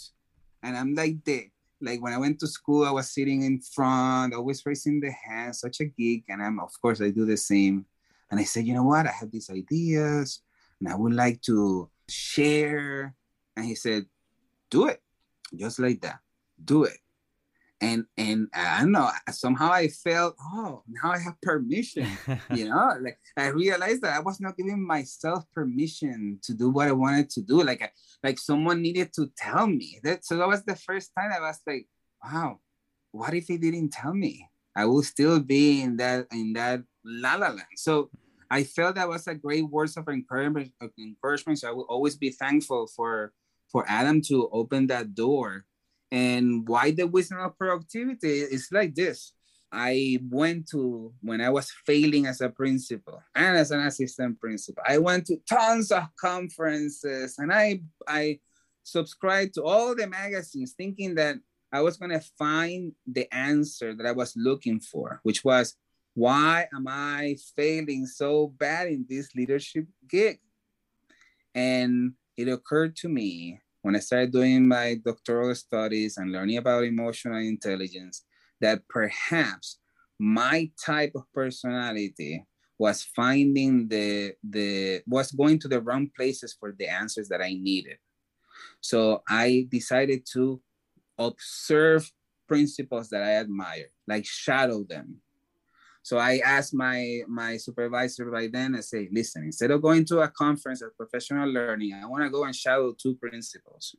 And 0.63 0.77
I'm 0.77 0.93
like, 0.93 1.23
"The 1.23 1.49
like 1.81 2.01
when 2.01 2.13
I 2.13 2.17
went 2.17 2.39
to 2.39 2.47
school, 2.47 2.85
I 2.85 2.91
was 2.91 3.11
sitting 3.11 3.43
in 3.43 3.61
front, 3.61 4.33
always 4.33 4.65
raising 4.65 4.99
the 4.99 5.11
hand, 5.11 5.55
such 5.55 5.79
a 5.81 5.85
geek." 5.85 6.25
And 6.29 6.41
I'm, 6.41 6.59
of 6.59 6.71
course, 6.81 7.01
I 7.01 7.09
do 7.09 7.25
the 7.25 7.37
same. 7.37 7.85
And 8.29 8.39
I 8.39 8.43
said, 8.43 8.65
"You 8.65 8.73
know 8.73 8.83
what? 8.83 9.07
I 9.07 9.11
have 9.11 9.31
these 9.31 9.49
ideas, 9.49 10.41
and 10.79 10.89
I 10.89 10.95
would 10.95 11.13
like 11.13 11.41
to 11.43 11.89
share." 12.09 13.15
And 13.55 13.65
he 13.65 13.75
said, 13.75 14.05
"Do 14.69 14.87
it, 14.87 15.01
just 15.55 15.79
like 15.79 16.01
that. 16.01 16.19
Do 16.63 16.83
it." 16.85 16.97
And 17.85 18.05
and 18.17 18.47
I 18.53 18.81
don't 18.81 18.91
know 18.91 19.09
somehow 19.29 19.71
I 19.71 19.87
felt 19.87 20.35
oh 20.41 20.83
now 20.87 21.11
I 21.11 21.19
have 21.19 21.39
permission 21.41 22.07
you 22.49 22.65
know? 22.69 22.97
Like 22.99 23.19
I 23.37 23.47
realized 23.47 24.01
that 24.01 24.15
I 24.15 24.19
was 24.19 24.39
not 24.41 24.57
giving 24.57 24.85
myself 24.85 25.43
permission 25.53 26.39
to 26.43 26.53
do 26.53 26.69
what 26.69 26.87
I 26.87 26.91
wanted 26.91 27.29
to 27.31 27.41
do. 27.41 27.61
Like 27.63 27.91
like 28.23 28.39
someone 28.39 28.81
needed 28.81 29.13
to 29.13 29.31
tell 29.37 29.67
me. 29.67 29.99
That 30.03 30.25
so 30.25 30.37
that 30.37 30.47
was 30.47 30.63
the 30.63 30.75
first 30.75 31.11
time 31.17 31.31
I 31.31 31.39
was 31.39 31.59
like 31.67 31.87
wow 32.23 32.59
what 33.11 33.33
if 33.33 33.47
he 33.47 33.57
didn't 33.57 33.91
tell 33.91 34.13
me? 34.13 34.49
I 34.75 34.85
will 34.85 35.03
still 35.03 35.39
be 35.39 35.81
in 35.81 35.97
that 35.97 36.27
in 36.31 36.53
that 36.53 36.83
la 37.05 37.35
la 37.35 37.47
land. 37.47 37.77
So 37.77 38.09
I 38.49 38.63
felt 38.63 38.95
that 38.95 39.07
was 39.07 39.27
a 39.27 39.35
great 39.35 39.69
words 39.69 39.95
of 39.97 40.07
encouragement 40.09 40.71
of 40.81 40.91
encouragement. 40.99 41.59
So 41.59 41.69
I 41.69 41.71
will 41.71 41.87
always 41.87 42.17
be 42.17 42.31
thankful 42.31 42.87
for 42.87 43.31
for 43.71 43.85
Adam 43.87 44.21
to 44.29 44.49
open 44.51 44.87
that 44.87 45.15
door 45.15 45.65
and 46.11 46.67
why 46.67 46.91
the 46.91 47.07
wisdom 47.07 47.39
of 47.39 47.57
productivity 47.57 48.39
is 48.39 48.69
like 48.71 48.95
this. 48.95 49.33
I 49.71 50.19
went 50.29 50.69
to 50.69 51.13
when 51.21 51.41
I 51.41 51.49
was 51.49 51.71
failing 51.85 52.27
as 52.27 52.39
a 52.39 52.49
principal 52.49 53.21
and 53.35 53.57
as 53.57 53.71
an 53.71 53.81
assistant 53.81 54.39
principal. 54.39 54.83
I 54.87 54.99
went 54.99 55.25
to 55.27 55.37
tons 55.49 55.91
of 55.91 56.03
conferences 56.19 57.35
and 57.37 57.51
I 57.51 57.81
I 58.07 58.39
subscribed 58.83 59.55
to 59.55 59.63
all 59.63 59.95
the 59.95 60.07
magazines 60.07 60.73
thinking 60.77 61.15
that 61.15 61.37
I 61.71 61.81
was 61.81 61.97
going 61.97 62.11
to 62.11 62.23
find 62.37 62.93
the 63.05 63.27
answer 63.33 63.93
that 63.95 64.05
I 64.05 64.13
was 64.13 64.33
looking 64.37 64.79
for, 64.79 65.19
which 65.23 65.43
was 65.43 65.75
why 66.13 66.67
am 66.73 66.87
I 66.87 67.35
failing 67.57 68.05
so 68.05 68.47
bad 68.47 68.87
in 68.87 69.05
this 69.09 69.35
leadership 69.35 69.85
gig? 70.07 70.39
And 71.53 72.13
it 72.37 72.47
occurred 72.47 72.95
to 72.97 73.09
me 73.09 73.59
when 73.85 73.95
I 73.95 73.99
started 73.99 74.31
doing 74.31 74.67
my 74.67 74.95
doctoral 75.05 75.53
studies 75.53 76.17
and 76.17 76.31
learning 76.31 76.57
about 76.57 76.85
emotional 76.85 77.37
intelligence, 77.37 78.25
that 78.59 78.81
perhaps 78.89 79.77
my 80.17 80.71
type 80.83 81.11
of 81.13 81.31
personality 81.31 82.43
was 82.79 83.03
finding 83.15 83.87
the 83.87 84.33
the 84.41 85.03
was 85.05 85.31
going 85.31 85.59
to 85.59 85.67
the 85.67 85.79
wrong 85.79 86.09
places 86.17 86.57
for 86.59 86.73
the 86.79 86.87
answers 86.87 87.29
that 87.29 87.43
I 87.43 87.53
needed. 87.53 87.97
So 88.81 89.21
I 89.29 89.67
decided 89.69 90.25
to 90.33 90.59
observe 91.19 92.11
principals 92.47 93.09
that 93.09 93.21
I 93.21 93.33
admire, 93.35 93.89
like 94.07 94.25
shadow 94.25 94.83
them, 94.83 95.21
so 96.05 96.19
I 96.19 96.37
asked 96.45 96.75
my 96.75 97.21
my 97.27 97.57
supervisor 97.57 98.29
by 98.29 98.45
then, 98.45 98.75
I 98.75 98.81
say, 98.81 99.09
listen, 99.11 99.43
instead 99.43 99.71
of 99.71 99.81
going 99.81 100.05
to 100.05 100.19
a 100.19 100.27
conference 100.27 100.83
of 100.83 100.95
professional 100.95 101.49
learning, 101.49 101.95
I 101.95 102.05
want 102.05 102.23
to 102.23 102.29
go 102.29 102.43
and 102.43 102.55
shadow 102.55 102.93
two 102.93 103.15
principals. 103.15 103.95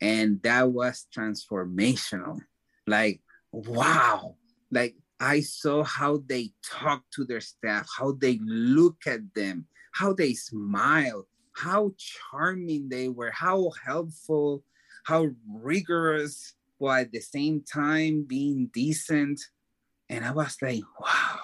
And 0.00 0.40
that 0.44 0.70
was 0.70 1.08
transformational. 1.12 2.38
Like, 2.86 3.22
wow. 3.50 4.36
Like 4.70 4.94
I 5.18 5.40
saw 5.40 5.82
how 5.82 6.22
they 6.24 6.52
talk 6.64 7.02
to 7.14 7.24
their 7.24 7.40
staff, 7.40 7.88
how 7.98 8.12
they 8.12 8.38
look 8.44 8.98
at 9.08 9.34
them, 9.34 9.66
how 9.90 10.12
they 10.12 10.32
smile, 10.32 11.26
how 11.56 11.92
charming 11.98 12.88
they 12.88 13.08
were, 13.08 13.32
how 13.32 13.72
helpful, 13.84 14.62
how 15.02 15.30
rigorous 15.52 16.54
while 16.78 17.00
at 17.00 17.10
the 17.10 17.18
same 17.18 17.62
time 17.62 18.22
being 18.22 18.70
decent. 18.72 19.40
And 20.08 20.24
I 20.24 20.32
was 20.32 20.56
like, 20.60 20.82
wow. 21.00 21.40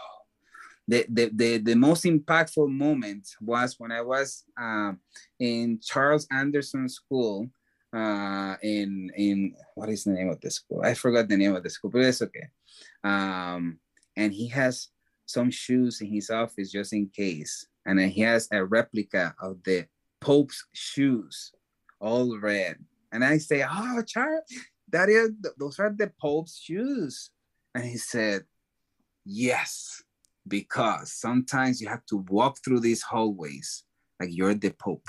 The, 0.89 1.07
the, 1.09 1.31
the, 1.33 1.59
the 1.59 1.75
most 1.77 2.05
impactful 2.05 2.69
moment 2.69 3.29
was 3.41 3.77
when 3.79 3.93
I 3.93 4.03
was 4.03 4.45
uh, 4.61 4.93
in 5.39 5.79
Charles 5.81 6.27
Anderson 6.31 6.89
School 6.89 7.49
uh, 7.93 8.57
in 8.63 9.11
in 9.17 9.55
what 9.75 9.89
is 9.89 10.05
the 10.05 10.13
name 10.13 10.31
of 10.31 10.41
the 10.41 10.51
school? 10.51 10.83
I 10.83 10.95
forgot 10.95 11.29
the 11.29 11.37
name 11.37 11.55
of 11.55 11.63
the 11.63 11.71
school, 11.71 11.91
but 11.91 12.03
it's 12.03 12.23
okay. 12.23 12.49
Um, 13.05 13.79
and 14.17 14.33
he 14.33 14.49
has 14.49 14.89
some 15.27 15.51
shoes 15.51 16.01
in 16.01 16.09
his 16.09 16.31
office 16.31 16.73
just 16.73 16.93
in 16.93 17.09
case, 17.09 17.67
and 17.87 18.01
he 18.01 18.23
has 18.23 18.49
a 18.51 18.65
replica 18.65 19.35
of 19.41 19.63
the 19.65 19.87
Pope's 20.21 20.65
shoes, 20.73 21.53
all 22.01 22.39
red. 22.39 22.77
And 23.13 23.25
I 23.25 23.39
say, 23.39 23.65
"Oh, 23.69 24.03
Charles, 24.07 24.45
that 24.89 25.09
is 25.09 25.33
those 25.59 25.79
are 25.79 25.91
the 25.91 26.13
Pope's 26.21 26.59
shoes." 26.59 27.31
And 27.75 27.85
he 27.85 27.97
said, 27.97 28.45
"Yes, 29.25 30.03
because 30.47 31.13
sometimes 31.13 31.81
you 31.81 31.89
have 31.89 32.05
to 32.07 32.19
walk 32.29 32.59
through 32.65 32.81
these 32.81 33.03
hallways 33.03 33.85
like 34.19 34.31
you're 34.33 34.55
the 34.55 34.71
Pope." 34.71 35.09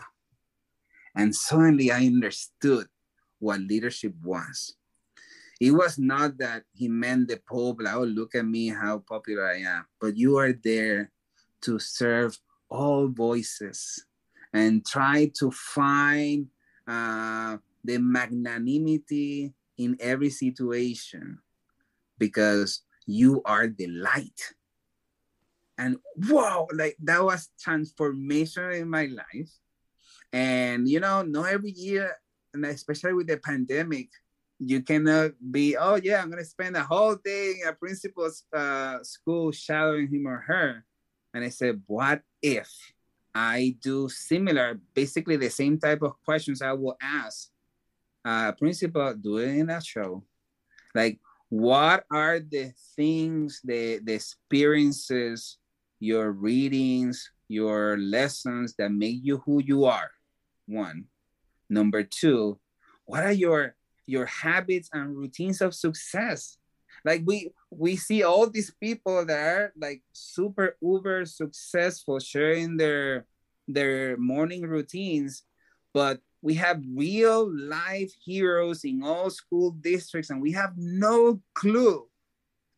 And 1.16 1.36
suddenly 1.36 1.92
I 1.92 2.06
understood 2.06 2.88
what 3.40 3.60
leadership 3.60 4.14
was. 4.24 4.76
It 5.60 5.72
was 5.72 5.98
not 6.00 6.38
that 6.40 6.64
he 6.74 6.88
meant 6.88 7.28
the 7.28 7.38
Pope, 7.38 7.82
like, 7.82 7.96
oh, 7.96 8.04
look 8.04 8.36
at 8.36 8.46
me, 8.46 8.70
how 8.70 9.00
popular 9.00 9.48
I 9.48 9.60
am, 9.62 9.86
but 10.00 10.18
you 10.18 10.38
are 10.38 10.54
there 10.54 11.12
to 11.62 11.80
serve 11.80 12.38
all 12.70 13.08
voices 13.08 14.06
and 14.52 14.86
try 14.86 15.32
to 15.40 15.52
find 15.52 16.48
uh, 16.88 17.58
the 17.84 17.98
magnanimity 17.98 19.54
in 19.78 19.98
every 20.00 20.30
situation 20.30 21.40
because 22.18 22.82
you 23.06 23.42
are 23.46 23.68
the 23.68 23.88
light. 23.88 24.54
And 25.78 25.98
wow, 26.30 26.68
like 26.74 26.98
that 27.04 27.24
was 27.24 27.50
transformation 27.60 28.72
in 28.74 28.90
my 28.90 29.06
life 29.06 29.50
and 30.34 30.90
you 30.90 31.00
know, 31.00 31.22
not 31.22 31.54
every 31.54 31.72
year, 31.72 32.18
and 32.54 32.66
especially 32.66 33.14
with 33.14 33.28
the 33.28 33.38
pandemic, 33.38 34.10
you 34.60 34.82
cannot 34.82 35.32
be, 35.52 35.78
oh 35.78 35.96
yeah, 35.96 36.22
I'm 36.22 36.32
gonna 36.32 36.44
spend 36.44 36.76
a 36.76 36.84
whole 36.84 37.16
day 37.24 37.54
in 37.62 37.68
a 37.68 37.74
principal's 37.74 38.44
uh, 38.52 38.98
school 39.04 39.52
shadowing 39.52 40.08
him 40.08 40.28
or 40.28 40.38
her. 40.48 40.84
And 41.34 41.44
I 41.44 41.50
said, 41.50 41.82
what 41.86 42.22
if 42.42 42.70
I 43.34 43.78
do 43.82 44.10
similar, 44.10 44.80
basically 44.94 45.38
the 45.38 45.50
same 45.50 45.80
type 45.80 46.02
of 46.02 46.22
questions 46.26 46.62
I 46.62 46.74
will 46.74 46.98
ask 47.02 47.50
uh, 48.26 48.52
principal 48.54 49.14
doing 49.14 49.60
in 49.60 49.70
a 49.70 49.82
show? 49.82 50.24
Like, 50.96 51.20
what 51.54 52.06
are 52.12 52.40
the 52.40 52.74
things, 52.96 53.62
the, 53.64 54.00
the 54.04 54.14
experiences, 54.14 55.58
your 56.00 56.32
readings, 56.32 57.30
your 57.48 57.98
lessons 57.98 58.74
that 58.80 58.92
make 58.92 59.20
you 59.22 59.38
who 59.46 59.62
you 59.62 59.86
are? 59.86 60.10
one 60.66 61.06
number 61.70 62.04
two 62.04 62.60
what 63.06 63.24
are 63.24 63.32
your 63.32 63.76
your 64.06 64.26
habits 64.26 64.90
and 64.94 65.16
routines 65.16 65.62
of 65.62 65.74
success 65.74 66.58
like 67.06 67.22
we 67.26 67.52
we 67.70 67.96
see 67.96 68.24
all 68.24 68.50
these 68.50 68.74
people 68.80 69.26
that 69.26 69.40
are 69.40 69.74
like 69.78 70.02
super 70.14 70.78
uber 70.82 71.26
successful 71.26 72.20
sharing 72.20 72.78
their 72.78 73.26
their 73.68 74.18
morning 74.18 74.64
routines 74.64 75.44
but 75.94 76.20
we 76.44 76.56
have 76.56 76.84
real 76.94 77.50
life 77.58 78.12
heroes 78.22 78.84
in 78.84 79.02
all 79.02 79.30
school 79.30 79.72
districts 79.72 80.30
and 80.30 80.42
we 80.42 80.52
have 80.52 80.74
no 80.76 81.42
clue 81.56 82.06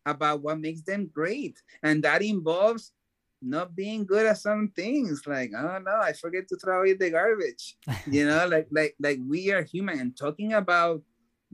about 0.05 0.43
what 0.43 0.59
makes 0.59 0.83
them 0.83 1.09
great. 1.11 1.59
And 1.81 2.03
that 2.03 2.21
involves 2.21 2.91
not 3.41 3.75
being 3.75 4.05
good 4.05 4.27
at 4.27 4.37
some 4.37 4.71
things 4.75 5.21
like 5.27 5.51
oh 5.55 5.61
don't 5.61 5.87
i 5.87 6.13
forget 6.13 6.47
to 6.47 6.55
throw 6.55 6.79
away 6.79 6.93
the 6.93 7.09
garbage. 7.09 7.75
You 8.07 8.25
know 8.25 8.47
like 8.47 8.67
like 8.71 8.95
like 8.99 9.19
we 9.27 9.51
are 9.51 9.61
human 9.61 9.99
and 9.99 10.17
talking 10.17 10.53
about 10.53 11.01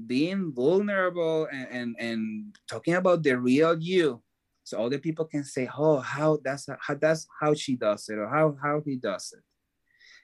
being 0.06 0.54
vulnerable 0.54 1.48
and, 1.52 1.68
and 1.72 1.96
and 2.00 2.56
talking 2.70 2.94
about 2.94 3.24
the 3.24 3.34
real 3.36 3.78
you 3.80 4.22
so 4.64 4.86
other 4.86 5.00
people 5.00 5.26
can 5.26 5.44
say 5.44 5.68
oh 5.78 6.00
how 6.00 6.40
that's 6.44 6.70
how 6.80 6.96
that's 6.96 7.28
how 7.42 7.54
she 7.54 7.76
does 7.76 8.08
it 8.10 8.18
or 8.20 8.28
how 8.28 8.56
how 8.62 8.82
he 8.86 8.96
does 8.96 9.34
it. 9.36 9.44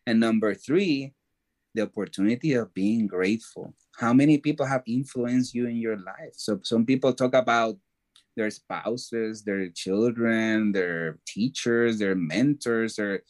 And 0.05 0.19
number 0.21 0.53
three 0.53 1.13
the 1.73 1.83
opportunity 1.83 2.53
of 2.53 2.73
being 2.73 3.07
grateful. 3.07 3.73
How 3.97 4.13
many 4.13 4.37
people 4.37 4.65
have 4.65 4.83
influenced 4.87 5.53
you 5.53 5.67
in 5.67 5.77
your 5.77 5.97
life? 5.97 6.33
So 6.33 6.59
some 6.63 6.85
people 6.85 7.13
talk 7.13 7.33
about 7.33 7.77
their 8.35 8.49
spouses, 8.51 9.43
their 9.43 9.69
children, 9.69 10.71
their 10.71 11.19
teachers, 11.25 11.99
their 11.99 12.15
mentors, 12.15 12.95
their 12.95 13.23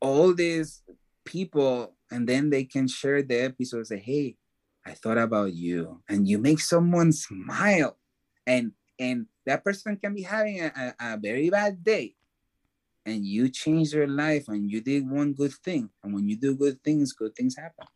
all 0.00 0.32
these 0.32 0.82
people, 1.24 1.96
and 2.10 2.28
then 2.28 2.50
they 2.50 2.64
can 2.64 2.88
share 2.88 3.22
the 3.22 3.44
episode. 3.44 3.86
Say, 3.86 3.98
"Hey, 3.98 4.36
I 4.86 4.92
thought 4.92 5.18
about 5.18 5.52
you," 5.52 6.02
and 6.08 6.26
you 6.26 6.38
make 6.38 6.60
someone 6.60 7.12
smile, 7.12 7.98
and 8.46 8.72
and 8.98 9.26
that 9.46 9.64
person 9.64 9.96
can 9.96 10.14
be 10.14 10.22
having 10.22 10.60
a, 10.60 10.72
a, 10.76 11.14
a 11.14 11.16
very 11.18 11.50
bad 11.50 11.82
day, 11.82 12.14
and 13.10 13.26
you 13.26 13.48
change 13.48 13.92
their 13.92 14.06
life, 14.06 14.44
and 14.48 14.70
you 14.70 14.80
did 14.80 15.08
one 15.08 15.32
good 15.32 15.52
thing, 15.52 15.90
and 16.02 16.14
when 16.14 16.28
you 16.28 16.36
do 16.36 16.54
good 16.56 16.82
things, 16.82 17.12
good 17.12 17.34
things 17.34 17.56
happen. 17.56 17.86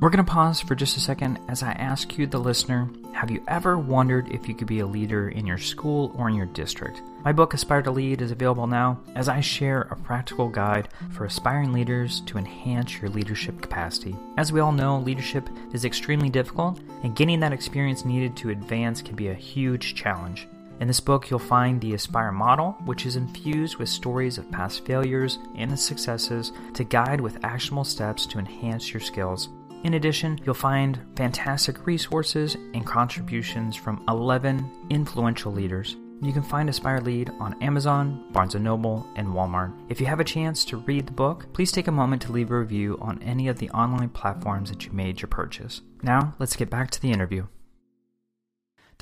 We're 0.00 0.10
going 0.10 0.24
to 0.24 0.32
pause 0.32 0.60
for 0.60 0.74
just 0.74 0.96
a 0.96 1.00
second 1.00 1.38
as 1.48 1.62
I 1.62 1.70
ask 1.72 2.18
you, 2.18 2.26
the 2.26 2.38
listener, 2.38 2.90
have 3.12 3.30
you 3.30 3.44
ever 3.46 3.78
wondered 3.78 4.28
if 4.32 4.48
you 4.48 4.54
could 4.54 4.66
be 4.66 4.80
a 4.80 4.86
leader 4.86 5.28
in 5.28 5.46
your 5.46 5.58
school 5.58 6.12
or 6.18 6.28
in 6.28 6.34
your 6.34 6.46
district? 6.46 7.00
My 7.24 7.32
book, 7.32 7.54
Aspire 7.54 7.82
to 7.82 7.92
Lead, 7.92 8.20
is 8.20 8.32
available 8.32 8.66
now 8.66 9.00
as 9.14 9.28
I 9.28 9.40
share 9.40 9.82
a 9.82 9.96
practical 9.96 10.48
guide 10.48 10.88
for 11.12 11.24
aspiring 11.24 11.72
leaders 11.72 12.22
to 12.22 12.38
enhance 12.38 13.00
your 13.00 13.08
leadership 13.08 13.62
capacity. 13.62 14.16
As 14.36 14.50
we 14.50 14.58
all 14.58 14.72
know, 14.72 14.98
leadership 14.98 15.48
is 15.72 15.84
extremely 15.84 16.28
difficult, 16.28 16.80
and 17.04 17.14
getting 17.14 17.38
that 17.40 17.52
experience 17.52 18.04
needed 18.04 18.36
to 18.38 18.50
advance 18.50 19.00
can 19.00 19.14
be 19.14 19.28
a 19.28 19.34
huge 19.34 19.94
challenge. 19.94 20.48
In 20.80 20.88
this 20.88 21.00
book, 21.00 21.30
you'll 21.30 21.38
find 21.38 21.80
the 21.80 21.94
Aspire 21.94 22.32
model, 22.32 22.72
which 22.84 23.06
is 23.06 23.16
infused 23.16 23.76
with 23.76 23.88
stories 23.88 24.38
of 24.38 24.50
past 24.50 24.84
failures 24.84 25.38
and 25.56 25.78
successes 25.78 26.52
to 26.74 26.84
guide 26.84 27.20
with 27.20 27.44
actionable 27.44 27.84
steps 27.84 28.26
to 28.26 28.38
enhance 28.38 28.92
your 28.92 29.00
skills. 29.00 29.48
In 29.84 29.94
addition, 29.94 30.40
you'll 30.44 30.54
find 30.54 30.98
fantastic 31.14 31.86
resources 31.86 32.56
and 32.74 32.86
contributions 32.86 33.76
from 33.76 34.02
11 34.08 34.88
influential 34.90 35.52
leaders. 35.52 35.96
You 36.22 36.32
can 36.32 36.42
find 36.42 36.68
Aspire 36.70 37.00
Lead 37.00 37.30
on 37.38 37.60
Amazon, 37.62 38.24
Barnes 38.32 38.54
& 38.54 38.56
Noble, 38.56 39.06
and 39.14 39.28
Walmart. 39.28 39.74
If 39.90 40.00
you 40.00 40.06
have 40.06 40.20
a 40.20 40.24
chance 40.24 40.64
to 40.66 40.78
read 40.78 41.06
the 41.06 41.12
book, 41.12 41.52
please 41.52 41.70
take 41.70 41.86
a 41.86 41.92
moment 41.92 42.22
to 42.22 42.32
leave 42.32 42.50
a 42.50 42.58
review 42.58 42.98
on 43.00 43.22
any 43.22 43.48
of 43.48 43.58
the 43.58 43.68
online 43.70 44.08
platforms 44.08 44.70
that 44.70 44.86
you 44.86 44.92
made 44.92 45.20
your 45.20 45.28
purchase. 45.28 45.82
Now, 46.02 46.34
let's 46.38 46.56
get 46.56 46.70
back 46.70 46.90
to 46.92 47.02
the 47.02 47.12
interview. 47.12 47.46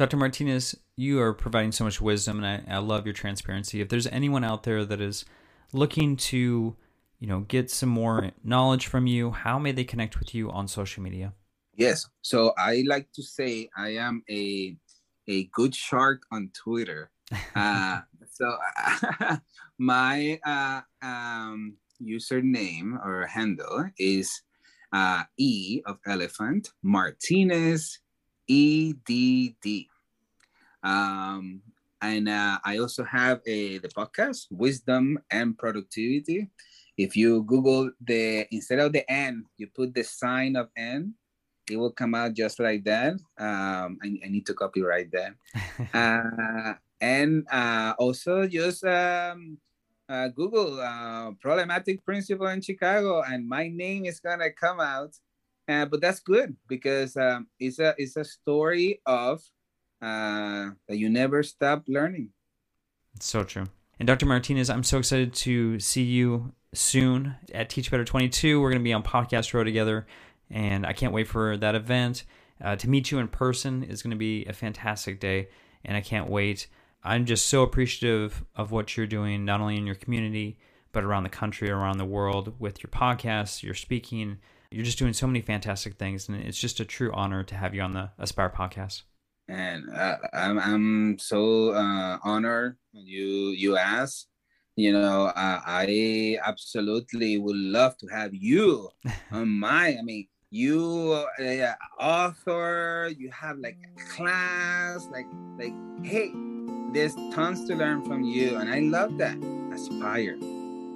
Dr. 0.03 0.17
Martinez, 0.17 0.75
you 0.97 1.21
are 1.21 1.33
providing 1.33 1.71
so 1.71 1.85
much 1.85 2.01
wisdom, 2.01 2.43
and 2.43 2.65
I, 2.69 2.75
I 2.75 2.79
love 2.79 3.07
your 3.07 3.13
transparency. 3.13 3.81
If 3.81 3.89
there's 3.89 4.09
anyone 4.09 4.43
out 4.43 4.65
there 4.65 4.85
that 4.85 5.01
is 5.01 5.25
looking 5.73 6.17
to 6.17 6.77
you 7.21 7.29
know 7.29 7.41
get 7.47 7.71
some 7.71 7.89
more 7.89 8.33
knowledge 8.43 8.89
from 8.89 9.07
you 9.07 9.31
how 9.31 9.61
may 9.61 9.71
they 9.71 9.85
connect 9.85 10.19
with 10.19 10.35
you 10.35 10.51
on 10.51 10.67
social 10.67 11.03
media 11.05 11.33
yes 11.77 12.05
so 12.21 12.53
i 12.59 12.83
like 12.87 13.07
to 13.13 13.23
say 13.23 13.71
i 13.77 13.91
am 13.91 14.25
a 14.29 14.77
a 15.29 15.45
good 15.53 15.73
shark 15.73 16.23
on 16.33 16.51
twitter 16.53 17.13
uh, 17.55 18.01
so 18.29 18.59
my 19.79 20.39
uh, 20.45 20.81
um, 21.01 21.77
username 22.03 22.95
or 23.05 23.25
handle 23.27 23.89
is 23.99 24.43
uh, 24.93 25.23
e 25.39 25.81
of 25.87 25.99
elephant 26.07 26.71
martinez 26.83 28.01
edd 28.49 29.89
um, 30.83 31.61
and 32.01 32.29
uh, 32.29 32.59
i 32.65 32.79
also 32.79 33.05
have 33.05 33.41
a 33.47 33.79
the 33.79 33.89
podcast 33.89 34.47
wisdom 34.51 35.19
and 35.31 35.57
productivity 35.59 36.49
if 36.97 37.17
you 37.17 37.43
Google 37.45 37.91
the 38.01 38.47
instead 38.55 38.79
of 38.79 38.93
the 38.93 39.09
N, 39.11 39.45
you 39.57 39.67
put 39.69 39.95
the 39.95 40.05
sign 40.05 40.57
of 40.57 40.69
N, 40.77 41.15
it 41.71 41.77
will 41.77 41.93
come 41.93 42.15
out 42.15 42.35
just 42.35 42.61
like 42.61 42.85
that. 42.85 43.15
Um, 43.39 43.99
I, 44.03 44.21
I 44.25 44.29
need 44.29 44.47
to 44.47 44.55
copyright 44.55 45.11
that. 45.13 45.35
uh, 45.95 46.75
and 47.01 47.47
uh, 47.51 47.95
also 47.99 48.47
just 48.47 48.85
um, 48.85 49.59
uh, 50.09 50.29
Google 50.29 50.81
uh, 50.81 51.33
problematic 51.41 52.05
principal 52.05 52.47
in 52.49 52.61
Chicago, 52.61 53.23
and 53.23 53.49
my 53.49 53.69
name 53.69 54.05
is 54.05 54.21
gonna 54.21 54.51
come 54.51 54.81
out. 54.81 55.15
Uh, 55.69 55.87
but 55.87 56.01
that's 56.01 56.21
good 56.21 56.57
because 56.69 57.17
um, 57.17 57.47
it's 57.59 57.79
a 57.79 57.95
it's 57.97 58.17
a 58.17 58.25
story 58.25 59.01
of 59.07 59.41
uh, 60.03 60.71
that 60.89 60.99
you 60.99 61.09
never 61.09 61.43
stop 61.43 61.85
learning. 61.87 62.31
It's 63.15 63.27
so 63.27 63.45
true. 63.45 63.67
And 63.99 64.07
Dr. 64.07 64.27
Martinez, 64.27 64.69
I'm 64.69 64.83
so 64.83 64.99
excited 64.99 65.33
to 65.35 65.79
see 65.79 66.03
you 66.03 66.53
soon 66.75 67.37
at 67.55 67.71
Teach 67.71 67.91
Better 67.91 68.05
22. 68.05 68.61
We're 68.61 68.71
going 68.71 68.81
to 68.81 68.85
be 68.85 68.93
on 68.93 69.03
Podcast 69.03 69.55
Row 69.55 69.63
together, 69.63 70.07
and 70.51 70.85
I 70.85 70.93
can't 70.93 71.13
wait 71.13 71.29
for 71.29 71.57
that 71.57 71.75
event. 71.75 72.25
Uh, 72.63 72.77
to 72.77 72.89
meet 72.89 73.11
you 73.11 73.19
in 73.19 73.29
person 73.29 73.83
is 73.83 74.03
going 74.03 74.11
to 74.11 74.17
be 74.17 74.45
a 74.47 74.53
fantastic 74.53 75.21
day, 75.21 75.49
and 75.85 75.97
I 75.97 76.01
can't 76.01 76.29
wait. 76.29 76.67
I'm 77.05 77.27
just 77.27 77.47
so 77.47 77.63
appreciative 77.63 78.45
of 78.57 78.71
what 78.71 78.97
you're 78.97 79.07
doing, 79.07 79.45
not 79.45 79.61
only 79.61 79.77
in 79.77 79.87
your 79.87 79.97
community, 79.97 80.59
but 80.93 81.05
around 81.05 81.25
the 81.25 81.29
country, 81.29 81.71
around 81.71 81.99
the 81.99 82.05
world 82.05 82.55
with 82.59 82.83
your 82.83 82.91
podcasts, 82.91 83.63
your 83.63 83.75
speaking. 83.75 84.39
You're 84.71 84.85
just 84.85 84.99
doing 84.99 85.13
so 85.13 85.27
many 85.27 85.43
fantastic 85.43 85.95
things, 85.95 86.29
and 86.29 86.41
it's 86.41 86.59
just 86.59 86.81
a 86.81 86.85
true 86.85 87.11
honor 87.13 87.43
to 87.45 87.55
have 87.55 87.75
you 87.75 87.83
on 87.83 87.93
the 87.93 88.11
Aspire 88.19 88.51
podcast. 88.51 89.03
And 89.53 89.91
uh, 89.95 90.17
I'm 90.33 90.59
I'm 90.59 91.19
so 91.19 91.73
uh, 91.73 92.17
honored 92.25 92.79
you 92.93 93.53
you 93.53 93.77
asked. 93.77 94.29
You 94.77 94.95
know, 94.95 95.27
uh, 95.27 95.61
I 95.67 96.39
absolutely 96.43 97.37
would 97.37 97.57
love 97.57 97.95
to 97.99 98.07
have 98.07 98.33
you 98.33 98.89
on 99.31 99.51
my. 99.51 99.99
I 99.99 100.01
mean, 100.01 100.27
you 100.49 101.23
uh, 101.39 101.75
author. 102.01 103.13
You 103.15 103.31
have 103.31 103.59
like 103.59 103.77
class. 104.17 105.07
Like 105.13 105.27
like 105.59 105.75
hey, 106.03 106.33
there's 106.95 107.15
tons 107.35 107.69
to 107.69 107.75
learn 107.75 108.07
from 108.07 108.25
you, 108.25 108.57
and 108.57 108.73
I 108.73 108.81
love 108.81 109.19
that. 109.19 109.37
Aspire, 109.75 110.39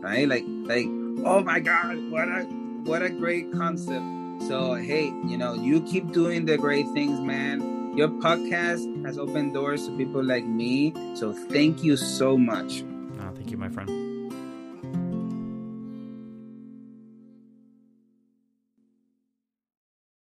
right? 0.00 0.26
Like 0.26 0.44
like 0.64 0.88
oh 1.28 1.42
my 1.44 1.60
God, 1.60 2.10
what 2.10 2.28
a 2.28 2.44
what 2.88 3.02
a 3.02 3.10
great 3.10 3.52
concept. 3.52 4.06
So 4.48 4.76
hey, 4.76 5.12
you 5.28 5.36
know, 5.36 5.52
you 5.52 5.82
keep 5.82 6.10
doing 6.12 6.46
the 6.46 6.56
great 6.56 6.88
things, 6.94 7.20
man 7.20 7.75
your 7.96 8.08
podcast 8.08 9.04
has 9.06 9.18
opened 9.18 9.54
doors 9.54 9.86
to 9.86 9.96
people 9.96 10.22
like 10.22 10.44
me. 10.44 10.92
So 11.14 11.32
thank 11.32 11.82
you 11.82 11.96
so 11.96 12.36
much. 12.36 12.84
Oh, 13.20 13.32
thank 13.34 13.50
you, 13.50 13.56
my 13.56 13.68
friend. 13.68 14.15